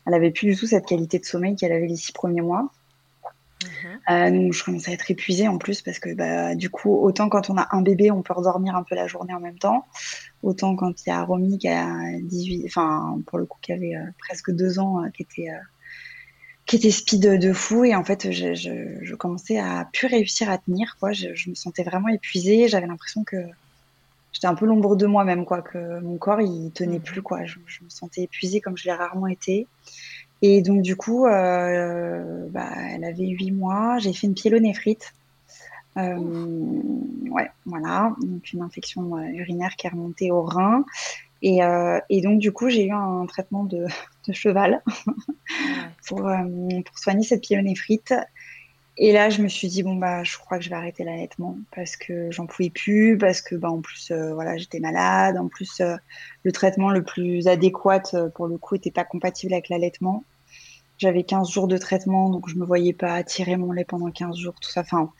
elle 0.06 0.14
avait 0.14 0.30
plus 0.30 0.46
du 0.48 0.56
tout 0.56 0.66
cette 0.66 0.86
qualité 0.86 1.18
de 1.18 1.24
sommeil 1.24 1.56
qu'elle 1.56 1.72
avait 1.72 1.88
les 1.88 1.96
6 1.96 2.12
premiers 2.12 2.42
mois. 2.42 2.70
Mhm. 3.64 4.00
Euh, 4.10 4.30
donc 4.30 4.52
je 4.52 4.64
commençais 4.64 4.90
à 4.90 4.94
être 4.94 5.10
épuisée 5.10 5.48
en 5.48 5.58
plus 5.58 5.80
parce 5.82 5.98
que 5.98 6.14
bah, 6.14 6.54
du 6.54 6.68
coup, 6.68 6.94
autant 6.94 7.28
quand 7.28 7.48
on 7.50 7.56
a 7.56 7.66
un 7.70 7.82
bébé, 7.82 8.10
on 8.10 8.22
peut 8.22 8.34
redormir 8.34 8.76
un 8.76 8.82
peu 8.82 8.94
la 8.94 9.06
journée 9.06 9.32
en 9.34 9.40
même 9.40 9.58
temps, 9.58 9.86
autant 10.42 10.76
quand 10.76 11.06
il 11.06 11.08
y 11.08 11.12
a 11.12 11.22
Romy 11.22 11.58
qui 11.58 11.68
a 11.68 11.88
18, 12.20 12.66
enfin 12.66 13.18
pour 13.26 13.38
le 13.38 13.46
coup 13.46 13.58
qui 13.62 13.72
avait 13.72 13.96
euh, 13.96 14.04
presque 14.18 14.50
deux 14.50 14.78
ans, 14.78 15.02
euh, 15.02 15.08
qui 15.10 15.22
était 15.22 15.50
qui 16.66 16.76
était 16.76 16.90
speed 16.90 17.38
de 17.38 17.52
fou 17.52 17.84
et 17.84 17.94
en 17.94 18.04
fait 18.04 18.32
je, 18.32 18.54
je, 18.54 18.98
je, 19.00 19.14
commençais 19.14 19.58
à 19.58 19.88
plus 19.92 20.08
réussir 20.08 20.50
à 20.50 20.58
tenir 20.58 20.96
quoi. 20.98 21.12
Je, 21.12 21.34
je 21.34 21.48
me 21.48 21.54
sentais 21.54 21.84
vraiment 21.84 22.08
épuisée, 22.08 22.68
j'avais 22.68 22.88
l'impression 22.88 23.24
que 23.24 23.36
j'étais 24.36 24.48
un 24.48 24.54
peu 24.54 24.66
l'ombre 24.66 24.96
de 24.96 25.06
moi-même 25.06 25.46
quoi, 25.46 25.62
que 25.62 25.98
mon 26.00 26.18
corps 26.18 26.42
il 26.42 26.70
tenait 26.72 26.98
mhm. 26.98 27.02
plus 27.02 27.22
quoi. 27.22 27.46
Je, 27.46 27.56
me 27.58 27.88
sentais 27.88 28.24
épuisée 28.24 28.60
comme 28.60 28.76
je 28.76 28.84
l'ai 28.84 28.92
rarement 28.92 29.28
été. 29.28 29.66
Et 30.42 30.62
donc, 30.62 30.82
du 30.82 30.96
coup, 30.96 31.26
euh, 31.26 32.46
bah, 32.50 32.70
elle 32.90 33.04
avait 33.04 33.26
huit 33.26 33.52
mois. 33.52 33.98
J'ai 33.98 34.12
fait 34.12 34.26
une 34.26 34.34
pyélonéphrite. 34.34 35.12
Euh, 35.96 36.16
ouais, 37.30 37.50
voilà. 37.64 38.14
Donc, 38.20 38.52
une 38.52 38.62
infection 38.62 39.16
euh, 39.16 39.22
urinaire 39.22 39.76
qui 39.76 39.86
est 39.86 39.90
remontée 39.90 40.30
au 40.30 40.42
rein. 40.42 40.84
Et, 41.42 41.60
et 42.08 42.22
donc, 42.22 42.38
du 42.40 42.50
coup, 42.50 42.70
j'ai 42.70 42.86
eu 42.86 42.92
un 42.92 43.24
traitement 43.26 43.64
de, 43.64 43.86
de 44.28 44.32
cheval 44.32 44.82
pour, 46.06 46.18
pour 46.18 46.98
soigner 46.98 47.24
cette 47.24 47.42
pyélonéphrite. 47.42 48.14
Et 48.98 49.12
là, 49.12 49.28
je 49.28 49.42
me 49.42 49.48
suis 49.48 49.68
dit, 49.68 49.82
bon, 49.82 49.96
bah, 49.96 50.24
je 50.24 50.38
crois 50.38 50.56
que 50.56 50.64
je 50.64 50.70
vais 50.70 50.76
arrêter 50.76 51.04
l'allaitement 51.04 51.58
parce 51.74 51.96
que 51.96 52.30
j'en 52.30 52.46
pouvais 52.46 52.70
plus, 52.70 53.18
parce 53.18 53.42
que, 53.42 53.54
bah, 53.54 53.70
en 53.70 53.82
plus, 53.82 54.10
euh, 54.10 54.32
voilà, 54.32 54.56
j'étais 54.56 54.80
malade. 54.80 55.36
En 55.36 55.48
plus, 55.48 55.80
euh, 55.80 55.96
le 56.44 56.52
traitement 56.52 56.90
le 56.90 57.02
plus 57.02 57.46
adéquat, 57.46 58.02
euh, 58.14 58.30
pour 58.30 58.46
le 58.46 58.56
coup, 58.56 58.74
n'était 58.74 58.90
pas 58.90 59.04
compatible 59.04 59.52
avec 59.52 59.68
l'allaitement. 59.68 60.24
J'avais 60.96 61.24
15 61.24 61.50
jours 61.50 61.68
de 61.68 61.76
traitement, 61.76 62.30
donc 62.30 62.48
je 62.48 62.56
me 62.56 62.64
voyais 62.64 62.94
pas 62.94 63.22
tirer 63.22 63.58
mon 63.58 63.72
lait 63.72 63.84
pendant 63.84 64.10
15 64.10 64.34
jours, 64.38 64.54
tout 64.60 64.70
ça. 64.70 64.80
Enfin, 64.80 65.10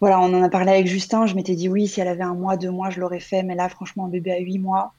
voilà, 0.00 0.20
on 0.20 0.34
en 0.34 0.42
a 0.42 0.50
parlé 0.50 0.72
avec 0.72 0.86
Justin. 0.86 1.24
Je 1.24 1.34
m'étais 1.34 1.54
dit, 1.54 1.70
oui, 1.70 1.88
si 1.88 2.02
elle 2.02 2.08
avait 2.08 2.22
un 2.22 2.34
mois, 2.34 2.58
deux 2.58 2.70
mois, 2.70 2.90
je 2.90 3.00
l'aurais 3.00 3.20
fait. 3.20 3.42
Mais 3.42 3.54
là, 3.54 3.70
franchement, 3.70 4.06
un 4.06 4.08
bébé 4.10 4.32
à 4.32 4.38
8 4.38 4.58
mois, 4.58 4.92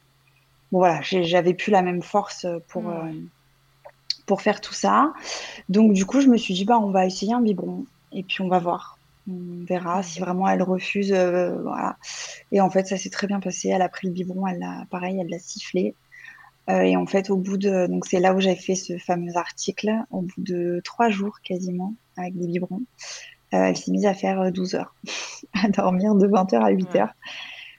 bon, 0.71 0.79
voilà, 0.79 1.01
j'avais 1.03 1.53
plus 1.53 1.69
la 1.69 1.83
même 1.83 2.01
force 2.01 2.47
pour, 2.67 2.83
pour 4.25 4.41
faire 4.41 4.61
tout 4.61 4.73
ça. 4.73 5.13
Donc, 5.69 5.93
du 5.93 6.05
coup, 6.05 6.21
je 6.21 6.27
me 6.27 6.37
suis 6.37 6.53
dit, 6.53 6.65
bah, 6.65 6.79
on 6.79 6.91
va 6.91 7.05
essayer 7.05 7.33
un 7.33 7.41
biberon 7.41 7.85
et 8.11 8.23
puis 8.23 8.41
on 8.41 8.47
va 8.47 8.59
voir. 8.59 8.97
On 9.29 9.63
verra 9.65 10.03
si 10.03 10.19
vraiment 10.19 10.47
elle 10.47 10.63
refuse. 10.63 11.13
Euh, 11.13 11.61
voilà. 11.61 11.97
Et 12.51 12.61
en 12.61 12.69
fait, 12.69 12.87
ça 12.87 12.97
s'est 12.97 13.09
très 13.09 13.27
bien 13.27 13.39
passé. 13.39 13.69
Elle 13.69 13.81
a 13.81 13.89
pris 13.89 14.07
le 14.07 14.13
biberon, 14.13 14.47
elle 14.47 14.59
l'a, 14.59 14.85
pareil, 14.89 15.19
elle 15.19 15.29
l'a 15.29 15.39
sifflé. 15.39 15.95
Euh, 16.69 16.81
et 16.81 16.95
en 16.95 17.05
fait, 17.05 17.29
au 17.29 17.37
bout 17.37 17.57
de. 17.57 17.87
Donc, 17.87 18.05
c'est 18.05 18.19
là 18.19 18.33
où 18.33 18.39
j'avais 18.39 18.55
fait 18.55 18.75
ce 18.75 18.97
fameux 18.97 19.35
article. 19.35 19.91
Au 20.11 20.21
bout 20.21 20.41
de 20.41 20.81
trois 20.83 21.09
jours 21.09 21.39
quasiment, 21.43 21.93
avec 22.17 22.37
des 22.37 22.47
biberons, 22.47 22.81
euh, 23.53 23.65
elle 23.65 23.77
s'est 23.77 23.91
mise 23.91 24.05
à 24.05 24.13
faire 24.13 24.51
12 24.51 24.75
heures, 24.75 24.95
à 25.63 25.69
dormir 25.69 26.15
de 26.15 26.27
20h 26.27 26.55
à 26.59 26.71
8h. 26.71 27.09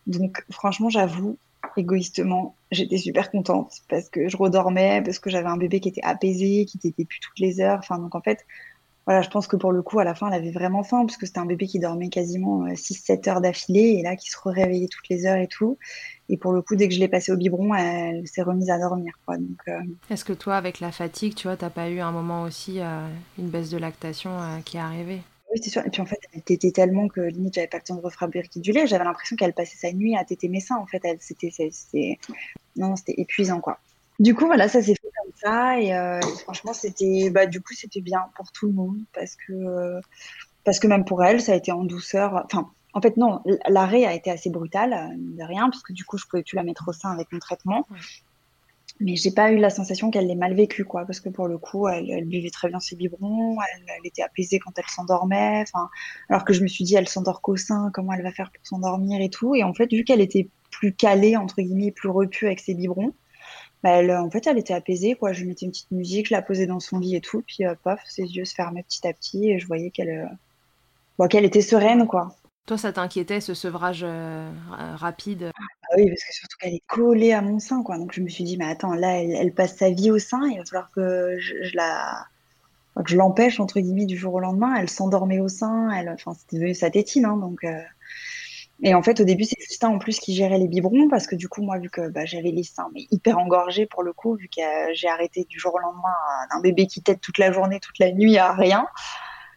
Donc, 0.07 0.45
franchement, 0.51 0.89
j'avoue, 0.89 1.37
égoïstement, 1.79 2.57
j'étais 2.71 2.99
super 2.99 3.31
contente 3.31 3.83
parce 3.89 4.09
que 4.09 4.29
je 4.29 4.37
redormais, 4.37 5.03
parce 5.05 5.19
que 5.19 5.31
j'avais 5.31 5.49
un 5.49 5.57
bébé 5.57 5.81
qui 5.81 5.89
était 5.89 6.03
apaisé, 6.03 6.65
qui 6.65 6.79
t'était 6.79 7.05
plus 7.05 7.21
toutes 7.21 7.39
les 7.39 7.61
heures. 7.61 7.79
Enfin, 7.79 7.99
donc 7.99 8.15
en 8.15 8.21
fait, 8.21 8.45
voilà, 9.07 9.23
je 9.23 9.31
pense 9.31 9.49
que 9.49 9.57
pour 9.57 9.73
le 9.73 9.83
coup, 9.83 9.99
à 9.99 10.05
la 10.05 10.15
fin, 10.15 10.29
elle 10.29 10.35
avait 10.35 10.53
vraiment 10.53 10.85
faim, 10.85 11.05
parce 11.05 11.17
que 11.17 11.27
c'était 11.27 11.41
un 11.41 11.47
bébé 11.47 11.67
qui 11.67 11.81
dormait 11.81 12.09
quasiment 12.09 12.67
6-7 12.67 13.29
euh, 13.29 13.31
heures 13.31 13.41
d'affilée, 13.41 13.97
et 13.99 14.03
là, 14.03 14.15
qui 14.15 14.31
se 14.31 14.37
réveillait 14.45 14.87
toutes 14.87 15.09
les 15.09 15.27
heures 15.27 15.39
et 15.39 15.49
tout. 15.49 15.77
Et 16.29 16.37
pour 16.37 16.53
le 16.53 16.63
coup, 16.63 16.77
dès 16.77 16.89
que 16.89 16.95
je 16.95 17.01
l'ai 17.01 17.09
passé 17.09 17.33
au 17.33 17.37
biberon, 17.37 17.75
elle 17.75 18.27
s'est 18.29 18.43
remise 18.43 18.71
à 18.71 18.79
dormir. 18.79 19.13
Donc, 19.29 19.41
euh, 19.67 19.81
Est-ce 20.09 20.25
que 20.25 20.33
toi, 20.33 20.57
avec 20.57 20.79
la 20.79 20.93
fatigue, 20.93 21.35
tu 21.35 21.49
vois, 21.49 21.57
t'as 21.57 21.71
pas 21.71 21.91
eu 21.91 21.99
un 21.99 22.13
moment 22.13 22.43
aussi, 22.45 22.79
euh, 22.79 23.09
une 23.39 23.49
baisse 23.49 23.71
de 23.71 23.79
lactation 23.79 24.39
qui 24.65 24.77
est 24.77 24.81
arrivée? 24.81 25.23
Oui, 25.53 25.61
c'est 25.63 25.71
sûr. 25.71 25.85
Et 25.87 25.91
puis 25.91 26.01
en 26.01 26.07
fait, 26.07 26.21
elle 26.33 26.43
tétait 26.43 26.71
tellement 26.71 27.09
que 27.09 27.21
limite, 27.21 27.55
j'avais 27.55 27.67
pas 27.67 27.79
le 27.79 27.83
temps 27.83 27.97
de 27.97 28.01
refabriquer 28.01 28.61
du 28.61 28.73
lait. 28.73 28.87
J'avais 28.87 29.05
l'impression 29.05 29.37
qu'elle 29.37 29.53
passait 29.53 29.77
sa 29.77 29.93
nuit 29.93 30.17
à 30.17 30.25
téter 30.25 30.49
mes 30.49 30.61
seins. 30.61 30.77
En 30.77 30.87
fait, 30.87 31.03
c'était, 31.21 32.19
non, 32.77 32.97
c'était 32.97 33.15
épuisant, 33.19 33.61
quoi. 33.61 33.79
Du 34.19 34.35
coup, 34.35 34.47
voilà, 34.47 34.69
ça 34.69 34.83
s'est 34.83 34.95
fait 34.95 35.11
comme 35.23 35.33
ça. 35.35 35.81
Et, 35.81 35.95
euh, 35.95 36.21
franchement, 36.43 36.73
c'était, 36.73 37.31
bah, 37.31 37.47
du 37.47 37.61
coup, 37.61 37.75
c'était 37.75 38.01
bien 38.01 38.25
pour 38.37 38.51
tout 38.53 38.67
le 38.67 38.73
monde 38.73 38.99
parce 39.15 39.37
que, 39.37 39.53
euh, 39.53 40.01
parce 40.65 40.79
que 40.79 40.87
même 40.87 41.05
pour 41.05 41.23
elle, 41.25 41.41
ça 41.41 41.53
a 41.53 41.57
été 41.57 41.73
en 41.73 41.85
douceur. 41.85 42.43
Enfin, 42.45 42.71
en 42.95 43.01
fait, 43.01 43.17
non, 43.17 43.43
l'arrêt 43.69 44.05
a 44.05 44.15
été 44.15 44.31
assez 44.31 44.51
brutal, 44.51 45.17
de 45.17 45.43
rien, 45.43 45.71
parce 45.71 45.83
que 45.83 45.93
du 45.93 46.05
coup, 46.05 46.19
je 46.19 46.27
pouvais 46.27 46.43
plus 46.43 46.57
la 46.57 46.63
mettre 46.63 46.89
au 46.89 46.93
sein 46.93 47.11
avec 47.11 47.33
mon 47.33 47.39
traitement. 47.39 47.87
Mais 49.01 49.17
j'ai 49.17 49.33
pas 49.33 49.51
eu 49.51 49.57
la 49.59 49.71
sensation 49.71 50.11
qu'elle 50.11 50.27
l'ait 50.27 50.35
mal 50.35 50.55
vécu, 50.55 50.85
quoi, 50.85 51.05
parce 51.05 51.21
que 51.21 51.29
pour 51.29 51.49
le 51.49 51.59
coup, 51.59 51.89
elle, 51.89 52.25
buvait 52.27 52.51
très 52.51 52.69
bien 52.69 52.79
ses 52.79 52.95
biberons, 52.97 53.57
elle, 53.75 54.07
était 54.07 54.23
apaisée 54.23 54.59
quand 54.59 54.73
elle 54.77 54.87
s'endormait, 54.87 55.65
alors 56.29 56.45
que 56.45 56.53
je 56.53 56.63
me 56.63 56.69
suis 56.69 56.85
dit, 56.85 56.95
elle 56.95 57.09
s'endort 57.09 57.43
qu'au 57.43 57.57
sein, 57.57 57.91
comment 57.93 58.13
elle 58.13 58.23
va 58.23 58.33
faire 58.33 58.51
pour 58.53 58.67
s'endormir 58.67 59.21
et 59.21 59.31
tout. 59.31 59.55
Et 59.55 59.65
en 59.65 59.75
fait, 59.75 59.91
vu 59.91 60.05
qu'elle 60.05 60.21
était 60.21 60.49
plus 60.71 60.95
calée, 60.95 61.37
entre 61.37 61.63
guillemets, 61.63 61.91
plus 61.91 62.11
repue 62.11 62.47
avec 62.47 62.61
ses 62.61 62.75
biberons, 62.75 63.13
bah, 63.83 63.91
elle, 63.91 64.13
en 64.13 64.31
fait, 64.31 64.47
elle 64.47 64.59
était 64.59 64.75
apaisée, 64.75 65.15
quoi. 65.15 65.33
Je 65.33 65.45
mettais 65.45 65.67
une 65.67 65.73
petite 65.73 65.91
musique, 65.91 66.29
je 66.29 66.35
la 66.35 66.43
posais 66.43 66.67
dans 66.67 66.81
son 66.81 66.99
lit 66.99 67.17
et 67.17 67.21
tout, 67.21 67.43
puis 67.47 67.65
euh, 67.65 67.75
paf, 67.83 68.01
ses 68.07 68.23
yeux 68.23 68.45
se 68.45 68.55
fermaient 68.55 68.85
petit 68.85 69.07
à 69.07 69.13
petit, 69.13 69.51
et 69.51 69.59
je 69.59 69.67
voyais 69.67 69.91
qu'elle, 69.91 70.29
euh, 71.19 71.29
qu'elle 71.29 71.45
était 71.45 71.63
sereine, 71.63 72.07
quoi. 72.07 72.37
Toi, 72.67 72.79
ça 72.79 72.93
t'inquiétait, 72.93 73.41
ce 73.41 73.55
sevrage 73.55 74.05
euh, 74.05 74.49
rapide? 74.95 75.51
Ah 75.59 75.95
oui, 75.97 76.09
parce 76.09 76.23
que 76.23 76.33
surtout 76.33 76.57
qu'elle 76.61 76.75
est 76.75 76.87
collée 76.87 77.33
à 77.33 77.43
mon 77.43 77.59
sein, 77.59 77.83
quoi. 77.83 77.99
Donc 77.99 78.13
je 78.13 78.21
me 78.21 78.29
suis 78.29 78.45
dit, 78.45 78.57
mais 78.57 78.67
attends, 78.67 78.95
là, 78.95 79.21
elle, 79.21 79.53
passe 79.53 79.77
sa 79.77 79.91
vie 79.91 80.13
au 80.13 80.21
sein, 80.21 80.47
il 80.49 80.59
va 80.59 80.65
falloir 80.65 80.91
que 80.93 81.37
je, 81.41 81.75
la, 81.75 82.27
que 82.95 83.11
je 83.11 83.17
l'empêche 83.17 83.59
entre 83.59 83.81
guillemets 83.81 84.07
du 84.07 84.17
jour 84.17 84.35
au 84.35 84.41
lendemain. 84.41 84.77
Elle 84.77 84.89
s'endormait 84.89 85.41
au 85.41 85.49
sein, 85.49 85.91
elle, 85.91 86.09
enfin, 86.09 86.35
c'était 86.35 86.57
devenu 86.57 86.75
sa 86.75 86.91
tétine, 86.91 87.25
hein, 87.25 87.37
donc. 87.37 87.65
Euh. 87.65 87.81
Et 88.85 88.95
en 88.95 89.03
fait, 89.03 89.21
au 89.21 89.25
début, 89.25 89.45
c'est 89.45 89.61
Justin 89.61 89.91
en 89.91 89.99
plus 89.99 90.19
qui 90.19 90.35
gérait 90.35 90.59
les 90.59 90.67
biberons 90.67 91.09
parce 91.09 91.27
que 91.29 91.37
du 91.37 91.49
coup, 91.49 91.63
moi, 91.63 91.79
vu 91.79 91.89
que 91.89 92.09
bah, 92.09 92.25
j'avais 92.25 92.51
les 92.51 92.65
seins 92.65 92.89
mais 92.95 93.07
hyper 93.13 93.39
engorgés 93.39 93.87
pour 93.87 94.03
le 94.03 94.13
coup, 94.13 94.35
vu 94.35 94.49
que 94.49 94.61
j'ai 94.93 95.09
arrêté 95.09 95.45
du 95.49 95.59
jour 95.59 95.75
au 95.75 95.79
lendemain 95.79 96.15
un 96.51 96.61
bébé 96.61 96.87
qui 96.89 97.01
tète 97.01 97.21
toute 97.21 97.39
la 97.39 97.53
journée, 97.53 97.79
toute 97.81 97.99
la 98.01 98.11
nuit 98.13 98.39
à 98.39 98.53
rien. 98.53 98.87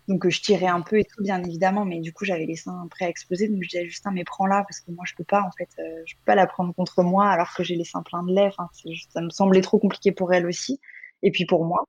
Donc 0.08 0.30
je 0.30 0.40
tirais 0.42 0.68
un 0.68 0.82
peu 0.82 1.00
et 1.00 1.04
tout, 1.04 1.24
bien 1.24 1.44
évidemment, 1.44 1.84
mais 1.84 2.00
du 2.00 2.14
coup 2.14 2.26
j'avais 2.26 2.46
les 2.46 2.56
seins 2.56 2.88
prêts 2.92 3.06
à 3.06 3.10
exploser. 3.10 3.48
Donc 3.48 3.64
je 3.64 3.70
disais 3.70 3.84
à 3.84 3.86
Justin, 3.86 4.12
mais 4.12 4.24
prends-la 4.24 4.64
parce 4.64 4.80
que 4.80 4.92
moi 4.92 5.04
je 5.08 5.16
peux 5.16 5.24
pas 5.24 5.42
en 5.42 5.52
fait, 5.58 5.70
euh, 5.80 6.04
je 6.06 6.16
peux 6.16 6.26
pas 6.26 6.36
la 6.36 6.46
prendre 6.46 6.74
contre 6.76 7.02
moi 7.02 7.28
alors 7.28 7.54
que 7.56 7.64
j'ai 7.64 7.76
les 7.76 7.86
seins 7.86 8.04
pleins 8.04 8.24
de 8.24 8.34
lait. 8.34 8.48
Enfin, 8.48 8.70
ça 9.10 9.22
me 9.22 9.30
semblait 9.30 9.62
trop 9.62 9.80
compliqué 9.80 10.12
pour 10.12 10.34
elle 10.34 10.46
aussi, 10.46 10.80
et 11.24 11.32
puis 11.32 11.46
pour 11.46 11.66
moi. 11.66 11.88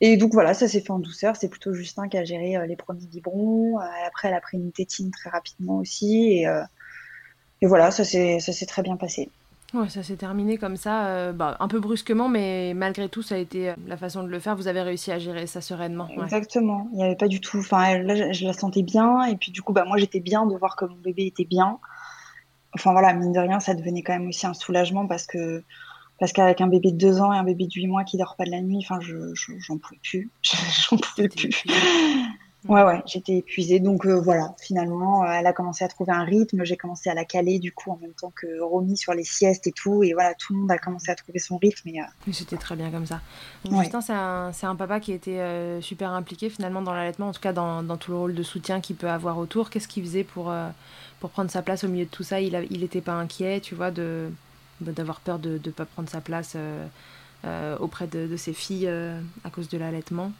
Et 0.00 0.16
donc 0.16 0.32
voilà, 0.32 0.54
ça 0.54 0.68
s'est 0.68 0.80
fait 0.80 0.92
en 0.92 0.98
douceur. 1.00 1.36
C'est 1.36 1.48
plutôt 1.48 1.72
Justin 1.72 2.08
qui 2.08 2.18
a 2.18 2.24
géré 2.24 2.56
euh, 2.56 2.66
les 2.66 2.76
premiers 2.76 3.06
biberons. 3.06 3.80
Euh, 3.80 3.84
après, 4.06 4.28
elle 4.28 4.34
a 4.34 4.40
pris 4.40 4.58
une 4.58 4.72
tétine 4.72 5.10
très 5.10 5.30
rapidement 5.30 5.78
aussi, 5.78 6.42
et, 6.42 6.46
et 7.62 7.66
voilà, 7.66 7.90
ça 7.90 8.04
s'est 8.04 8.66
très 8.66 8.82
bien 8.82 8.96
passé. 8.96 9.30
Ouais, 9.74 9.88
ça 9.88 10.04
s'est 10.04 10.16
terminé 10.16 10.56
comme 10.56 10.76
ça, 10.76 11.06
euh, 11.06 11.32
bah, 11.32 11.56
un 11.58 11.66
peu 11.66 11.80
brusquement, 11.80 12.28
mais 12.28 12.74
malgré 12.74 13.08
tout, 13.08 13.22
ça 13.22 13.34
a 13.34 13.38
été 13.38 13.70
euh, 13.70 13.74
la 13.88 13.96
façon 13.96 14.22
de 14.22 14.28
le 14.28 14.38
faire. 14.38 14.54
Vous 14.54 14.68
avez 14.68 14.80
réussi 14.82 15.10
à 15.10 15.18
gérer 15.18 15.48
ça 15.48 15.60
sereinement. 15.60 16.08
Exactement. 16.22 16.88
Il 16.92 16.98
n'y 16.98 17.04
avait 17.04 17.16
pas 17.16 17.26
du 17.26 17.40
tout. 17.40 17.58
Enfin, 17.58 17.98
là, 17.98 18.32
je, 18.32 18.46
la 18.46 18.52
sentais 18.52 18.82
bien, 18.82 19.24
et 19.24 19.36
puis 19.36 19.50
du 19.50 19.62
coup, 19.62 19.72
bah, 19.72 19.84
moi, 19.84 19.96
j'étais 19.98 20.20
bien 20.20 20.46
de 20.46 20.56
voir 20.56 20.76
que 20.76 20.84
mon 20.84 20.94
bébé 20.94 21.26
était 21.26 21.44
bien. 21.44 21.78
Enfin 22.72 22.92
voilà, 22.92 23.12
mine 23.14 23.32
de 23.32 23.40
rien, 23.40 23.58
ça 23.58 23.74
devenait 23.74 24.02
quand 24.02 24.12
même 24.12 24.28
aussi 24.28 24.46
un 24.46 24.54
soulagement 24.54 25.06
parce 25.06 25.26
que 25.26 25.62
parce 26.18 26.32
qu'avec 26.32 26.60
un 26.60 26.68
bébé 26.68 26.92
de 26.92 26.96
deux 26.96 27.20
ans 27.20 27.32
et 27.32 27.36
un 27.36 27.44
bébé 27.44 27.66
de 27.66 27.72
huit 27.72 27.86
mois 27.86 28.04
qui 28.04 28.16
dort 28.16 28.36
pas 28.36 28.44
de 28.44 28.50
la 28.50 28.60
nuit, 28.60 28.78
enfin, 28.78 29.00
je, 29.00 29.32
j'en 29.58 29.78
pouvais 29.78 29.98
plus. 30.02 30.30
j'en 30.42 30.96
pouvais 30.96 31.28
plus. 31.28 31.64
Ouais, 32.66 32.82
ouais, 32.82 33.02
j'étais 33.04 33.36
épuisée. 33.36 33.78
Donc 33.78 34.06
euh, 34.06 34.18
voilà, 34.18 34.54
finalement, 34.58 35.22
euh, 35.22 35.26
elle 35.28 35.46
a 35.46 35.52
commencé 35.52 35.84
à 35.84 35.88
trouver 35.88 36.12
un 36.12 36.24
rythme. 36.24 36.64
J'ai 36.64 36.76
commencé 36.76 37.10
à 37.10 37.14
la 37.14 37.26
caler 37.26 37.58
du 37.58 37.72
coup 37.72 37.90
en 37.90 37.98
même 37.98 38.14
temps 38.14 38.32
que 38.34 38.60
Romy 38.60 38.96
sur 38.96 39.12
les 39.12 39.24
siestes 39.24 39.66
et 39.66 39.72
tout. 39.72 40.02
Et 40.02 40.14
voilà, 40.14 40.34
tout 40.34 40.54
le 40.54 40.60
monde 40.60 40.70
a 40.70 40.78
commencé 40.78 41.10
à 41.10 41.14
trouver 41.14 41.38
son 41.38 41.58
rythme. 41.58 41.88
Et, 41.90 42.00
euh, 42.00 42.32
c'était 42.32 42.56
très 42.56 42.74
bien 42.74 42.90
comme 42.90 43.06
ça. 43.06 43.20
Justin, 43.70 44.00
c'est 44.00 44.14
un, 44.14 44.50
un, 44.62 44.76
papa 44.76 44.98
qui 45.00 45.12
était 45.12 45.80
super 45.82 46.12
impliqué 46.12 46.48
finalement 46.48 46.80
dans 46.80 46.94
l'allaitement, 46.94 47.28
en 47.28 47.32
tout 47.32 47.40
cas 47.40 47.52
dans, 47.52 47.82
dans, 47.82 47.96
tout 47.96 48.12
le 48.12 48.16
rôle 48.16 48.34
de 48.34 48.42
soutien 48.42 48.80
qu'il 48.80 48.96
peut 48.96 49.10
avoir 49.10 49.36
autour. 49.38 49.68
Qu'est-ce 49.68 49.88
qu'il 49.88 50.02
faisait 50.02 50.24
pour, 50.24 50.52
pour 51.20 51.30
prendre 51.30 51.50
sa 51.50 51.62
place 51.62 51.84
au 51.84 51.88
milieu 51.88 52.06
de 52.06 52.10
tout 52.10 52.22
ça? 52.22 52.40
Il 52.40 52.80
n'était 52.80 53.00
pas 53.02 53.14
inquiet, 53.14 53.60
tu 53.60 53.74
vois, 53.74 53.90
de 53.90 54.30
d'avoir 54.80 55.20
peur 55.20 55.38
de 55.38 55.60
ne 55.64 55.70
pas 55.70 55.84
prendre 55.84 56.08
sa 56.08 56.20
place 56.20 56.56
auprès 57.80 58.06
de, 58.06 58.26
de, 58.26 58.36
ses 58.36 58.52
filles 58.54 58.88
à 59.44 59.50
cause 59.50 59.68
de 59.68 59.78
l'allaitement? 59.78 60.32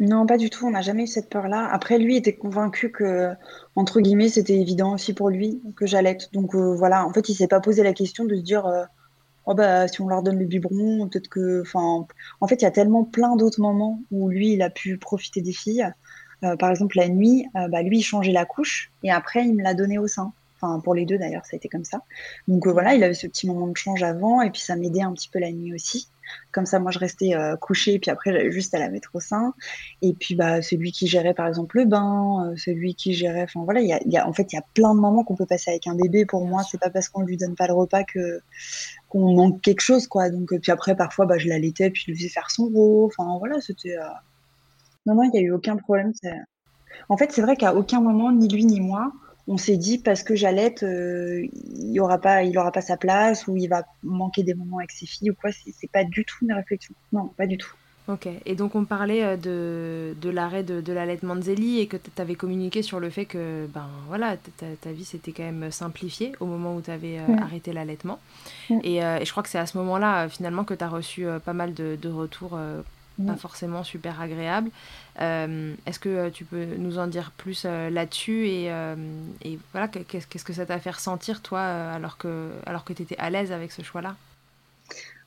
Non, 0.00 0.26
pas 0.26 0.36
du 0.36 0.48
tout. 0.48 0.66
On 0.66 0.70
n'a 0.70 0.80
jamais 0.80 1.04
eu 1.04 1.06
cette 1.08 1.28
peur-là. 1.28 1.68
Après, 1.72 1.98
lui 1.98 2.16
était 2.16 2.34
convaincu 2.36 2.92
que, 2.92 3.32
entre 3.74 4.00
guillemets, 4.00 4.28
c'était 4.28 4.56
évident 4.58 4.94
aussi 4.94 5.12
pour 5.12 5.28
lui 5.28 5.60
que 5.76 5.86
j'allaite. 5.86 6.32
Donc 6.32 6.54
euh, 6.54 6.74
voilà, 6.74 7.04
en 7.04 7.12
fait, 7.12 7.28
il 7.28 7.34
s'est 7.34 7.48
pas 7.48 7.60
posé 7.60 7.82
la 7.82 7.92
question 7.92 8.24
de 8.24 8.36
se 8.36 8.40
dire, 8.40 8.66
euh, 8.66 8.84
oh 9.46 9.54
bah 9.54 9.88
si 9.88 10.00
on 10.00 10.08
leur 10.08 10.22
donne 10.22 10.38
le 10.38 10.44
biberon, 10.44 11.08
peut-être 11.08 11.28
que, 11.28 11.62
enfin, 11.62 12.06
en 12.40 12.46
fait, 12.46 12.56
il 12.56 12.62
y 12.62 12.66
a 12.66 12.70
tellement 12.70 13.04
plein 13.04 13.34
d'autres 13.34 13.60
moments 13.60 14.00
où 14.12 14.28
lui, 14.28 14.52
il 14.52 14.62
a 14.62 14.70
pu 14.70 14.98
profiter 14.98 15.40
des 15.42 15.52
filles. 15.52 15.88
Euh, 16.44 16.56
par 16.56 16.70
exemple, 16.70 16.96
la 16.96 17.08
nuit, 17.08 17.46
bah 17.54 17.82
lui, 17.82 17.98
il 17.98 18.02
changeait 18.02 18.32
la 18.32 18.44
couche 18.44 18.92
et 19.02 19.10
après, 19.10 19.44
il 19.44 19.56
me 19.56 19.62
l'a 19.64 19.74
donné 19.74 19.98
au 19.98 20.06
sein. 20.06 20.32
Enfin, 20.60 20.80
pour 20.80 20.94
les 20.94 21.06
deux 21.06 21.18
d'ailleurs, 21.18 21.44
ça 21.44 21.50
a 21.54 21.56
été 21.56 21.68
comme 21.68 21.84
ça. 21.84 22.02
Donc 22.48 22.66
voilà, 22.66 22.94
il 22.94 23.02
avait 23.02 23.14
ce 23.14 23.26
petit 23.26 23.46
moment 23.46 23.66
de 23.68 23.76
change 23.76 24.02
avant 24.02 24.42
et 24.42 24.50
puis 24.50 24.60
ça 24.60 24.76
m'aidait 24.76 25.02
un 25.02 25.12
petit 25.12 25.28
peu 25.28 25.38
la 25.40 25.50
nuit 25.52 25.74
aussi. 25.74 26.08
Comme 26.52 26.66
ça, 26.66 26.78
moi, 26.78 26.90
je 26.90 26.98
restais 26.98 27.34
euh, 27.34 27.56
couchée, 27.56 27.98
puis 27.98 28.10
après, 28.10 28.32
j'avais 28.32 28.50
juste 28.50 28.74
à 28.74 28.78
la 28.78 28.88
mettre 28.88 29.10
au 29.14 29.20
sein. 29.20 29.54
Et 30.02 30.12
puis, 30.12 30.34
bah, 30.34 30.62
celui 30.62 30.92
qui 30.92 31.06
gérait, 31.06 31.34
par 31.34 31.46
exemple, 31.46 31.78
le 31.78 31.84
bain, 31.84 32.46
euh, 32.46 32.56
celui 32.56 32.94
qui 32.94 33.14
gérait, 33.14 33.42
enfin 33.42 33.62
voilà, 33.64 33.80
il 33.80 33.88
y 34.06 34.16
a, 34.16 34.28
en 34.28 34.32
fait, 34.32 34.52
il 34.52 34.56
y 34.56 34.58
a 34.58 34.64
plein 34.74 34.94
de 34.94 35.00
moments 35.00 35.24
qu'on 35.24 35.36
peut 35.36 35.46
passer 35.46 35.70
avec 35.70 35.86
un 35.86 35.94
bébé. 35.94 36.26
Pour 36.26 36.46
moi, 36.46 36.62
c'est 36.68 36.80
pas 36.80 36.90
parce 36.90 37.08
qu'on 37.08 37.22
lui 37.22 37.36
donne 37.36 37.54
pas 37.54 37.66
le 37.66 37.74
repas 37.74 38.04
que 38.04 38.40
qu'on 39.08 39.34
manque 39.34 39.60
quelque 39.62 39.80
chose, 39.80 40.06
quoi. 40.06 40.30
Donc, 40.30 40.54
puis 40.60 40.72
après, 40.72 40.96
parfois, 40.96 41.26
bah, 41.26 41.38
je 41.38 41.48
l'allaitais, 41.48 41.90
puis 41.90 42.02
je 42.06 42.10
lui 42.12 42.18
faisais 42.18 42.28
faire 42.28 42.50
son 42.50 42.66
rôle. 42.66 43.06
Enfin, 43.06 43.38
voilà, 43.38 43.60
c'était. 43.60 43.96
Euh, 43.96 44.04
non, 45.06 45.14
non, 45.14 45.22
il 45.24 45.30
n'y 45.30 45.38
a 45.38 45.42
eu 45.42 45.52
aucun 45.52 45.76
problème. 45.76 46.12
En 47.08 47.16
fait, 47.16 47.32
c'est 47.32 47.42
vrai 47.42 47.56
qu'à 47.56 47.74
aucun 47.74 48.00
moment, 48.00 48.32
ni 48.32 48.48
lui 48.48 48.64
ni 48.64 48.80
moi, 48.80 49.12
on 49.48 49.56
s'est 49.56 49.78
dit 49.78 49.98
parce 49.98 50.22
que 50.22 50.36
j'allaite, 50.36 50.82
euh, 50.82 51.46
il 51.78 51.98
aura 52.00 52.18
pas, 52.18 52.42
il 52.44 52.56
aura 52.58 52.70
pas 52.70 52.82
sa 52.82 52.96
place 52.96 53.46
ou 53.48 53.56
il 53.56 53.68
va 53.68 53.84
manquer 54.02 54.42
des 54.42 54.54
moments 54.54 54.78
avec 54.78 54.92
ses 54.92 55.06
filles 55.06 55.30
ou 55.30 55.34
quoi. 55.34 55.50
C'est 55.52 55.90
pas 55.90 56.04
du 56.04 56.24
tout 56.24 56.36
une 56.42 56.52
réflexion. 56.52 56.94
Non, 57.12 57.28
pas 57.36 57.46
du 57.46 57.56
tout. 57.56 57.72
Ok, 58.08 58.26
et 58.46 58.54
donc 58.54 58.74
on 58.74 58.86
parlait 58.86 59.22
euh, 59.22 59.36
de, 59.36 60.14
de 60.18 60.30
l'arrêt 60.30 60.62
de, 60.62 60.80
de 60.80 60.92
l'allaitement 60.94 61.36
de 61.36 61.42
Zélie 61.42 61.80
et 61.80 61.86
que 61.86 61.98
tu 61.98 62.22
avais 62.22 62.36
communiqué 62.36 62.80
sur 62.80 63.00
le 63.00 63.10
fait 63.10 63.26
que 63.26 63.66
ben, 63.66 63.86
voilà, 64.06 64.38
ta, 64.56 64.66
ta 64.80 64.92
vie 64.92 65.04
s'était 65.04 65.32
quand 65.32 65.42
même 65.42 65.70
simplifiée 65.70 66.32
au 66.40 66.46
moment 66.46 66.74
où 66.74 66.80
tu 66.80 66.90
avais 66.90 67.18
euh, 67.18 67.36
arrêté 67.38 67.74
l'allaitement. 67.74 68.18
Et, 68.82 69.04
euh, 69.04 69.18
et, 69.18 69.26
je 69.26 69.30
crois 69.30 69.42
que 69.42 69.50
c'est 69.50 69.58
à 69.58 69.66
ce 69.66 69.76
moment-là 69.76 70.26
finalement 70.30 70.64
que 70.64 70.72
tu 70.72 70.82
as 70.82 70.88
reçu 70.88 71.26
pas 71.44 71.52
mal 71.52 71.74
de, 71.74 71.98
de 72.00 72.08
retours 72.08 72.58
pas 73.26 73.36
forcément 73.36 73.84
super 73.84 74.20
agréables. 74.20 74.70
Est-ce 75.18 75.98
que 75.98 76.28
tu 76.30 76.44
peux 76.44 76.64
nous 76.76 76.98
en 76.98 77.06
dire 77.06 77.32
plus 77.36 77.64
là-dessus 77.64 78.46
et, 78.46 78.72
et, 79.44 79.58
voilà, 79.72 79.88
qu'est-ce 79.88 80.44
que 80.44 80.52
ça 80.52 80.66
t'a 80.66 80.78
fait 80.78 80.90
ressentir 80.90 81.42
toi 81.42 81.60
alors 81.60 82.18
que, 82.18 82.50
alors 82.66 82.84
que 82.84 82.92
tu 82.92 83.02
étais 83.02 83.18
à 83.18 83.30
l'aise 83.30 83.52
avec 83.52 83.72
ce 83.72 83.82
choix-là? 83.82 84.16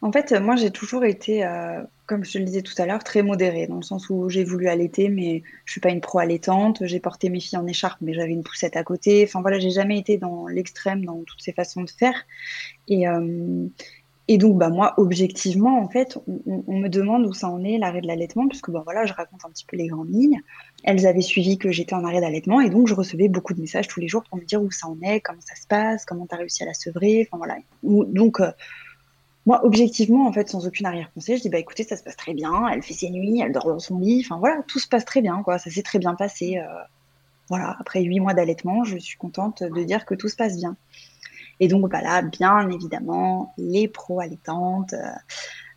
En 0.03 0.11
fait, 0.11 0.31
moi, 0.31 0.55
j'ai 0.55 0.71
toujours 0.71 1.05
été, 1.05 1.45
euh, 1.45 1.83
comme 2.07 2.25
je 2.25 2.33
te 2.33 2.37
le 2.39 2.45
disais 2.45 2.63
tout 2.63 2.73
à 2.79 2.87
l'heure, 2.87 3.03
très 3.03 3.21
modérée, 3.21 3.67
dans 3.67 3.75
le 3.75 3.83
sens 3.83 4.09
où 4.09 4.29
j'ai 4.29 4.43
voulu 4.43 4.67
allaiter, 4.67 5.09
mais 5.09 5.43
je 5.65 5.73
suis 5.73 5.81
pas 5.81 5.89
une 5.89 6.01
pro-allaitante. 6.01 6.83
J'ai 6.87 6.99
porté 6.99 7.29
mes 7.29 7.39
filles 7.39 7.59
en 7.59 7.67
écharpe, 7.67 7.99
mais 8.01 8.15
j'avais 8.15 8.31
une 8.31 8.41
poussette 8.41 8.75
à 8.75 8.83
côté. 8.83 9.23
Enfin 9.23 9.41
voilà, 9.41 9.59
j'ai 9.59 9.69
jamais 9.69 9.99
été 9.99 10.17
dans 10.17 10.47
l'extrême 10.47 11.05
dans 11.05 11.21
toutes 11.23 11.41
ces 11.41 11.53
façons 11.53 11.83
de 11.83 11.89
faire. 11.91 12.15
Et, 12.87 13.07
euh, 13.07 13.67
et 14.31 14.37
donc, 14.37 14.57
bah 14.57 14.69
moi, 14.69 14.93
objectivement, 14.95 15.81
en 15.81 15.89
fait, 15.89 16.17
on, 16.47 16.79
me 16.79 16.87
demande 16.87 17.25
où 17.25 17.33
ça 17.33 17.49
en 17.49 17.65
est 17.65 17.77
l'arrêt 17.77 17.99
de 17.99 18.07
l'allaitement, 18.07 18.47
puisque 18.47 18.71
bah 18.71 18.79
voilà, 18.85 19.05
je 19.05 19.11
raconte 19.11 19.43
un 19.43 19.49
petit 19.49 19.65
peu 19.65 19.75
les 19.75 19.87
grandes 19.87 20.09
lignes. 20.09 20.39
Elles 20.85 21.05
avaient 21.05 21.19
suivi 21.19 21.57
que 21.57 21.69
j'étais 21.69 21.95
en 21.95 22.05
arrêt 22.05 22.21
d'allaitement, 22.21 22.61
et 22.61 22.69
donc 22.69 22.87
je 22.87 22.93
recevais 22.93 23.27
beaucoup 23.27 23.53
de 23.53 23.59
messages 23.59 23.89
tous 23.89 23.99
les 23.99 24.07
jours 24.07 24.23
pour 24.23 24.37
me 24.37 24.45
dire 24.45 24.63
où 24.63 24.71
ça 24.71 24.87
en 24.87 24.97
est, 25.01 25.19
comment 25.19 25.41
ça 25.41 25.55
se 25.55 25.67
passe, 25.67 26.05
comment 26.05 26.27
tu 26.27 26.35
as 26.35 26.37
réussi 26.37 26.63
à 26.63 26.65
la 26.65 26.73
sevrer. 26.73 27.27
Enfin 27.27 27.39
voilà. 27.39 27.57
Donc 27.83 28.39
euh, 28.39 28.53
moi, 29.45 29.65
objectivement, 29.65 30.25
en 30.25 30.31
fait, 30.31 30.47
sans 30.47 30.65
aucune 30.65 30.85
arrière-pensée, 30.85 31.35
je 31.35 31.41
dis 31.41 31.49
bah 31.49 31.59
écoutez, 31.59 31.83
ça 31.83 31.97
se 31.97 32.03
passe 32.03 32.15
très 32.15 32.33
bien. 32.33 32.69
Elle 32.69 32.83
fait 32.83 32.93
ses 32.93 33.09
nuits, 33.09 33.41
elle 33.41 33.51
dort 33.51 33.67
dans 33.67 33.79
son 33.79 33.99
lit. 33.99 34.23
Enfin 34.25 34.39
voilà, 34.39 34.61
tout 34.65 34.79
se 34.79 34.87
passe 34.87 35.03
très 35.03 35.21
bien, 35.21 35.43
quoi. 35.43 35.57
Ça 35.57 35.69
s'est 35.69 35.83
très 35.83 35.99
bien 35.99 36.15
passé. 36.15 36.57
Euh, 36.57 36.63
voilà, 37.49 37.75
après 37.81 38.01
huit 38.01 38.21
mois 38.21 38.33
d'allaitement, 38.33 38.85
je 38.85 38.97
suis 38.97 39.17
contente 39.17 39.61
de 39.61 39.83
dire 39.83 40.05
que 40.05 40.15
tout 40.15 40.29
se 40.29 40.37
passe 40.37 40.55
bien. 40.55 40.77
Et 41.61 41.69
donc 41.69 41.89
bah 41.89 42.21
bien 42.23 42.69
évidemment, 42.69 43.53
les 43.57 43.87
pro-allaitantes. 43.87 44.93
Euh, 44.93 45.11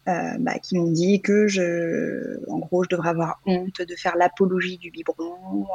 euh, 0.07 0.37
bah, 0.38 0.59
qui 0.59 0.77
m'ont 0.77 0.90
dit 0.90 1.23
que 1.23 1.49
je, 1.49 2.38
en 2.51 2.59
gros, 2.59 2.85
je 2.85 2.90
devrais 2.90 3.09
avoir 3.09 3.40
honte 3.47 3.81
de 3.81 3.97
faire 3.97 4.16
l'apologie 4.18 4.77
du 4.77 4.90
biberon, 4.90 5.66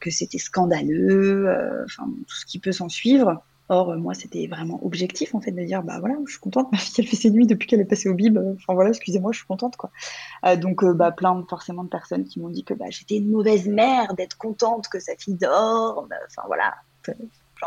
que 0.00 0.10
c'était 0.10 0.38
scandaleux, 0.38 1.48
enfin 1.84 2.06
tout 2.26 2.34
ce 2.34 2.44
qui 2.44 2.58
peut 2.58 2.72
s'en 2.72 2.88
suivre. 2.88 3.44
Or, 3.70 3.96
moi, 3.96 4.12
c'était 4.12 4.46
vraiment 4.46 4.84
objectif, 4.84 5.34
en 5.34 5.40
fait, 5.40 5.52
de 5.52 5.62
dire, 5.64 5.82
bah 5.82 5.98
voilà, 5.98 6.16
je 6.26 6.32
suis 6.32 6.40
contente, 6.40 6.70
ma 6.72 6.78
fille, 6.78 6.96
elle 6.98 7.06
fait 7.06 7.16
ses 7.16 7.30
nuits 7.30 7.46
depuis 7.46 7.66
qu'elle 7.66 7.80
est 7.80 7.86
passée 7.86 8.08
au 8.08 8.14
bib. 8.14 8.38
Enfin 8.38 8.74
voilà, 8.74 8.90
excusez-moi, 8.90 9.32
je 9.32 9.38
suis 9.38 9.46
contente, 9.46 9.76
quoi. 9.76 9.90
Euh, 10.44 10.56
donc, 10.56 10.84
euh, 10.84 10.92
bah, 10.92 11.12
plein 11.12 11.44
forcément 11.48 11.84
de 11.84 11.88
personnes 11.88 12.24
qui 12.24 12.40
m'ont 12.40 12.50
dit 12.50 12.64
que 12.64 12.74
bah, 12.74 12.86
j'étais 12.90 13.16
une 13.16 13.30
mauvaise 13.30 13.66
mère 13.66 14.14
d'être 14.14 14.36
contente 14.36 14.88
que 14.88 15.00
sa 15.00 15.16
fille 15.16 15.36
dorme. 15.36 16.08
Enfin 16.26 16.42
voilà, 16.46 16.74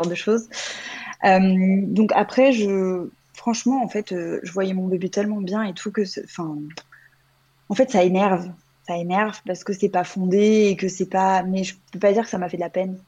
de 0.06 0.14
choses. 0.14 0.48
Euh, 1.24 1.80
donc 1.86 2.10
après, 2.14 2.52
je, 2.52 3.08
franchement, 3.34 3.82
en 3.82 3.88
fait, 3.88 4.10
je 4.10 4.52
voyais 4.52 4.74
mon 4.74 4.86
bébé 4.86 5.08
tellement 5.08 5.40
bien 5.40 5.62
et 5.62 5.74
tout 5.74 5.90
que, 5.90 6.02
enfin, 6.24 6.56
en 7.68 7.74
fait, 7.74 7.90
ça 7.90 8.02
énerve. 8.02 8.50
Ça 8.86 8.96
énerve 8.96 9.38
parce 9.46 9.64
que 9.64 9.72
c'est 9.74 9.90
pas 9.90 10.04
fondé 10.04 10.68
et 10.70 10.76
que 10.76 10.88
c'est 10.88 11.10
pas. 11.10 11.42
Mais 11.42 11.64
je 11.64 11.74
peux 11.92 11.98
pas 11.98 12.12
dire 12.12 12.24
que 12.24 12.30
ça 12.30 12.38
m'a 12.38 12.48
fait 12.48 12.56
de 12.56 12.62
la 12.62 12.70
peine 12.70 12.98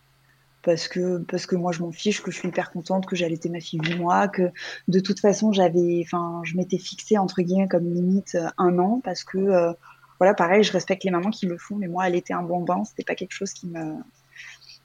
parce 0.62 0.88
que 0.88 1.18
parce 1.18 1.46
que 1.46 1.57
moi 1.57 1.72
je 1.72 1.83
m'en 1.83 1.92
fiche, 1.92 2.22
que 2.22 2.31
je 2.31 2.38
suis 2.38 2.48
hyper 2.48 2.70
contente 2.70 3.07
que 3.07 3.16
j'allaitais 3.16 3.48
ma 3.48 3.61
fille 3.61 3.81
8 3.83 3.96
mois, 3.96 4.29
que 4.29 4.50
de 4.88 5.00
toute 5.00 5.20
façon 5.20 5.53
j'avais, 5.53 6.03
enfin 6.05 6.42
je 6.44 6.57
m'étais 6.57 6.79
fixée 6.79 7.18
entre 7.18 7.42
guillemets 7.42 7.68
comme 7.68 7.92
limite 7.92 8.35
euh, 8.35 8.48
un 8.59 8.79
an 8.79 9.00
parce 9.03 9.24
que 9.24 9.38
euh, 9.38 9.72
voilà 10.18 10.35
pareil 10.35 10.62
je 10.62 10.72
respecte 10.72 11.05
les 11.05 11.11
mamans 11.11 11.31
qui 11.31 11.46
le 11.46 11.57
font, 11.57 11.76
mais 11.76 11.88
moi 11.88 12.09
elle 12.09 12.14
était 12.14 12.35
un 12.35 12.42
bon 12.42 12.61
bain, 12.61 12.85
c'était 12.85 13.05
pas 13.05 13.14
quelque 13.14 13.33
chose 13.33 13.53
qui 13.53 13.68
me 13.68 13.94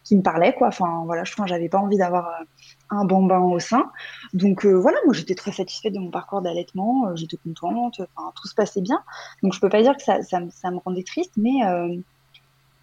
qui 0.06 0.16
me 0.16 0.22
parlait 0.22 0.54
quoi. 0.54 0.70
Enfin 0.70 1.04
voilà 1.06 1.26
je 1.26 1.36
pense 1.36 1.50
j'avais 1.50 1.68
pas 1.68 1.80
envie 1.80 1.98
d'avoir 1.98 2.28
euh, 2.28 2.46
un 2.92 3.04
bon 3.04 3.26
bain 3.26 3.42
au 3.42 3.60
sein, 3.60 3.92
donc 4.34 4.66
voilà 4.66 4.98
moi 5.06 5.14
j'étais 5.14 5.36
très 5.36 5.52
satisfaite 5.52 5.94
de 5.94 6.00
mon 6.00 6.12
parcours 6.12 6.42
d'allaitement, 6.42 7.14
j'étais 7.16 7.38
contente, 7.38 8.00
enfin 8.16 8.32
tout 8.36 8.48
se 8.48 8.56
passait 8.56 8.82
bien, 8.82 9.02
donc 9.44 9.54
je 9.54 9.60
peux 9.60 9.70
pas 9.70 9.82
dire 9.82 9.98
que 9.98 10.04
ça 10.04 10.22
ça, 10.22 10.40
ça 10.52 10.72
me 10.72 10.78
rendait 10.78 11.04
triste, 11.04 11.34
mais 11.36 11.62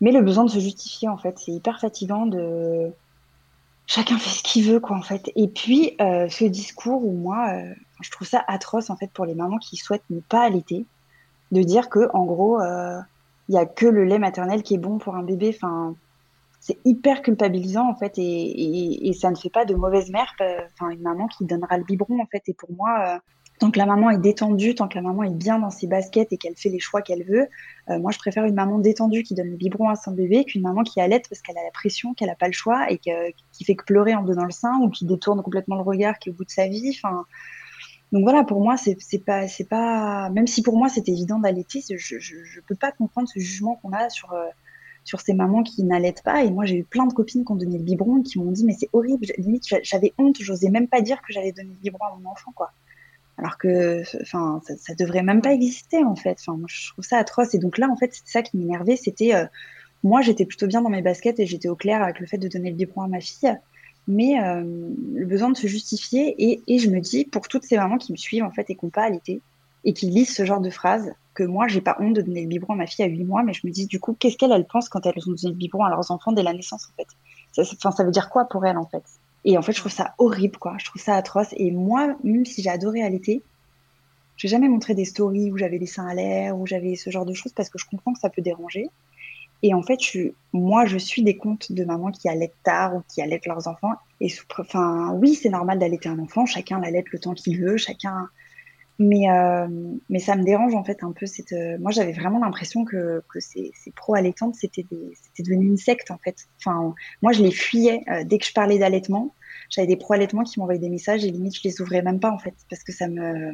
mais 0.02 0.10
le 0.10 0.20
besoin 0.20 0.44
de 0.44 0.50
se 0.50 0.58
justifier, 0.58 1.08
en 1.08 1.16
fait, 1.16 1.38
c'est 1.38 1.52
hyper 1.52 1.78
fatigant 1.78 2.26
de. 2.26 2.92
Chacun 3.86 4.18
fait 4.18 4.30
ce 4.30 4.42
qu'il 4.42 4.64
veut, 4.68 4.80
quoi, 4.80 4.96
en 4.96 5.02
fait. 5.02 5.30
Et 5.36 5.46
puis, 5.46 5.96
euh, 6.00 6.28
ce 6.28 6.44
discours 6.44 7.04
où 7.04 7.12
moi, 7.12 7.50
euh, 7.52 7.72
je 8.00 8.10
trouve 8.10 8.26
ça 8.26 8.44
atroce, 8.48 8.90
en 8.90 8.96
fait, 8.96 9.10
pour 9.12 9.26
les 9.26 9.36
mamans 9.36 9.58
qui 9.58 9.76
souhaitent 9.76 10.02
ne 10.10 10.18
pas 10.18 10.42
allaiter, 10.42 10.86
de 11.52 11.62
dire 11.62 11.88
que, 11.88 12.10
en 12.14 12.24
gros, 12.24 12.60
euh, 12.60 12.98
il 13.48 13.54
y 13.54 13.58
a 13.58 13.64
que 13.64 13.86
le 13.86 14.04
lait 14.04 14.18
maternel 14.18 14.64
qui 14.64 14.74
est 14.74 14.78
bon 14.78 14.98
pour 14.98 15.14
un 15.14 15.22
bébé. 15.22 15.52
Enfin, 15.54 15.94
c'est 16.62 16.78
hyper 16.84 17.22
culpabilisant, 17.22 17.90
en 17.90 17.96
fait, 17.96 18.14
et, 18.18 19.12
ça 19.20 19.30
ne 19.30 19.36
fait 19.36 19.50
pas 19.50 19.64
de 19.64 19.74
mauvaise 19.74 20.10
mère. 20.10 20.32
Enfin, 20.72 20.90
une 20.90 21.02
maman 21.02 21.26
qui 21.26 21.44
donnera 21.44 21.76
le 21.76 21.82
biberon, 21.82 22.20
en 22.22 22.26
fait. 22.26 22.44
Et 22.46 22.54
pour 22.54 22.70
moi, 22.72 23.20
tant 23.58 23.72
que 23.72 23.78
la 23.78 23.86
maman 23.86 24.10
est 24.10 24.18
détendue, 24.18 24.74
tant 24.76 24.86
que 24.86 24.94
la 24.94 25.02
maman 25.02 25.24
est 25.24 25.34
bien 25.34 25.58
dans 25.58 25.70
ses 25.70 25.88
baskets 25.88 26.32
et 26.32 26.36
qu'elle 26.36 26.56
fait 26.56 26.68
les 26.68 26.78
choix 26.78 27.02
qu'elle 27.02 27.24
veut, 27.24 27.48
euh, 27.90 27.98
moi 27.98 28.10
je 28.10 28.18
préfère 28.18 28.44
une 28.44 28.54
maman 28.54 28.78
détendue 28.78 29.22
qui 29.22 29.34
donne 29.34 29.50
le 29.50 29.56
biberon 29.56 29.88
à 29.88 29.94
son 29.94 30.10
bébé 30.12 30.44
qu'une 30.44 30.62
maman 30.62 30.82
qui 30.82 31.00
allait 31.00 31.22
parce 31.28 31.42
qu'elle 31.42 31.58
a 31.58 31.62
la 31.62 31.70
pression, 31.70 32.14
qu'elle 32.14 32.28
n'a 32.28 32.34
pas 32.34 32.48
le 32.48 32.52
choix 32.52 32.90
et 32.90 32.98
qui 32.98 33.64
fait 33.64 33.76
que 33.76 33.84
pleurer 33.84 34.14
en 34.14 34.22
donnant 34.22 34.44
le 34.44 34.50
sein 34.50 34.80
ou 34.82 34.90
qui 34.90 35.04
détourne 35.04 35.42
complètement 35.42 35.76
le 35.76 35.82
regard, 35.82 36.18
qui 36.18 36.28
est 36.28 36.32
au 36.32 36.34
bout 36.34 36.44
de 36.44 36.50
sa 36.50 36.66
vie. 36.66 36.92
Enfin, 36.96 37.24
donc 38.10 38.24
voilà, 38.24 38.42
pour 38.42 38.60
moi 38.60 38.76
c'est 38.76 38.96
pas 39.24 39.46
c'est 39.48 39.70
même 39.70 40.46
si 40.46 40.62
pour 40.62 40.76
moi 40.76 40.88
c'était 40.88 41.12
évident 41.12 41.38
d'allaiter, 41.38 41.82
je, 41.88 42.18
je, 42.18 42.60
peux 42.66 42.74
pas 42.74 42.90
comprendre 42.90 43.28
ce 43.28 43.38
jugement 43.38 43.76
qu'on 43.76 43.92
a 43.92 44.10
sur 44.10 44.32
euh, 44.32 44.46
sur 45.04 45.20
ces 45.20 45.34
mamans 45.34 45.62
qui 45.62 45.82
n'allaitent 45.82 46.22
pas. 46.22 46.44
Et 46.44 46.50
moi, 46.50 46.64
j'ai 46.64 46.76
eu 46.76 46.84
plein 46.84 47.06
de 47.06 47.12
copines 47.12 47.44
qui 47.44 47.52
ont 47.52 47.56
donné 47.56 47.78
le 47.78 47.84
biberon 47.84 48.22
qui 48.22 48.38
m'ont 48.38 48.52
dit, 48.52 48.64
mais 48.64 48.76
c'est 48.78 48.88
horrible. 48.92 49.26
Limite, 49.38 49.66
j'avais 49.82 50.12
honte. 50.18 50.36
J'osais 50.40 50.70
même 50.70 50.88
pas 50.88 51.00
dire 51.00 51.20
que 51.22 51.32
j'allais 51.32 51.52
donner 51.52 51.70
le 51.70 51.80
biberon 51.82 52.06
à 52.06 52.16
mon 52.16 52.30
enfant, 52.30 52.52
quoi 52.54 52.72
alors 53.38 53.58
que 53.58 54.02
enfin 54.20 54.60
ça, 54.66 54.74
ça, 54.76 54.94
devrait 54.94 55.22
même 55.22 55.40
pas 55.40 55.52
exister 55.52 56.04
en 56.04 56.14
fait 56.14 56.38
enfin 56.40 56.60
je 56.66 56.92
trouve 56.92 57.04
ça 57.04 57.18
atroce 57.18 57.54
et 57.54 57.58
donc 57.58 57.78
là 57.78 57.88
en 57.88 57.96
fait 57.96 58.12
c'est 58.12 58.30
ça 58.30 58.42
qui 58.42 58.56
m'énervait 58.56 58.96
c'était 58.96 59.34
euh, 59.34 59.46
moi 60.02 60.20
j'étais 60.20 60.44
plutôt 60.44 60.66
bien 60.66 60.82
dans 60.82 60.90
mes 60.90 61.02
baskets 61.02 61.40
et 61.40 61.46
j'étais 61.46 61.68
au 61.68 61.76
clair 61.76 62.02
avec 62.02 62.20
le 62.20 62.26
fait 62.26 62.38
de 62.38 62.48
donner 62.48 62.70
le 62.70 62.76
biberon 62.76 63.02
à 63.02 63.08
ma 63.08 63.20
fille 63.20 63.56
mais 64.06 64.40
euh, 64.42 64.62
le 65.14 65.26
besoin 65.26 65.50
de 65.50 65.56
se 65.56 65.66
justifier 65.66 66.34
et, 66.38 66.60
et, 66.66 66.78
je 66.78 66.90
me 66.90 66.98
dis 67.00 67.24
pour 67.24 67.46
toutes 67.46 67.62
ces 67.62 67.76
mamans 67.76 67.98
qui 67.98 68.12
me 68.12 68.16
suivent 68.16 68.42
en 68.42 68.50
fait 68.50 68.68
et 68.68 68.74
qui 68.74 68.84
n'ont 68.84 68.90
pas 68.90 69.04
allaité 69.04 69.40
et 69.84 69.92
qui 69.92 70.06
lisent 70.06 70.34
ce 70.34 70.44
genre 70.44 70.60
de 70.60 70.70
phrases 70.70 71.12
que 71.34 71.42
moi 71.42 71.66
j'ai 71.68 71.80
pas 71.80 71.96
honte 71.98 72.14
de 72.14 72.22
donner 72.22 72.42
le 72.42 72.48
biberon 72.48 72.74
à 72.74 72.76
ma 72.76 72.86
fille 72.86 73.04
à 73.04 73.08
8 73.08 73.24
mois 73.24 73.42
mais 73.42 73.52
je 73.52 73.66
me 73.66 73.72
dis 73.72 73.86
du 73.86 74.00
coup 74.00 74.14
qu'est-ce 74.18 74.36
qu'elles 74.36 74.66
pensent 74.66 74.88
quand 74.88 75.04
elles 75.06 75.14
ont 75.26 75.32
donné 75.32 75.48
le 75.48 75.54
biberon 75.54 75.84
à 75.84 75.90
leurs 75.90 76.10
enfants 76.10 76.32
dès 76.32 76.42
la 76.42 76.52
naissance 76.52 76.88
en 76.92 76.96
fait? 76.96 77.08
Ça 77.52 78.04
veut 78.04 78.10
dire 78.10 78.30
quoi 78.30 78.46
pour 78.46 78.64
elles 78.64 78.78
en 78.78 78.86
fait? 78.86 79.04
Et 79.44 79.58
en 79.58 79.62
fait, 79.62 79.72
je 79.72 79.80
trouve 79.80 79.92
ça 79.92 80.14
horrible, 80.18 80.56
quoi. 80.56 80.76
Je 80.78 80.84
trouve 80.84 81.02
ça 81.02 81.16
atroce. 81.16 81.48
Et 81.56 81.70
moi, 81.70 82.16
même 82.22 82.46
si 82.46 82.62
j'ai 82.62 82.70
adoré 82.70 83.02
allaiter, 83.02 83.42
j'ai 84.36 84.48
jamais 84.48 84.68
montré 84.68 84.94
des 84.94 85.04
stories 85.04 85.50
où 85.50 85.58
j'avais 85.58 85.78
les 85.78 85.86
seins 85.86 86.06
à 86.06 86.14
l'air, 86.14 86.56
où 86.56 86.66
j'avais 86.66 86.94
ce 86.96 87.10
genre 87.10 87.26
de 87.26 87.34
choses, 87.34 87.52
parce 87.52 87.68
que 87.68 87.78
je 87.78 87.86
comprends 87.86 88.12
que 88.12 88.20
ça 88.20 88.30
peut 88.30 88.42
déranger. 88.42 88.88
Et 89.64 89.74
en 89.74 89.82
fait, 89.82 90.00
je, 90.00 90.32
moi, 90.52 90.86
je 90.86 90.98
suis 90.98 91.22
des 91.22 91.36
comptes 91.36 91.70
de 91.70 91.84
mamans 91.84 92.10
qui 92.10 92.28
allaitent 92.28 92.56
tard 92.64 92.96
ou 92.96 93.02
qui 93.12 93.22
allaitent 93.22 93.46
leurs 93.46 93.68
enfants. 93.68 93.92
Et 94.20 94.32
enfin, 94.58 95.12
oui, 95.14 95.34
c'est 95.34 95.50
normal 95.50 95.78
d'allaiter 95.78 96.08
un 96.08 96.18
enfant. 96.18 96.46
Chacun 96.46 96.80
l'allaite 96.80 97.10
le 97.12 97.18
temps 97.18 97.34
qu'il 97.34 97.60
veut. 97.60 97.76
Chacun. 97.76 98.28
Mais, 99.02 99.28
euh, 99.28 99.66
mais 100.08 100.20
ça 100.20 100.36
me 100.36 100.44
dérange 100.44 100.74
en 100.74 100.84
fait 100.84 101.02
un 101.02 101.10
peu. 101.12 101.26
Cette, 101.26 101.52
euh, 101.52 101.76
moi, 101.80 101.90
j'avais 101.90 102.12
vraiment 102.12 102.38
l'impression 102.38 102.84
que, 102.84 103.22
ces 103.40 103.72
pro-allaitantes, 103.96 104.54
c'était 104.54 104.86
devenu 105.38 105.66
une 105.66 105.76
secte 105.76 106.10
en 106.10 106.18
fait. 106.18 106.46
Enfin, 106.58 106.94
moi, 107.20 107.32
je 107.32 107.42
les 107.42 107.50
fuyais 107.50 108.04
euh, 108.08 108.22
dès 108.24 108.38
que 108.38 108.46
je 108.46 108.52
parlais 108.52 108.78
d'allaitement. 108.78 109.34
J'avais 109.70 109.88
des 109.88 109.96
pro-allaitements 109.96 110.44
qui 110.44 110.60
m'envoyaient 110.60 110.78
des 110.78 110.88
messages 110.88 111.24
et 111.24 111.30
limite, 111.30 111.56
je 111.56 111.62
les 111.64 111.80
ouvrais 111.80 112.02
même 112.02 112.20
pas 112.20 112.30
en 112.30 112.38
fait, 112.38 112.54
parce 112.70 112.84
que 112.84 112.92
ça 112.92 113.08
me. 113.08 113.52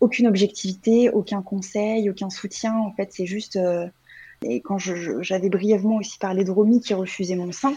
Aucune 0.00 0.26
objectivité, 0.26 1.10
aucun 1.10 1.42
conseil, 1.42 2.10
aucun 2.10 2.28
soutien. 2.28 2.76
En 2.76 2.92
fait, 2.92 3.10
c'est 3.12 3.26
juste. 3.26 3.58
Et 4.44 4.60
quand 4.60 4.76
j'avais 4.78 5.48
brièvement 5.48 5.96
aussi 5.96 6.18
parlé 6.18 6.42
de 6.42 6.50
Romy 6.50 6.80
qui 6.80 6.92
refusait 6.92 7.36
mon 7.36 7.52
sein, 7.52 7.74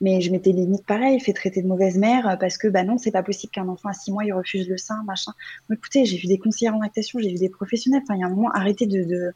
mais 0.00 0.20
je 0.20 0.30
m'étais 0.30 0.52
limite 0.52 0.84
pareil, 0.84 1.18
fait 1.20 1.32
traiter 1.32 1.62
de 1.62 1.68
mauvaise 1.68 1.96
mère 1.96 2.28
euh, 2.28 2.36
parce 2.36 2.58
que 2.58 2.68
bah 2.68 2.84
non, 2.84 2.98
c'est 2.98 3.10
pas 3.10 3.22
possible 3.22 3.50
qu'un 3.50 3.68
enfant 3.68 3.88
à 3.88 3.92
six 3.92 4.12
mois 4.12 4.24
il 4.24 4.32
refuse 4.32 4.68
le 4.68 4.76
sein, 4.76 5.02
machin. 5.04 5.32
écoutez, 5.72 6.04
j'ai 6.04 6.18
vu 6.18 6.28
des 6.28 6.38
conseillères 6.38 6.74
en 6.74 6.80
lactation, 6.80 7.18
j'ai 7.18 7.30
vu 7.30 7.38
des 7.38 7.48
professionnels. 7.48 8.02
Enfin, 8.04 8.14
il 8.14 8.20
y 8.20 8.24
a 8.24 8.26
un 8.26 8.30
moment, 8.30 8.50
arrêtez 8.50 8.86
de, 8.86 9.04
de... 9.04 9.32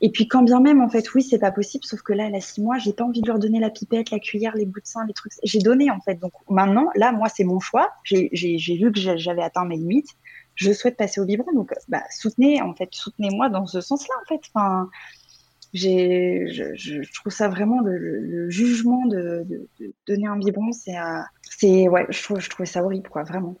Et 0.00 0.10
puis 0.10 0.26
quand 0.26 0.42
bien 0.42 0.60
même, 0.60 0.80
en 0.80 0.88
fait, 0.88 1.12
oui, 1.14 1.22
c'est 1.22 1.38
pas 1.38 1.52
possible, 1.52 1.84
sauf 1.84 2.00
que 2.02 2.12
là, 2.12 2.26
elle 2.26 2.34
a 2.34 2.40
six 2.40 2.62
mois, 2.62 2.78
j'ai 2.78 2.92
pas 2.92 3.04
envie 3.04 3.20
de 3.20 3.26
leur 3.28 3.38
donner 3.38 3.60
la 3.60 3.70
pipette, 3.70 4.10
la 4.10 4.18
cuillère, 4.18 4.56
les 4.56 4.64
bouts 4.64 4.80
de 4.80 4.86
sein, 4.86 5.04
les 5.06 5.12
trucs. 5.12 5.32
J'ai 5.44 5.58
donné 5.58 5.90
en 5.90 6.00
fait. 6.00 6.14
Donc 6.16 6.32
maintenant, 6.48 6.88
là, 6.94 7.12
moi, 7.12 7.28
c'est 7.28 7.44
mon 7.44 7.60
choix. 7.60 7.90
J'ai 8.02 8.30
vu 8.32 8.92
que 8.92 8.98
j'avais 8.98 9.42
atteint 9.42 9.64
mes 9.64 9.76
limites. 9.76 10.16
Je 10.56 10.72
souhaite 10.72 10.96
passer 10.96 11.20
au 11.20 11.24
biberon, 11.24 11.52
donc 11.54 11.72
bah, 11.88 12.02
soutenez, 12.10 12.60
en 12.60 12.74
fait, 12.74 12.88
soutenez-moi 12.92 13.48
dans 13.48 13.66
ce 13.66 13.80
sens-là, 13.80 14.14
en 14.22 14.26
fait. 14.26 14.40
Enfin, 14.52 14.90
je, 15.72 16.72
je, 16.74 17.12
trouve 17.12 17.32
ça 17.32 17.48
vraiment 17.48 17.80
le, 17.80 17.98
le 17.98 18.50
jugement 18.50 19.06
de, 19.06 19.44
de, 19.48 19.68
de, 19.78 19.92
donner 20.06 20.26
un 20.26 20.36
biberon, 20.36 20.72
c'est, 20.72 20.96
euh, 20.96 21.20
c'est 21.42 21.88
ouais, 21.88 22.06
je 22.08 22.22
trouve, 22.22 22.40
je 22.40 22.50
trouvais 22.50 22.66
ça 22.66 22.82
horrible, 22.82 23.08
quoi, 23.08 23.22
vraiment. 23.22 23.56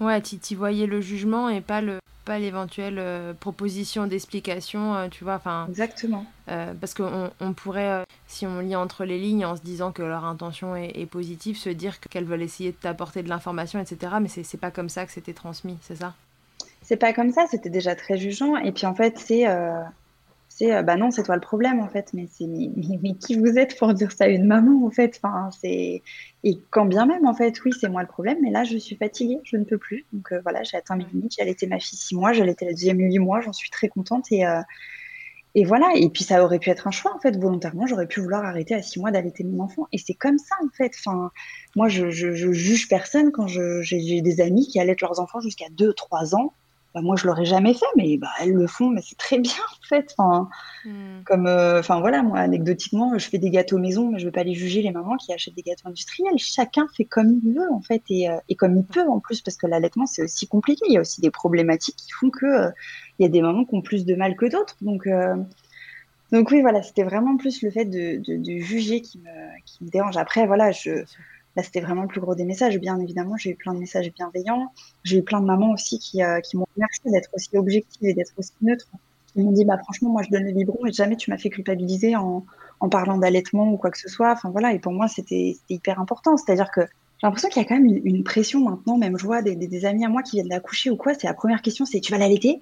Ouais, 0.00 0.20
tu 0.20 0.54
voyais 0.54 0.86
le 0.86 1.00
jugement 1.00 1.48
et 1.48 1.60
pas 1.60 1.80
le 1.80 1.98
pas 2.24 2.38
l'éventuelle 2.38 2.98
euh, 2.98 3.34
proposition 3.34 4.06
d'explication, 4.06 4.94
euh, 4.94 5.08
tu 5.08 5.24
vois. 5.24 5.34
Enfin, 5.34 5.66
Exactement. 5.68 6.24
Euh, 6.48 6.72
parce 6.80 6.94
qu'on 6.94 7.30
on 7.40 7.52
pourrait, 7.52 8.04
si 8.26 8.46
on 8.46 8.60
lit 8.60 8.76
entre 8.76 9.04
les 9.04 9.18
lignes 9.18 9.44
en 9.44 9.56
se 9.56 9.62
disant 9.62 9.92
que 9.92 10.02
leur 10.02 10.24
intention 10.24 10.74
est, 10.74 11.06
positive, 11.06 11.56
se 11.56 11.70
dire 11.70 12.00
qu'elles 12.00 12.24
veulent 12.24 12.42
essayer 12.42 12.72
de 12.72 12.76
t'apporter 12.76 13.22
de 13.22 13.28
l'information, 13.28 13.78
etc. 13.78 14.14
Mais 14.20 14.28
c'est 14.28 14.60
pas 14.60 14.70
comme 14.70 14.88
ça 14.88 15.06
que 15.06 15.12
c'était 15.12 15.32
transmis, 15.32 15.78
c'est 15.82 15.96
ça? 15.96 16.14
C'est 16.82 16.96
pas 16.96 17.12
comme 17.12 17.30
ça, 17.30 17.46
c'était 17.50 17.70
déjà 17.70 17.94
très 17.94 18.18
jugeant. 18.18 18.56
Et 18.56 18.72
puis 18.72 18.86
en 18.86 18.94
fait, 18.94 19.18
c'est 19.18 19.44
c'est 20.56 20.72
euh, 20.72 20.82
bah 20.82 20.96
non, 20.96 21.10
c'est 21.10 21.24
toi 21.24 21.34
le 21.34 21.40
problème 21.40 21.80
en 21.80 21.88
fait, 21.88 22.12
mais 22.14 22.28
c'est 22.30 22.46
mais, 22.46 23.14
qui 23.14 23.36
vous 23.36 23.58
êtes 23.58 23.76
pour 23.76 23.92
dire 23.92 24.12
ça 24.12 24.24
à 24.24 24.28
une 24.28 24.46
maman 24.46 24.86
en 24.86 24.90
fait, 24.90 25.20
enfin 25.20 25.50
c'est 25.60 26.02
et 26.44 26.58
quand 26.70 26.86
bien 26.86 27.06
même 27.06 27.26
en 27.26 27.34
fait, 27.34 27.62
oui 27.64 27.72
c'est 27.78 27.88
moi 27.88 28.02
le 28.02 28.08
problème, 28.08 28.38
mais 28.40 28.50
là 28.52 28.62
je 28.62 28.78
suis 28.78 28.94
fatiguée, 28.94 29.40
je 29.42 29.56
ne 29.56 29.64
peux 29.64 29.78
plus, 29.78 30.06
donc 30.12 30.32
euh, 30.32 30.40
voilà 30.42 30.62
j'ai 30.62 30.76
atteint 30.76 30.94
mes 30.96 31.06
limites, 31.12 31.34
j'ai 31.36 31.42
allaité 31.42 31.66
ma 31.66 31.80
fille 31.80 31.98
six 31.98 32.14
mois, 32.14 32.32
j'ai 32.32 32.42
allaité 32.42 32.66
la 32.66 32.70
deuxième 32.70 33.00
huit 33.00 33.18
mois, 33.18 33.40
j'en 33.40 33.52
suis 33.52 33.68
très 33.70 33.88
contente 33.88 34.30
et 34.30 34.46
euh, 34.46 34.60
et 35.56 35.64
voilà. 35.64 35.92
Et 35.94 36.08
puis 36.10 36.24
ça 36.24 36.42
aurait 36.44 36.58
pu 36.58 36.70
être 36.70 36.88
un 36.88 36.90
choix 36.90 37.14
en 37.14 37.20
fait. 37.20 37.36
Volontairement, 37.36 37.86
j'aurais 37.86 38.08
pu 38.08 38.20
vouloir 38.20 38.44
arrêter 38.44 38.74
à 38.74 38.82
six 38.82 38.98
mois 38.98 39.12
d'allaiter 39.12 39.44
mon 39.44 39.62
enfant. 39.62 39.86
Et 39.92 39.98
c'est 39.98 40.14
comme 40.14 40.38
ça 40.38 40.56
en 40.64 40.68
fait, 40.76 40.92
enfin 40.98 41.30
moi 41.76 41.88
je, 41.88 42.10
juge 42.10 42.88
personne 42.88 43.32
quand 43.32 43.46
j'ai 43.48 44.20
des 44.20 44.40
amis 44.40 44.66
qui 44.68 44.80
allaitent 44.80 45.00
leurs 45.00 45.20
enfants 45.20 45.40
jusqu'à 45.40 45.66
deux 45.70 45.92
trois 45.94 46.34
ans 46.34 46.54
bah, 46.94 47.00
moi 47.02 47.16
je 47.16 47.26
l'aurais 47.26 47.44
jamais 47.44 47.74
fait, 47.74 47.86
mais 47.96 48.16
bah, 48.18 48.28
elles 48.40 48.52
le 48.52 48.68
font, 48.68 48.88
mais 48.88 49.02
c'est 49.02 49.16
très 49.16 49.38
bien 49.40 49.52
en 49.52 49.86
fait. 49.86 50.14
Enfin, 50.16 50.48
hmm. 50.84 51.24
comme, 51.24 51.46
euh, 51.48 51.80
enfin 51.80 52.00
voilà, 52.00 52.22
moi 52.22 52.38
anecdotiquement, 52.38 53.18
je 53.18 53.28
fais 53.28 53.38
des 53.38 53.50
gâteaux 53.50 53.78
maison, 53.78 54.10
mais 54.10 54.20
je 54.20 54.26
veux 54.26 54.32
pas 54.32 54.44
les 54.44 54.54
juger 54.54 54.80
les 54.80 54.92
mamans 54.92 55.16
qui 55.16 55.32
achètent 55.32 55.56
des 55.56 55.62
gâteaux 55.62 55.88
industriels. 55.88 56.38
Chacun 56.38 56.86
fait 56.96 57.04
comme 57.04 57.40
il 57.44 57.54
veut 57.54 57.72
en 57.72 57.80
fait 57.80 58.02
et, 58.10 58.30
euh, 58.30 58.36
et 58.48 58.54
comme 58.54 58.76
il 58.76 58.84
peut 58.84 59.08
en 59.08 59.18
plus, 59.18 59.40
parce 59.40 59.56
que 59.56 59.66
l'allaitement 59.66 60.06
c'est 60.06 60.22
aussi 60.22 60.46
compliqué. 60.46 60.82
Il 60.88 60.94
y 60.94 60.98
a 60.98 61.00
aussi 61.00 61.20
des 61.20 61.30
problématiques 61.30 61.96
qui 61.96 62.12
font 62.12 62.30
que 62.30 62.46
euh, 62.46 62.70
il 63.18 63.24
y 63.24 63.26
a 63.26 63.28
des 63.28 63.42
mamans 63.42 63.64
qui 63.64 63.74
ont 63.74 63.82
plus 63.82 64.04
de 64.04 64.14
mal 64.14 64.36
que 64.36 64.46
d'autres. 64.46 64.76
Donc 64.80 65.08
donc 66.32 66.50
oui, 66.50 66.62
voilà, 66.62 66.82
c'était 66.82 67.04
vraiment 67.04 67.36
plus 67.36 67.62
le 67.62 67.70
fait 67.70 67.84
de, 67.84 68.16
de, 68.16 68.36
de, 68.38 68.58
juger 68.58 69.00
qui 69.00 69.18
me, 69.18 69.62
qui 69.66 69.84
me 69.84 69.88
dérange. 69.88 70.16
Après, 70.16 70.46
voilà, 70.46 70.72
je, 70.72 71.04
Là, 71.56 71.62
c'était 71.62 71.80
vraiment 71.80 72.02
le 72.02 72.08
plus 72.08 72.20
gros 72.20 72.34
des 72.34 72.44
messages. 72.44 72.78
Bien 72.78 72.98
évidemment, 72.98 73.36
j'ai 73.36 73.50
eu 73.50 73.54
plein 73.54 73.74
de 73.74 73.78
messages 73.78 74.12
bienveillants. 74.12 74.72
J'ai 75.04 75.18
eu 75.18 75.22
plein 75.22 75.40
de 75.40 75.46
mamans 75.46 75.72
aussi 75.72 75.98
qui, 75.98 76.22
euh, 76.22 76.40
qui 76.40 76.56
m'ont 76.56 76.66
remercié 76.74 77.10
d'être 77.10 77.30
aussi 77.32 77.56
objective 77.56 78.08
et 78.08 78.14
d'être 78.14 78.32
aussi 78.36 78.52
neutre. 78.62 78.86
Ils 79.36 79.44
m'ont 79.44 79.52
dit, 79.52 79.64
bah, 79.64 79.78
franchement, 79.78 80.10
moi, 80.10 80.22
je 80.22 80.30
donne 80.30 80.44
le 80.44 80.52
biberon 80.52 80.86
et 80.86 80.92
jamais 80.92 81.16
tu 81.16 81.30
m'as 81.30 81.38
fait 81.38 81.50
culpabiliser 81.50 82.16
en, 82.16 82.44
en 82.80 82.88
parlant 82.88 83.18
d'allaitement 83.18 83.72
ou 83.72 83.76
quoi 83.76 83.90
que 83.90 83.98
ce 83.98 84.08
soit. 84.08 84.32
Enfin, 84.32 84.50
voilà. 84.50 84.72
Et 84.72 84.78
pour 84.78 84.92
moi, 84.92 85.06
c'était 85.08 85.56
hyper 85.68 86.00
important. 86.00 86.36
C'est-à-dire 86.36 86.70
que 86.72 86.82
j'ai 86.82 87.26
l'impression 87.26 87.48
qu'il 87.48 87.62
y 87.62 87.64
a 87.64 87.68
quand 87.68 87.76
même 87.76 88.00
une, 88.04 88.24
pression 88.24 88.60
maintenant. 88.60 88.98
Même 88.98 89.16
je 89.16 89.24
vois 89.24 89.42
des, 89.42 89.54
des, 89.54 89.84
amis 89.86 90.04
à 90.04 90.08
moi 90.08 90.22
qui 90.22 90.36
viennent 90.36 90.48
d'accoucher 90.48 90.90
ou 90.90 90.96
quoi. 90.96 91.14
C'est 91.14 91.26
la 91.26 91.34
première 91.34 91.62
question, 91.62 91.86
c'est 91.86 92.00
tu 92.00 92.12
vas 92.12 92.18
l'allaiter? 92.18 92.60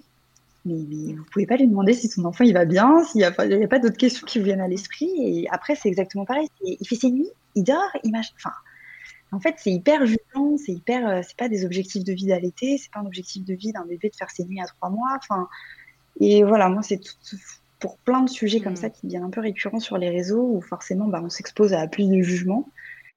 Mais, 0.65 0.75
mais, 0.89 1.15
vous 1.15 1.25
pouvez 1.33 1.47
pas 1.47 1.57
lui 1.57 1.67
demander 1.67 1.95
si 1.95 2.09
son 2.09 2.25
enfant 2.25 2.45
il 2.45 2.53
va 2.53 2.65
bien, 2.65 3.03
s'il 3.05 3.19
n'y 3.19 3.25
a, 3.25 3.29
a, 3.31 3.67
pas 3.67 3.79
d'autres 3.81 3.97
questions 3.97 4.25
qui 4.27 4.39
vous 4.39 4.45
viennent 4.45 4.61
à 4.61 4.69
l'esprit. 4.69 5.11
Et 5.19 5.49
après, 5.51 5.75
c'est 5.75 5.89
exactement 5.89 6.25
pareil. 6.25 6.49
Il 6.63 6.87
fait 6.87 6.95
ses 6.95 7.11
nuits, 7.11 7.31
il 7.55 7.65
dort, 7.65 7.91
il 8.05 8.13
mange. 8.13 8.29
Enfin, 8.37 8.53
en 9.33 9.41
fait, 9.41 9.55
c'est 9.59 9.73
hyper 9.73 10.05
jugeant, 10.05 10.57
c'est 10.59 10.73
hyper, 10.73 11.09
euh, 11.09 11.21
c'est 11.27 11.37
pas 11.37 11.49
des 11.49 11.65
objectifs 11.65 12.05
de 12.05 12.13
vie 12.13 12.27
d'allaiter, 12.27 12.77
c'est 12.79 12.93
pas 12.93 13.01
un 13.01 13.07
objectif 13.07 13.45
de 13.45 13.55
vie 13.55 13.73
d'un 13.73 13.87
bébé 13.87 14.11
de 14.11 14.17
faire 14.17 14.31
ses 14.31 14.45
nuits 14.45 14.61
à 14.61 14.67
trois 14.67 14.91
mois. 14.91 15.17
Enfin, 15.17 15.49
et 16.21 16.45
voilà, 16.45 16.69
moi, 16.69 16.83
c'est 16.83 17.01
pour 17.81 17.97
plein 17.99 18.23
de 18.23 18.31
sujets 18.31 18.61
comme 18.61 18.77
ça 18.77 18.89
mmh. 18.89 18.93
qui 18.93 19.07
deviennent 19.07 19.25
un 19.25 19.31
peu 19.31 19.41
récurrents 19.41 19.81
sur 19.81 19.97
les 19.97 20.11
réseaux 20.11 20.43
où 20.43 20.61
forcément, 20.61 21.09
bah, 21.09 21.21
on 21.25 21.31
s'expose 21.31 21.73
à 21.73 21.87
plus 21.89 22.09
de 22.09 22.21
jugements. 22.21 22.69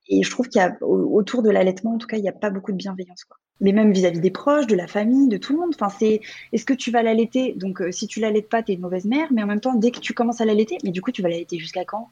Et 0.07 0.23
je 0.23 0.29
trouve 0.29 0.47
qu'il 0.47 0.61
y 0.61 0.63
a 0.63 0.77
autour 0.81 1.41
de 1.41 1.49
l'allaitement, 1.49 1.95
en 1.95 1.97
tout 1.97 2.07
cas, 2.07 2.17
il 2.17 2.21
n'y 2.21 2.29
a 2.29 2.33
pas 2.33 2.49
beaucoup 2.49 2.71
de 2.71 2.77
bienveillance, 2.77 3.23
quoi. 3.25 3.37
Mais 3.61 3.71
même 3.71 3.93
vis-à-vis 3.93 4.19
des 4.19 4.31
proches, 4.31 4.67
de 4.67 4.75
la 4.75 4.85
famille, 4.85 5.29
de 5.29 5.37
tout 5.37 5.53
le 5.53 5.59
monde. 5.59 5.71
Enfin, 5.73 5.89
c'est, 5.89 6.19
est-ce 6.51 6.65
que 6.65 6.73
tu 6.73 6.91
vas 6.91 7.03
l'allaiter? 7.03 7.53
Donc, 7.53 7.81
euh, 7.81 7.91
si 7.91 8.05
tu 8.05 8.19
l'allaites 8.19 8.49
pas, 8.49 8.61
tu 8.61 8.71
es 8.71 8.75
une 8.75 8.81
mauvaise 8.81 9.05
mère. 9.05 9.29
Mais 9.31 9.41
en 9.43 9.47
même 9.47 9.61
temps, 9.61 9.75
dès 9.75 9.91
que 9.91 9.99
tu 9.99 10.13
commences 10.13 10.41
à 10.41 10.45
l'allaiter, 10.45 10.77
mais 10.83 10.91
du 10.91 11.01
coup, 11.01 11.11
tu 11.11 11.21
vas 11.21 11.29
l'allaiter 11.29 11.57
jusqu'à 11.57 11.85
quand? 11.85 12.09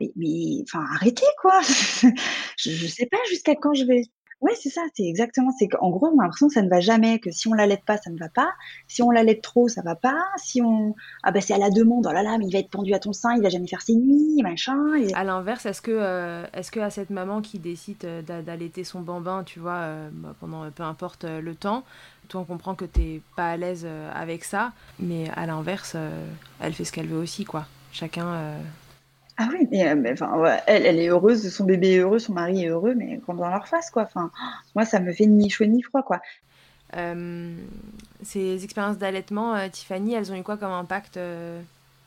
Mais, 0.00 0.62
enfin, 0.62 0.84
arrêtez 0.94 1.26
quoi. 1.40 1.60
je, 2.56 2.70
je 2.70 2.86
sais 2.86 3.06
pas 3.06 3.18
jusqu'à 3.28 3.54
quand 3.54 3.74
je 3.74 3.84
vais. 3.84 4.02
Ouais, 4.44 4.52
c'est 4.60 4.68
ça, 4.68 4.82
c'est 4.94 5.04
exactement. 5.04 5.52
C'est 5.58 5.68
qu'en 5.68 5.88
gros, 5.88 6.08
on 6.08 6.18
a 6.18 6.24
l'impression 6.24 6.48
que 6.48 6.52
ça 6.52 6.60
ne 6.60 6.68
va 6.68 6.80
jamais, 6.80 7.18
que 7.18 7.30
si 7.30 7.48
on 7.48 7.54
l'allaite 7.54 7.82
pas, 7.86 7.96
ça 7.96 8.10
ne 8.10 8.18
va 8.18 8.28
pas. 8.28 8.52
Si 8.88 9.00
on 9.02 9.10
l'allaite 9.10 9.40
trop, 9.40 9.68
ça 9.68 9.80
va 9.80 9.94
pas. 9.94 10.22
Si 10.36 10.60
on, 10.60 10.94
ah 11.22 11.32
bah 11.32 11.40
c'est 11.40 11.54
à 11.54 11.58
la 11.58 11.70
demande, 11.70 12.06
oh 12.06 12.12
là 12.12 12.22
là, 12.22 12.36
mais 12.36 12.44
il 12.46 12.52
va 12.52 12.58
être 12.58 12.68
pendu 12.68 12.92
à 12.92 12.98
ton 12.98 13.14
sein, 13.14 13.34
il 13.36 13.42
va 13.42 13.48
jamais 13.48 13.66
faire 13.66 13.80
ses 13.80 13.94
nuits, 13.94 14.42
machin. 14.42 14.76
À 15.14 15.24
l'inverse, 15.24 15.64
est-ce 15.64 15.80
que, 15.80 15.92
euh, 15.92 16.44
est-ce 16.52 16.70
que 16.70 16.80
à 16.80 16.90
cette 16.90 17.08
maman 17.08 17.40
qui 17.40 17.58
décide 17.58 18.04
euh, 18.04 18.20
d'allaiter 18.20 18.84
son 18.84 19.00
bambin, 19.00 19.44
tu 19.44 19.60
vois, 19.60 19.76
euh, 19.76 20.10
bah, 20.12 20.34
pendant 20.40 20.70
peu 20.70 20.82
importe 20.82 21.24
le 21.24 21.54
temps, 21.54 21.82
toi 22.28 22.42
on 22.42 22.44
comprend 22.44 22.74
que 22.74 22.84
t'es 22.84 23.22
pas 23.36 23.52
à 23.52 23.56
l'aise 23.56 23.86
avec 24.14 24.44
ça, 24.44 24.72
mais 24.98 25.30
à 25.36 25.46
l'inverse, 25.46 25.96
elle 26.60 26.74
fait 26.74 26.84
ce 26.84 26.92
qu'elle 26.92 27.06
veut 27.06 27.18
aussi, 27.18 27.44
quoi. 27.44 27.66
Chacun 27.92 28.58
ah 29.36 29.48
oui, 29.50 29.66
mais, 29.70 29.88
euh, 29.88 30.12
enfin, 30.12 30.60
elle, 30.66 30.86
elle 30.86 30.98
est 31.00 31.08
heureuse, 31.08 31.52
son 31.52 31.64
bébé 31.64 31.94
est 31.94 31.98
heureux, 31.98 32.20
son 32.20 32.34
mari 32.34 32.64
est 32.64 32.68
heureux, 32.68 32.94
mais 32.94 33.20
quand 33.26 33.34
dans 33.34 33.48
leur 33.48 33.66
face, 33.66 33.90
quoi. 33.90 34.04
Enfin, 34.04 34.30
moi, 34.76 34.84
ça 34.84 35.00
me 35.00 35.12
fait 35.12 35.26
ni 35.26 35.50
chaud 35.50 35.64
ni 35.64 35.82
froid, 35.82 36.02
quoi. 36.02 36.20
Euh, 36.96 37.52
ces 38.22 38.62
expériences 38.62 38.98
d'allaitement, 38.98 39.56
euh, 39.56 39.68
Tiffany, 39.68 40.14
elles 40.14 40.30
ont 40.30 40.36
eu 40.36 40.44
quoi 40.44 40.56
comme 40.56 40.70
impact 40.70 41.18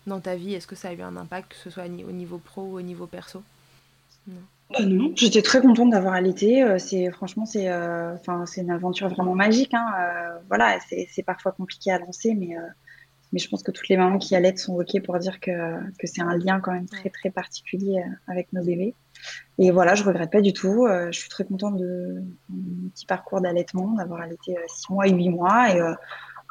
dans 0.05 0.19
ta 0.21 0.35
vie? 0.35 0.53
Est-ce 0.53 0.67
que 0.67 0.75
ça 0.75 0.89
a 0.89 0.93
eu 0.93 1.01
un 1.01 1.17
impact, 1.17 1.51
que 1.51 1.57
ce 1.57 1.69
soit 1.69 1.85
au 1.85 2.11
niveau 2.11 2.37
pro 2.37 2.61
ou 2.61 2.77
au 2.77 2.81
niveau 2.81 3.07
perso? 3.07 3.43
Non. 4.27 4.41
Bah 4.69 4.85
non, 4.85 5.13
j'étais 5.15 5.41
très 5.41 5.61
contente 5.61 5.91
d'avoir 5.91 6.13
allaité. 6.13 6.65
C'est 6.77 7.09
franchement, 7.11 7.45
c'est, 7.45 7.71
enfin, 7.73 8.45
c'est 8.45 8.61
une 8.61 8.71
aventure 8.71 9.07
vraiment 9.09 9.35
magique. 9.35 9.73
Hein. 9.73 9.85
voilà, 10.47 10.77
c'est 10.89 11.23
parfois 11.23 11.53
compliqué 11.53 11.91
à 11.91 11.99
lancer, 11.99 12.35
mais 12.35 12.55
mais 13.33 13.39
je 13.39 13.49
pense 13.49 13.63
que 13.63 13.71
toutes 13.71 13.89
les 13.89 13.97
mamans 13.97 14.19
qui 14.19 14.35
allaitent 14.35 14.59
sont 14.59 14.75
OK 14.75 15.01
pour 15.03 15.17
dire 15.19 15.39
que, 15.39 15.51
que 15.99 16.07
c'est 16.07 16.21
un 16.21 16.37
lien 16.37 16.59
quand 16.59 16.71
même 16.71 16.87
très, 16.87 17.09
très 17.09 17.29
particulier 17.29 17.99
euh, 17.99 18.31
avec 18.31 18.53
nos 18.53 18.63
bébés. 18.63 18.93
Et 19.57 19.71
voilà, 19.71 19.95
je 19.95 20.03
regrette 20.03 20.31
pas 20.31 20.41
du 20.41 20.53
tout. 20.53 20.85
Euh, 20.85 21.11
je 21.11 21.19
suis 21.19 21.29
très 21.29 21.43
contente 21.43 21.77
de 21.77 22.21
mon 22.49 22.89
petit 22.89 23.05
parcours 23.05 23.41
d'allaitement, 23.41 23.93
d'avoir 23.93 24.21
allaité 24.21 24.55
6 24.67 24.85
euh, 24.89 24.93
mois 24.93 25.07
et 25.07 25.11
8 25.11 25.29
mois. 25.29 25.75
Et 25.75 25.81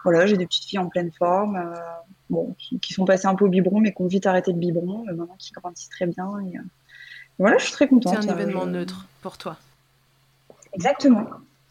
voilà, 0.05 0.27
j'ai 0.27 0.37
des 0.37 0.47
petites 0.47 0.65
filles 0.65 0.79
en 0.79 0.89
pleine 0.89 1.11
forme, 1.13 1.75
bon, 2.31 2.55
qui, 2.81 2.93
sont 2.93 3.05
passées 3.05 3.27
un 3.27 3.35
peu 3.35 3.47
au 3.47 3.49
biberon, 3.49 3.81
mais 3.81 3.93
qui 3.93 4.03
ont 4.03 4.07
vite 4.07 4.27
arrêté 4.27 4.53
le 4.53 4.59
biberon, 4.59 5.05
maintenant 5.05 5.35
qui 5.39 5.53
grandissent 5.53 5.89
très 5.89 6.07
bien. 6.07 6.31
Et, 6.47 6.59
voilà, 7.39 7.59
je 7.59 7.65
suis 7.65 7.73
très 7.73 7.89
contente. 7.89 8.23
C'est 8.23 8.31
un 8.31 8.35
événement 8.35 8.67
neutre 8.67 9.09
pour 9.23 9.37
toi. 9.37 9.57
Exactement. 10.75 11.27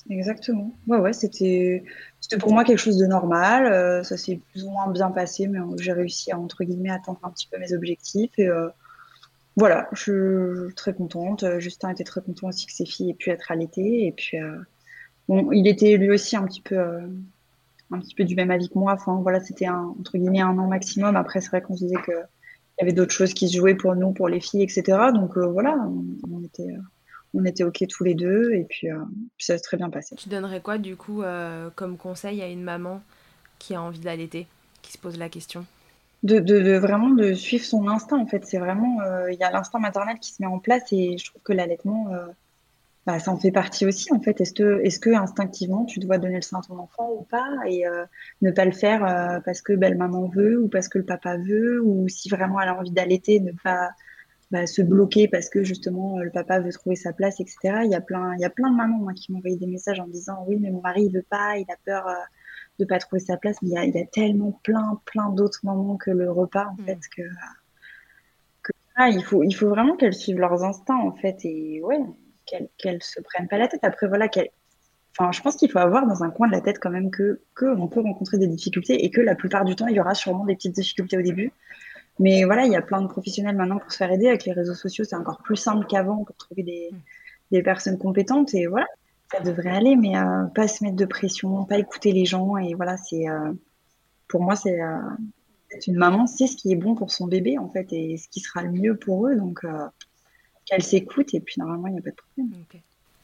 Exactement. 0.09 0.71
Ouais, 0.87 0.99
ouais, 0.99 1.13
c'était, 1.13 1.83
c'était 2.25 2.39
pour 2.39 2.53
moi 2.53 2.63
quelque 2.63 2.79
chose 2.79 2.97
de 2.97 3.05
normal. 3.05 3.67
Euh, 3.67 4.01
ça 4.01 4.17
s'est 4.17 4.39
plus 4.51 4.63
ou 4.63 4.71
moins 4.71 4.87
bien 4.87 5.11
passé, 5.11 5.47
mais 5.47 5.59
j'ai 5.77 5.93
réussi 5.93 6.31
à, 6.31 6.39
entre 6.39 6.63
guillemets, 6.63 6.89
atteindre 6.89 7.19
un 7.21 7.29
petit 7.29 7.47
peu 7.47 7.59
mes 7.59 7.71
objectifs. 7.71 8.31
Et 8.39 8.47
euh, 8.47 8.67
voilà, 9.55 9.87
je 9.91 10.65
suis 10.65 10.73
très 10.73 10.95
contente. 10.95 11.45
Justin 11.59 11.89
était 11.89 12.03
très 12.03 12.21
content 12.21 12.47
aussi 12.47 12.65
que 12.65 12.73
ses 12.73 12.87
filles 12.87 13.11
aient 13.11 13.13
pu 13.13 13.29
être 13.29 13.51
allaitées. 13.51 14.07
Et 14.07 14.11
puis, 14.11 14.39
euh, 14.39 14.57
bon, 15.29 15.51
il 15.51 15.67
était 15.67 15.97
lui 15.97 16.09
aussi 16.09 16.35
un 16.35 16.45
petit 16.45 16.61
peu, 16.61 16.79
un 17.91 17.99
petit 17.99 18.15
peu 18.15 18.23
du 18.23 18.35
même 18.35 18.49
avis 18.49 18.69
que 18.69 18.79
moi. 18.79 18.93
Enfin, 18.93 19.19
voilà, 19.21 19.39
c'était 19.39 19.67
un, 19.67 19.93
entre 19.99 20.17
guillemets 20.17 20.41
un 20.41 20.57
an 20.57 20.65
maximum. 20.65 21.15
Après, 21.15 21.41
c'est 21.41 21.49
vrai 21.49 21.61
qu'on 21.61 21.75
se 21.75 21.83
disait 21.83 22.01
qu'il 22.05 22.25
y 22.79 22.81
avait 22.81 22.93
d'autres 22.93 23.13
choses 23.13 23.35
qui 23.35 23.49
se 23.49 23.57
jouaient 23.57 23.75
pour 23.75 23.95
nous, 23.95 24.13
pour 24.13 24.29
les 24.29 24.41
filles, 24.41 24.63
etc. 24.63 24.97
Donc 25.13 25.37
voilà, 25.37 25.77
on 26.27 26.43
était 26.43 26.75
on 27.35 27.45
était 27.45 27.63
OK 27.63 27.83
tous 27.87 28.03
les 28.03 28.15
deux 28.15 28.53
et 28.53 28.63
puis, 28.63 28.89
euh, 28.89 28.97
ça 29.37 29.57
s'est 29.57 29.63
très 29.63 29.77
bien 29.77 29.89
passé. 29.89 30.15
Tu 30.15 30.29
donnerais 30.29 30.61
quoi 30.61 30.77
du 30.77 30.95
coup 30.95 31.21
euh, 31.21 31.69
comme 31.75 31.97
conseil 31.97 32.41
à 32.41 32.47
une 32.47 32.63
maman 32.63 33.01
qui 33.59 33.75
a 33.75 33.81
envie 33.81 33.99
d'allaiter, 33.99 34.47
qui 34.81 34.93
se 34.93 34.97
pose 34.97 35.17
la 35.17 35.29
question? 35.29 35.65
De, 36.23 36.39
de, 36.39 36.77
vraiment 36.77 37.09
de 37.09 37.33
suivre 37.33 37.65
son 37.65 37.87
instinct 37.87 38.17
en 38.17 38.25
fait. 38.25 38.45
C'est 38.45 38.57
vraiment, 38.57 39.01
euh, 39.01 39.31
il 39.31 39.37
y 39.37 39.43
a 39.43 39.51
l'instinct 39.51 39.79
maternel 39.79 40.17
qui 40.19 40.31
se 40.31 40.41
met 40.41 40.47
en 40.47 40.59
place 40.59 40.91
et 40.91 41.17
je 41.17 41.25
trouve 41.25 41.41
que 41.43 41.53
l'allaitement, 41.53 42.07
bah, 43.05 43.19
ça 43.19 43.31
en 43.31 43.37
fait 43.37 43.51
partie 43.51 43.85
aussi 43.85 44.11
en 44.11 44.19
fait. 44.19 44.41
Est-ce 44.41 44.53
que, 44.53 44.81
est 44.83 44.99
que 44.99 45.11
instinctivement 45.11 45.85
tu 45.85 45.99
dois 45.99 46.17
donner 46.17 46.37
le 46.37 46.41
sein 46.41 46.59
à 46.59 46.61
ton 46.61 46.79
enfant 46.79 47.11
ou 47.11 47.23
pas 47.23 47.47
et 47.67 47.83
ne 48.41 48.51
pas 48.51 48.65
le 48.65 48.71
faire 48.71 49.41
parce 49.45 49.61
que 49.61 49.73
belle 49.73 49.97
maman 49.97 50.27
veut 50.27 50.59
ou 50.59 50.67
parce 50.67 50.87
que 50.87 50.97
le 50.97 51.05
papa 51.05 51.37
veut 51.37 51.79
ou 51.83 52.07
si 52.07 52.29
vraiment 52.29 52.59
elle 52.59 52.69
a 52.69 52.75
envie 52.75 52.91
d'allaiter, 52.91 53.39
ne 53.39 53.51
pas 53.51 53.91
bah, 54.55 54.67
se 54.67 54.81
bloquer 54.81 55.27
parce 55.27 55.49
que 55.49 55.65
justement 55.65 56.17
le 56.19 56.31
papa 56.31 56.61
veut 56.61 56.71
trouver 56.71 56.95
sa 56.95 57.11
place, 57.11 57.41
etc. 57.41 57.81
Il 57.83 57.91
y 57.91 57.95
a 57.95 57.99
plein, 57.99 58.33
il 58.35 58.39
y 58.39 58.45
a 58.45 58.49
plein 58.49 58.71
de 58.71 58.77
mamans 58.77 59.13
qui 59.13 59.33
m'ont 59.33 59.39
envoyé 59.39 59.57
des 59.57 59.67
messages 59.67 59.99
en 59.99 60.07
disant 60.07 60.45
oui 60.47 60.57
mais 60.61 60.71
mon 60.71 60.79
mari 60.79 61.03
il 61.03 61.11
veut 61.11 61.25
pas, 61.29 61.57
il 61.57 61.69
a 61.69 61.75
peur 61.85 62.07
euh, 62.07 62.13
de 62.79 62.85
pas 62.85 62.97
trouver 62.99 63.19
sa 63.19 63.35
place. 63.35 63.61
Mais 63.61 63.69
il 63.69 63.73
y 63.73 63.77
a, 63.77 63.83
il 63.83 63.93
y 63.93 63.99
a 63.99 64.05
tellement 64.05 64.53
plein, 64.63 65.01
plein 65.03 65.29
d'autres 65.29 65.59
mamans 65.63 65.97
que 65.97 66.09
le 66.09 66.31
repas 66.31 66.67
en 66.67 66.81
mm. 66.81 66.85
fait 66.85 66.99
que, 67.17 67.23
que 68.63 68.71
ah, 68.95 69.09
il 69.09 69.23
faut, 69.25 69.43
il 69.43 69.53
faut 69.53 69.67
vraiment 69.67 69.97
qu'elles 69.97 70.13
suivent 70.13 70.39
leurs 70.39 70.63
instincts 70.63 70.99
en 70.99 71.11
fait 71.11 71.37
et 71.43 71.81
ouais 71.83 71.99
qu'elles 72.45 72.69
qu'elles 72.77 73.03
se 73.03 73.19
prennent 73.19 73.49
pas 73.49 73.57
la 73.57 73.67
tête. 73.67 73.83
Après 73.83 74.07
voilà 74.07 74.29
qu'elles 74.29 74.51
Enfin, 75.17 75.31
je 75.31 75.41
pense 75.41 75.55
qu'il 75.55 75.71
faut 75.71 75.79
avoir 75.79 76.05
dans 76.05 76.23
un 76.23 76.29
coin 76.29 76.47
de 76.47 76.51
la 76.51 76.59
tête 76.59 76.77
quand 76.79 76.89
même 76.89 77.09
que, 77.09 77.39
que 77.53 77.65
on 77.65 77.87
peut 77.87 78.01
rencontrer 78.01 78.37
des 78.37 78.47
difficultés 78.47 79.05
et 79.05 79.11
que 79.11 79.21
la 79.21 79.35
plupart 79.35 79.63
du 79.63 79.73
temps, 79.73 79.87
il 79.87 79.95
y 79.95 79.99
aura 80.01 80.13
sûrement 80.13 80.43
des 80.43 80.55
petites 80.55 80.75
difficultés 80.75 81.17
au 81.17 81.21
début. 81.21 81.53
Mais 82.19 82.45
voilà, 82.45 82.65
il 82.65 82.71
y 82.71 82.75
a 82.75 82.81
plein 82.81 83.01
de 83.01 83.07
professionnels 83.07 83.55
maintenant 83.55 83.77
pour 83.77 83.91
se 83.91 83.97
faire 83.97 84.11
aider. 84.11 84.27
Avec 84.27 84.45
les 84.45 84.53
réseaux 84.53 84.73
sociaux, 84.73 85.03
c'est 85.03 85.15
encore 85.15 85.39
plus 85.39 85.57
simple 85.57 85.85
qu'avant 85.85 86.23
pour 86.23 86.35
trouver 86.35 86.63
des, 86.63 86.89
mm. 86.91 86.97
des, 87.51 87.63
personnes 87.63 87.97
compétentes. 87.97 88.53
Et 88.53 88.67
voilà, 88.67 88.87
ça 89.31 89.41
devrait 89.41 89.69
aller, 89.69 89.95
mais 89.95 90.13
pas 90.53 90.67
se 90.67 90.83
mettre 90.83 90.95
de 90.95 91.05
pression, 91.05 91.65
pas 91.65 91.77
écouter 91.77 92.11
les 92.11 92.25
gens. 92.25 92.57
Et 92.57 92.73
voilà, 92.73 92.95
c'est 92.97 93.25
pour 94.27 94.41
moi, 94.41 94.55
c'est 94.55 94.77
une 95.87 95.95
maman 95.95 96.25
sait 96.25 96.47
ce 96.47 96.55
qui 96.55 96.71
est 96.71 96.77
bon 96.77 96.95
pour 96.95 97.11
son 97.11 97.27
bébé 97.27 97.57
en 97.57 97.67
fait 97.67 97.91
et 97.91 98.17
ce 98.17 98.29
qui 98.29 98.39
sera 98.39 98.63
le 98.63 98.71
mieux 98.71 98.95
pour 98.95 99.27
eux. 99.27 99.35
Donc 99.35 99.65
qu'elle 100.65 100.83
s'écoute 100.83 101.33
et 101.33 101.41
puis 101.41 101.55
normalement 101.57 101.87
il 101.87 101.93
n'y 101.93 101.99
a 101.99 102.01
pas 102.01 102.11
de 102.11 102.15
problème. 102.15 102.63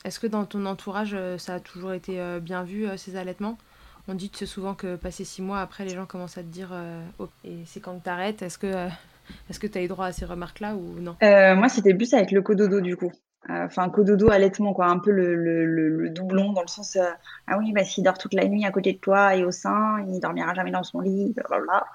Est-ce 0.03 0.19
que 0.19 0.27
dans 0.27 0.45
ton 0.45 0.65
entourage, 0.65 1.15
ça 1.37 1.55
a 1.55 1.59
toujours 1.61 1.93
été 1.93 2.39
bien 2.41 2.63
vu 2.63 2.85
ces 2.97 3.15
allaitements? 3.15 3.57
On 4.12 4.16
dit 4.16 4.32
souvent 4.45 4.74
que 4.76 4.95
passer 4.95 5.24
six 5.24 5.41
mois 5.41 5.62
après, 5.62 5.86
les 5.86 5.95
gens 5.95 6.05
commencent 6.05 6.38
à 6.38 6.43
te 6.43 6.47
dire 6.47 6.74
oh, 7.20 7.28
et 7.43 7.57
c'est 7.66 7.80
quand 7.80 7.97
tu 8.03 8.09
arrêtes. 8.09 8.41
Est-ce 8.41 8.57
que 8.57 8.89
est-ce 9.49 9.59
que 9.59 9.68
tu 9.68 9.78
as 9.78 9.84
eu 9.84 9.88
droit 9.88 10.07
à 10.07 10.12
ces 10.12 10.26
remarques-là 10.26 10.76
ou 10.76 10.99
non? 10.99 11.16
Euh, 11.24 11.55
Moi, 11.55 11.70
c'était 11.70 11.93
plus 11.93 12.14
avec 12.14 12.32
le 12.32 12.41
cododo 12.41 12.82
du 12.82 12.95
coup. 12.95 13.12
Euh, 13.49 13.66
enfin, 13.66 13.89
cododo 13.89 14.30
allaitement, 14.30 14.74
quoi. 14.74 14.88
Un 14.88 14.99
peu 14.99 15.12
le, 15.12 16.09
doublon 16.09 16.53
dans 16.53 16.62
le 16.62 16.68
sens 16.68 16.95
euh, 16.95 17.09
Ah 17.47 17.57
oui, 17.57 17.72
bah, 17.74 17.84
s'il 17.84 18.03
dort 18.03 18.18
toute 18.18 18.34
la 18.34 18.45
nuit 18.45 18.66
à 18.66 18.72
côté 18.72 18.93
de 18.93 18.99
toi 18.99 19.36
et 19.36 19.43
au 19.43 19.51
sein, 19.51 20.05
il 20.07 20.20
dormira 20.20 20.53
jamais 20.53 20.72
dans 20.72 20.84
son 20.84 20.99
lit, 20.99 21.34
blablabla. 21.34 21.86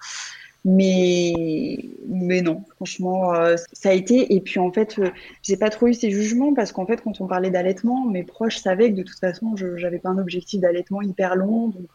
Mais, 0.69 1.79
mais 2.09 2.43
non, 2.43 2.65
franchement, 2.75 3.33
ça 3.73 3.91
a 3.91 3.93
été. 3.93 4.35
Et 4.35 4.41
puis 4.41 4.59
en 4.59 4.73
fait, 4.73 5.01
j'ai 5.43 5.57
pas 5.57 5.71
trop 5.71 5.87
eu 5.87 5.95
ces 5.95 6.11
jugements 6.11 6.55
parce 6.55 6.73
qu'en 6.73 6.87
fait, 6.87 7.01
quand 7.03 7.21
on 7.21 7.29
parlait 7.29 7.51
d'allaitement, 7.51 8.05
mes 8.05 8.25
proches 8.25 8.59
savaient 8.59 8.91
que 8.91 8.97
de 8.97 9.03
toute 9.05 9.21
façon, 9.21 9.55
je 9.55 9.97
pas 9.99 10.09
un 10.09 10.19
objectif 10.19 10.61
d'allaitement 10.61 11.03
hyper 11.03 11.37
long. 11.37 11.69
Donc, 11.69 11.89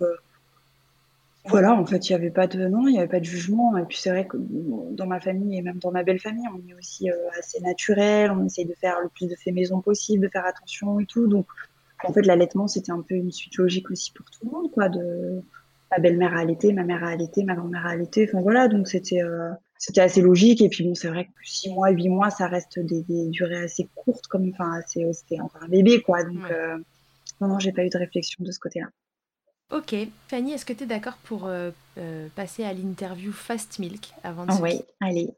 voilà, 1.46 1.74
en 1.74 1.86
fait, 1.86 2.08
il 2.08 2.12
n'y 2.12 2.16
avait 2.16 2.30
pas 2.30 2.46
de 2.46 2.68
non, 2.68 2.88
il 2.88 2.96
y 2.96 2.98
avait 3.00 3.08
pas 3.08 3.20
de 3.20 3.26
jugement. 3.26 3.76
Et 3.78 3.84
puis 3.86 3.98
c'est 3.98 4.12
vrai 4.12 4.28
que 4.28 4.38
dans 4.38 5.08
ma 5.08 5.20
famille 5.20 5.58
et 5.58 5.62
même 5.62 5.80
dans 5.80 5.92
ma 5.92 6.04
belle 6.04 6.20
famille, 6.20 6.46
on 6.54 6.70
est 6.70 6.76
aussi 6.76 7.10
euh, 7.10 7.16
assez 7.38 7.60
naturel. 7.62 8.32
On 8.32 8.46
essaye 8.46 8.66
de 8.66 8.76
faire 8.76 9.00
le 9.02 9.10
plus 9.10 9.28
de 9.28 9.36
fait 9.36 9.52
maison 9.52 9.82
possible, 9.82 10.24
de 10.24 10.30
faire 10.30 10.46
attention 10.46 11.00
et 11.00 11.06
tout. 11.06 11.28
Donc, 11.28 11.48
en 12.04 12.14
fait, 12.14 12.26
l'allaitement, 12.26 12.68
c'était 12.68 12.92
un 12.92 13.02
peu 13.02 13.16
une 13.16 13.32
suite 13.32 13.56
logique 13.58 13.90
aussi 13.90 14.12
pour 14.12 14.26
tout 14.30 14.46
le 14.46 14.52
monde, 14.52 14.72
quoi. 14.72 14.90
De 14.90 15.42
ma 15.92 16.00
belle-mère 16.00 16.34
a 16.34 16.40
allaité, 16.40 16.74
ma 16.74 16.84
mère 16.84 17.04
a 17.04 17.10
allaité, 17.10 17.44
ma 17.44 17.56
grand-mère 17.56 17.86
a 17.86 17.90
allaité. 17.90 18.28
Enfin 18.28 18.42
voilà, 18.42 18.68
donc 18.68 18.88
c'était 18.88 19.22
euh, 19.22 19.52
c'était 19.78 20.02
assez 20.02 20.22
logique. 20.22 20.62
Et 20.62 20.70
puis 20.70 20.84
bon, 20.84 20.96
c'est 20.96 21.10
vrai 21.10 21.26
que 21.26 21.32
six 21.44 21.70
mois, 21.70 21.90
huit 21.90 22.10
mois, 22.10 22.30
ça 22.30 22.48
reste 22.48 22.80
des, 22.80 23.04
durées 23.30 23.64
assez 23.64 23.90
courtes, 23.96 24.28
comme 24.28 24.50
enfin, 24.54 24.80
c'était 24.88 25.40
encore 25.40 25.64
un 25.64 25.68
bébé, 25.68 26.02
quoi. 26.02 26.24
Donc 26.24 26.50
euh, 26.50 26.78
non, 27.42 27.48
non, 27.48 27.60
j'ai 27.60 27.72
pas 27.72 27.84
eu 27.84 27.90
de 27.90 27.98
réflexion 27.98 28.44
de 28.44 28.52
ce 28.52 28.60
côté-là. 28.60 28.88
Ok. 29.72 29.96
Fanny, 30.28 30.54
est-ce 30.54 30.66
que 30.66 30.74
tu 30.74 30.84
es 30.84 30.88
d'accord 30.88 31.18
pour 31.24 31.48
euh, 31.48 31.72
euh, 31.98 32.28
passer 32.36 32.64
à 32.64 32.74
l'interview 32.74 33.32
Fast 33.32 33.80
Milk 33.80 34.12
avant 34.24 34.46
de 34.46 34.52
Oui, 34.62 34.82
allez. 35.00 35.30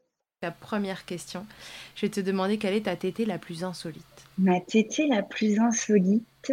La 0.42 0.50
première 0.50 1.06
question, 1.06 1.46
je 1.94 2.04
vais 2.04 2.10
te 2.10 2.20
demander 2.20 2.58
quelle 2.58 2.74
est 2.74 2.82
ta 2.82 2.96
tétée 2.96 3.24
la 3.24 3.38
plus 3.38 3.64
insolite? 3.64 4.04
Ma 4.36 4.60
tétée 4.60 5.06
la 5.06 5.22
plus 5.22 5.58
insolite, 5.58 6.52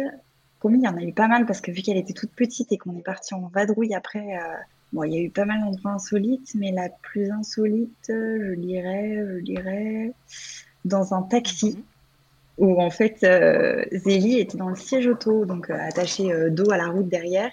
comme 0.62 0.76
il 0.76 0.82
y 0.82 0.88
en 0.88 0.96
a 0.96 1.02
eu 1.02 1.12
pas 1.12 1.28
mal 1.28 1.44
parce 1.44 1.60
que 1.60 1.70
vu 1.70 1.82
qu'elle 1.82 1.98
était 1.98 2.14
toute 2.14 2.30
petite 2.30 2.72
et 2.72 2.78
qu'on 2.78 2.96
est 2.96 3.02
parti 3.02 3.34
en 3.34 3.48
vadrouille 3.48 3.94
après, 3.94 4.36
euh, 4.36 4.54
bon, 4.92 5.04
il 5.04 5.12
y 5.12 5.18
a 5.18 5.20
eu 5.20 5.30
pas 5.30 5.44
mal 5.44 5.60
d'endroits 5.60 5.92
insolites, 5.92 6.54
mais 6.54 6.72
la 6.72 6.88
plus 6.88 7.30
insolite, 7.30 8.06
je 8.08 8.54
dirais, 8.54 9.16
je 9.16 9.40
dirais, 9.40 10.12
dans 10.84 11.14
un 11.14 11.22
taxi. 11.22 11.76
Mhm 11.76 11.82
où 12.58 12.80
en 12.80 12.90
fait 12.90 13.24
euh, 13.24 13.84
Zélie 13.92 14.38
était 14.38 14.58
dans 14.58 14.68
le 14.68 14.76
siège 14.76 15.06
auto, 15.06 15.44
donc 15.44 15.70
euh, 15.70 15.76
attachée 15.78 16.32
euh, 16.32 16.50
dos 16.50 16.70
à 16.70 16.76
la 16.76 16.88
route 16.88 17.08
derrière. 17.08 17.50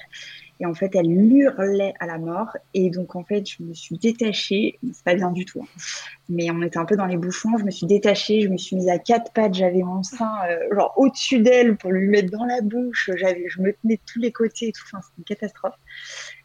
Et 0.59 0.65
en 0.65 0.73
fait, 0.73 0.95
elle 0.95 1.09
hurlait 1.09 1.93
à 1.99 2.05
la 2.05 2.17
mort. 2.17 2.55
Et 2.73 2.89
donc, 2.89 3.15
en 3.15 3.23
fait, 3.23 3.49
je 3.49 3.63
me 3.63 3.73
suis 3.73 3.97
détachée. 3.97 4.79
C'est 4.91 5.03
pas 5.03 5.15
bien 5.15 5.31
du 5.31 5.45
tout. 5.45 5.61
Hein. 5.61 5.81
Mais 6.27 6.51
on 6.51 6.61
était 6.61 6.77
un 6.77 6.85
peu 6.85 6.95
dans 6.95 7.05
les 7.05 7.17
bouchons. 7.17 7.57
Je 7.57 7.63
me 7.63 7.71
suis 7.71 7.87
détachée. 7.87 8.41
Je 8.41 8.49
me 8.49 8.57
suis 8.57 8.75
mise 8.75 8.89
à 8.89 8.99
quatre 8.99 9.31
pattes. 9.31 9.53
J'avais 9.53 9.83
mon 9.83 10.03
sein, 10.03 10.31
genre, 10.71 10.93
au-dessus 10.97 11.39
d'elle 11.39 11.77
pour 11.77 11.91
lui 11.91 12.07
mettre 12.07 12.31
dans 12.31 12.45
la 12.45 12.61
bouche. 12.61 13.09
J'avais, 13.15 13.45
je 13.47 13.61
me 13.61 13.73
tenais 13.73 13.95
de 13.95 14.01
tous 14.05 14.19
les 14.19 14.31
côtés 14.31 14.67
et 14.67 14.71
tout. 14.71 14.83
Enfin, 14.85 15.01
c'était 15.01 15.17
une 15.17 15.23
catastrophe. 15.23 15.75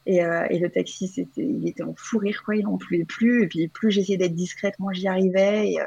Et, 0.06 0.18
et, 0.18 0.58
le 0.58 0.68
taxi, 0.68 1.08
c'était, 1.08 1.42
il 1.42 1.66
était 1.66 1.82
en 1.82 1.94
fou 1.96 2.18
rire, 2.18 2.42
quoi. 2.44 2.56
Il 2.56 2.64
n'en 2.64 2.78
pouvait 2.78 3.04
plus. 3.04 3.44
Et 3.44 3.46
puis, 3.48 3.68
plus 3.68 3.90
j'essayais 3.90 4.18
d'être 4.18 4.34
discrète, 4.34 4.78
moins 4.78 4.92
j'y 4.92 5.08
arrivais. 5.08 5.70
Et, 5.72 5.80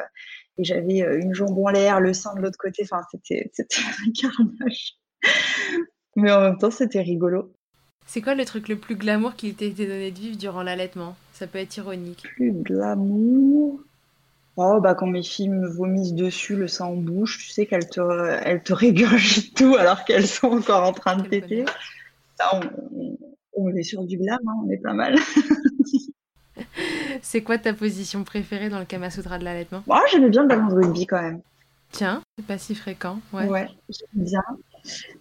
et 0.57 0.63
j'avais 0.63 1.03
euh, 1.03 1.19
une 1.19 1.33
jambe 1.33 1.57
en 1.57 1.69
l'air, 1.69 1.99
le 1.99 2.13
sein 2.13 2.33
de 2.35 2.41
l'autre 2.41 2.57
côté. 2.57 2.83
Enfin, 2.83 3.01
c'était, 3.11 3.49
c'était 3.53 3.77
un 4.07 4.11
carnage. 4.11 4.95
Mais 6.15 6.31
en 6.31 6.41
même 6.41 6.57
temps, 6.57 6.71
c'était 6.71 7.01
rigolo. 7.01 7.53
C'est 8.07 8.21
quoi 8.21 8.35
le 8.35 8.45
truc 8.45 8.69
le 8.69 8.77
plus 8.77 8.95
glamour 8.95 9.35
qui 9.35 9.53
t'a 9.53 9.65
été 9.65 9.85
donné 9.85 10.11
de 10.11 10.19
vivre 10.19 10.37
durant 10.37 10.63
l'allaitement? 10.63 11.15
Ça 11.33 11.45
peut 11.45 11.59
être 11.59 11.75
ironique. 11.75 12.23
Plus 12.23 12.53
glamour? 12.53 13.81
Oh, 14.55 14.79
bah 14.81 14.95
quand 14.95 15.05
mes 15.05 15.21
filles 15.21 15.49
me 15.49 15.67
vomissent 15.67 16.13
dessus, 16.13 16.55
le 16.55 16.67
sang 16.67 16.93
en 16.93 16.95
bouche, 16.95 17.37
tu 17.37 17.51
sais 17.51 17.67
qu'elles 17.67 17.87
te, 17.87 18.01
elles 18.43 18.63
te 18.63 18.73
régurgitent 18.73 19.55
tout 19.55 19.75
alors 19.75 20.03
qu'elles 20.05 20.25
sont 20.25 20.47
encore 20.47 20.83
en 20.83 20.93
train 20.93 21.17
de 21.17 21.27
péter. 21.27 21.65
On, 23.53 23.69
est 23.75 23.83
sur 23.83 24.03
du 24.03 24.17
glam, 24.17 24.39
hein, 24.47 24.53
on 24.65 24.69
est 24.69 24.77
pas 24.77 24.93
mal. 24.93 25.15
c'est 27.21 27.41
quoi 27.41 27.57
ta 27.57 27.73
position 27.73 28.23
préférée 28.23 28.69
dans 28.69 28.79
le 28.79 28.85
Kama 28.85 29.11
Sutra 29.11 29.37
de 29.37 29.43
l'allaitement? 29.43 29.83
Moi, 29.85 30.01
j'aimais 30.11 30.29
bien 30.29 30.43
le 30.43 30.47
ballon 30.47 30.67
de 30.67 30.75
rugby 30.75 31.05
quand 31.05 31.21
même. 31.21 31.41
Tiens, 31.91 32.21
c'est 32.37 32.45
pas 32.45 32.57
si 32.57 32.73
fréquent. 32.73 33.19
Ouais, 33.33 33.47
ouais 33.47 33.67
j'aime 33.89 34.23
bien. 34.25 34.43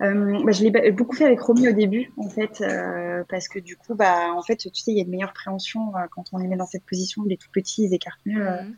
Euh, 0.02 0.42
bah, 0.44 0.52
je 0.52 0.62
l'ai 0.62 0.92
beaucoup 0.92 1.14
fait 1.14 1.24
avec 1.24 1.40
Romy 1.40 1.68
au 1.68 1.72
début, 1.72 2.12
en 2.16 2.28
fait, 2.28 2.60
euh, 2.60 3.24
parce 3.28 3.48
que 3.48 3.58
du 3.58 3.76
coup, 3.76 3.94
bah, 3.94 4.32
en 4.34 4.42
fait, 4.42 4.56
tu 4.56 4.68
sais, 4.72 4.92
il 4.92 4.96
y 4.96 5.00
a 5.00 5.04
une 5.04 5.10
meilleure 5.10 5.32
préhension 5.32 5.94
euh, 5.96 6.06
quand 6.10 6.24
on 6.32 6.38
les 6.38 6.48
met 6.48 6.56
dans 6.56 6.66
cette 6.66 6.84
position. 6.84 7.24
Les 7.24 7.36
tout 7.36 7.48
petits, 7.52 7.84
ils 7.84 7.94
écartent 7.94 8.24
mieux. 8.26 8.44
Mhm. 8.44 8.74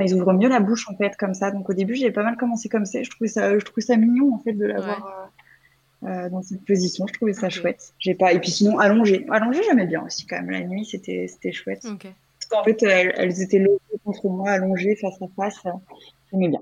ils 0.00 0.14
ouvrent 0.14 0.32
mieux 0.32 0.48
la 0.48 0.60
bouche, 0.60 0.88
en 0.88 0.96
fait, 0.96 1.16
comme 1.16 1.34
ça. 1.34 1.50
Donc, 1.50 1.68
au 1.70 1.74
début, 1.74 1.94
j'ai 1.94 2.10
pas 2.10 2.22
mal 2.22 2.36
commencé 2.36 2.68
comme 2.68 2.86
ça. 2.86 3.02
Je 3.02 3.10
trouvais 3.10 3.28
ça, 3.28 3.58
je 3.58 3.64
trouvais 3.64 3.82
ça 3.82 3.96
mignon, 3.96 4.34
en 4.34 4.38
fait, 4.38 4.52
de 4.52 4.66
l'avoir 4.66 5.30
dans 6.02 6.42
cette 6.42 6.64
position. 6.64 7.06
Je 7.06 7.14
trouvais 7.14 7.32
ça 7.32 7.48
chouette. 7.48 7.94
J'ai 7.98 8.14
pas. 8.14 8.32
Et 8.32 8.38
puis 8.38 8.50
sinon, 8.50 8.78
allongé. 8.78 9.24
Allongé, 9.30 9.62
j'aimais 9.64 9.86
bien 9.86 10.04
aussi, 10.04 10.26
quand 10.26 10.36
même. 10.36 10.50
La 10.50 10.60
nuit, 10.60 10.84
c'était 10.84 11.52
chouette. 11.52 11.84
Ok. 11.84 12.06
En 12.52 12.62
fait, 12.62 12.82
elles, 12.82 13.40
étaient 13.40 13.64
contre 14.04 14.28
moi, 14.28 14.50
allongées 14.50 14.96
face 14.96 15.20
à 15.22 15.26
face. 15.34 15.62
J'aimais 16.30 16.48
bien. 16.48 16.60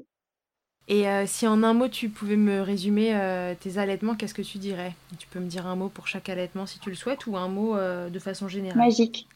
Et 0.89 1.09
euh, 1.09 1.25
si 1.27 1.47
en 1.47 1.63
un 1.63 1.75
mot 1.75 1.89
tu 1.89 2.09
pouvais 2.09 2.37
me 2.37 2.61
résumer 2.61 3.15
euh, 3.15 3.55
tes 3.59 3.79
allaitements, 3.79 4.15
qu'est-ce 4.15 4.35
que 4.35 4.43
tu 4.43 4.59
dirais? 4.59 4.95
Tu 5.19 5.29
peux 5.29 5.39
me 5.39 5.47
dire 5.47 5.67
un 5.67 5.77
mot 5.77 5.89
pour 5.89 6.09
chaque 6.09 6.29
allaitement 6.29 6.67
si 6.67 6.81
tu 6.81 6.91
le 6.91 6.97
souhaites 6.97 7.27
ou 7.27 7.37
un 7.37 7.49
mot 7.49 7.77
euh, 7.77 8.11
de 8.11 8.19
façon 8.19 8.49
générale? 8.49 8.79
Magique. 8.79 9.29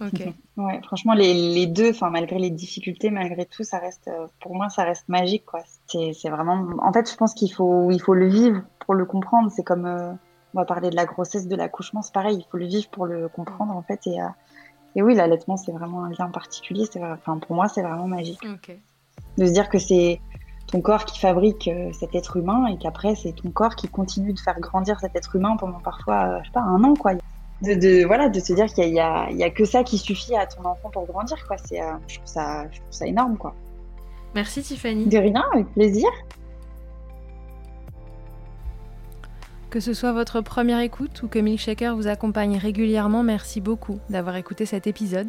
Ok. 0.00 0.22
ouais, 0.56 0.80
franchement, 0.82 1.12
les, 1.14 1.66
deux, 1.66 1.90
enfin 1.90 2.10
malgré 2.10 2.38
les 2.38 2.50
difficultés, 2.50 3.10
malgré 3.10 3.44
tout, 3.44 3.62
ça 3.62 3.78
reste, 3.78 4.10
pour 4.40 4.54
moi, 4.54 4.68
ça 4.70 4.84
reste 4.84 5.08
magique, 5.08 5.44
quoi. 5.44 5.62
C'est 5.86 6.30
vraiment, 6.30 6.66
en 6.80 6.92
fait, 6.92 7.10
je 7.10 7.16
pense 7.16 7.34
qu'il 7.34 7.52
faut, 7.52 7.90
il 7.90 8.00
faut 8.00 8.14
le 8.14 8.28
vivre 8.28 8.62
pour 8.80 8.94
le 8.94 9.04
comprendre. 9.04 9.50
C'est 9.54 9.62
comme, 9.62 9.84
on 9.84 10.58
va 10.58 10.64
parler 10.64 10.90
de 10.90 10.96
la 10.96 11.04
grossesse, 11.04 11.46
de 11.46 11.56
l'accouchement, 11.56 12.02
c'est 12.02 12.14
pareil, 12.14 12.38
il 12.38 12.50
faut 12.50 12.56
le 12.56 12.66
vivre 12.66 12.88
pour 12.90 13.06
le 13.06 13.28
comprendre, 13.28 13.76
en 13.76 13.82
fait, 13.82 14.06
et 14.06 14.18
et 14.96 15.02
oui, 15.02 15.14
l'allaitement, 15.14 15.56
c'est 15.56 15.72
vraiment 15.72 16.04
un 16.04 16.10
lien 16.10 16.28
particulier. 16.30 16.84
Enfin, 16.96 17.38
pour 17.38 17.56
moi, 17.56 17.68
c'est 17.68 17.82
vraiment 17.82 18.06
magique. 18.06 18.40
De 19.36 19.46
se 19.46 19.52
dire 19.52 19.68
que 19.68 19.78
c'est 19.78 20.20
ton 20.74 20.80
corps 20.80 21.04
qui 21.04 21.20
fabrique 21.20 21.68
euh, 21.68 21.92
cet 21.92 22.16
être 22.16 22.36
humain 22.36 22.66
et 22.66 22.76
qu'après, 22.76 23.14
c'est 23.14 23.30
ton 23.30 23.50
corps 23.50 23.76
qui 23.76 23.86
continue 23.86 24.32
de 24.32 24.40
faire 24.40 24.58
grandir 24.58 24.98
cet 24.98 25.14
être 25.14 25.36
humain 25.36 25.56
pendant 25.56 25.78
parfois, 25.78 26.24
euh, 26.24 26.38
je 26.40 26.46
sais 26.46 26.52
pas, 26.52 26.62
un 26.62 26.82
an, 26.82 26.94
quoi. 26.94 27.12
De, 27.62 28.04
voilà, 28.04 28.28
de 28.28 28.40
se 28.40 28.52
dire 28.52 28.66
qu'il 28.66 28.88
y, 28.88 28.98
a, 28.98 29.50
que 29.50 29.64
ça 29.64 29.84
qui 29.84 29.98
suffit 29.98 30.34
à 30.34 30.46
ton 30.46 30.64
enfant 30.64 30.90
pour 30.90 31.06
grandir, 31.06 31.46
quoi. 31.46 31.58
C'est, 31.64 31.80
euh, 31.80 31.92
je, 32.08 32.16
trouve 32.16 32.26
ça, 32.26 32.64
je 32.72 32.80
trouve 32.80 32.90
ça 32.90 33.06
énorme, 33.06 33.36
quoi. 33.36 33.54
Merci 34.34 34.62
Tiffany. 34.62 35.06
De 35.06 35.16
rien, 35.16 35.44
avec 35.52 35.72
plaisir. 35.74 36.08
Que 39.70 39.78
ce 39.78 39.94
soit 39.94 40.12
votre 40.12 40.40
première 40.40 40.80
écoute 40.80 41.22
ou 41.22 41.28
que 41.28 41.38
Milkshaker 41.38 41.94
vous 41.94 42.08
accompagne 42.08 42.58
régulièrement, 42.58 43.22
merci 43.22 43.60
beaucoup 43.60 44.00
d'avoir 44.10 44.34
écouté 44.34 44.66
cet 44.66 44.88
épisode. 44.88 45.28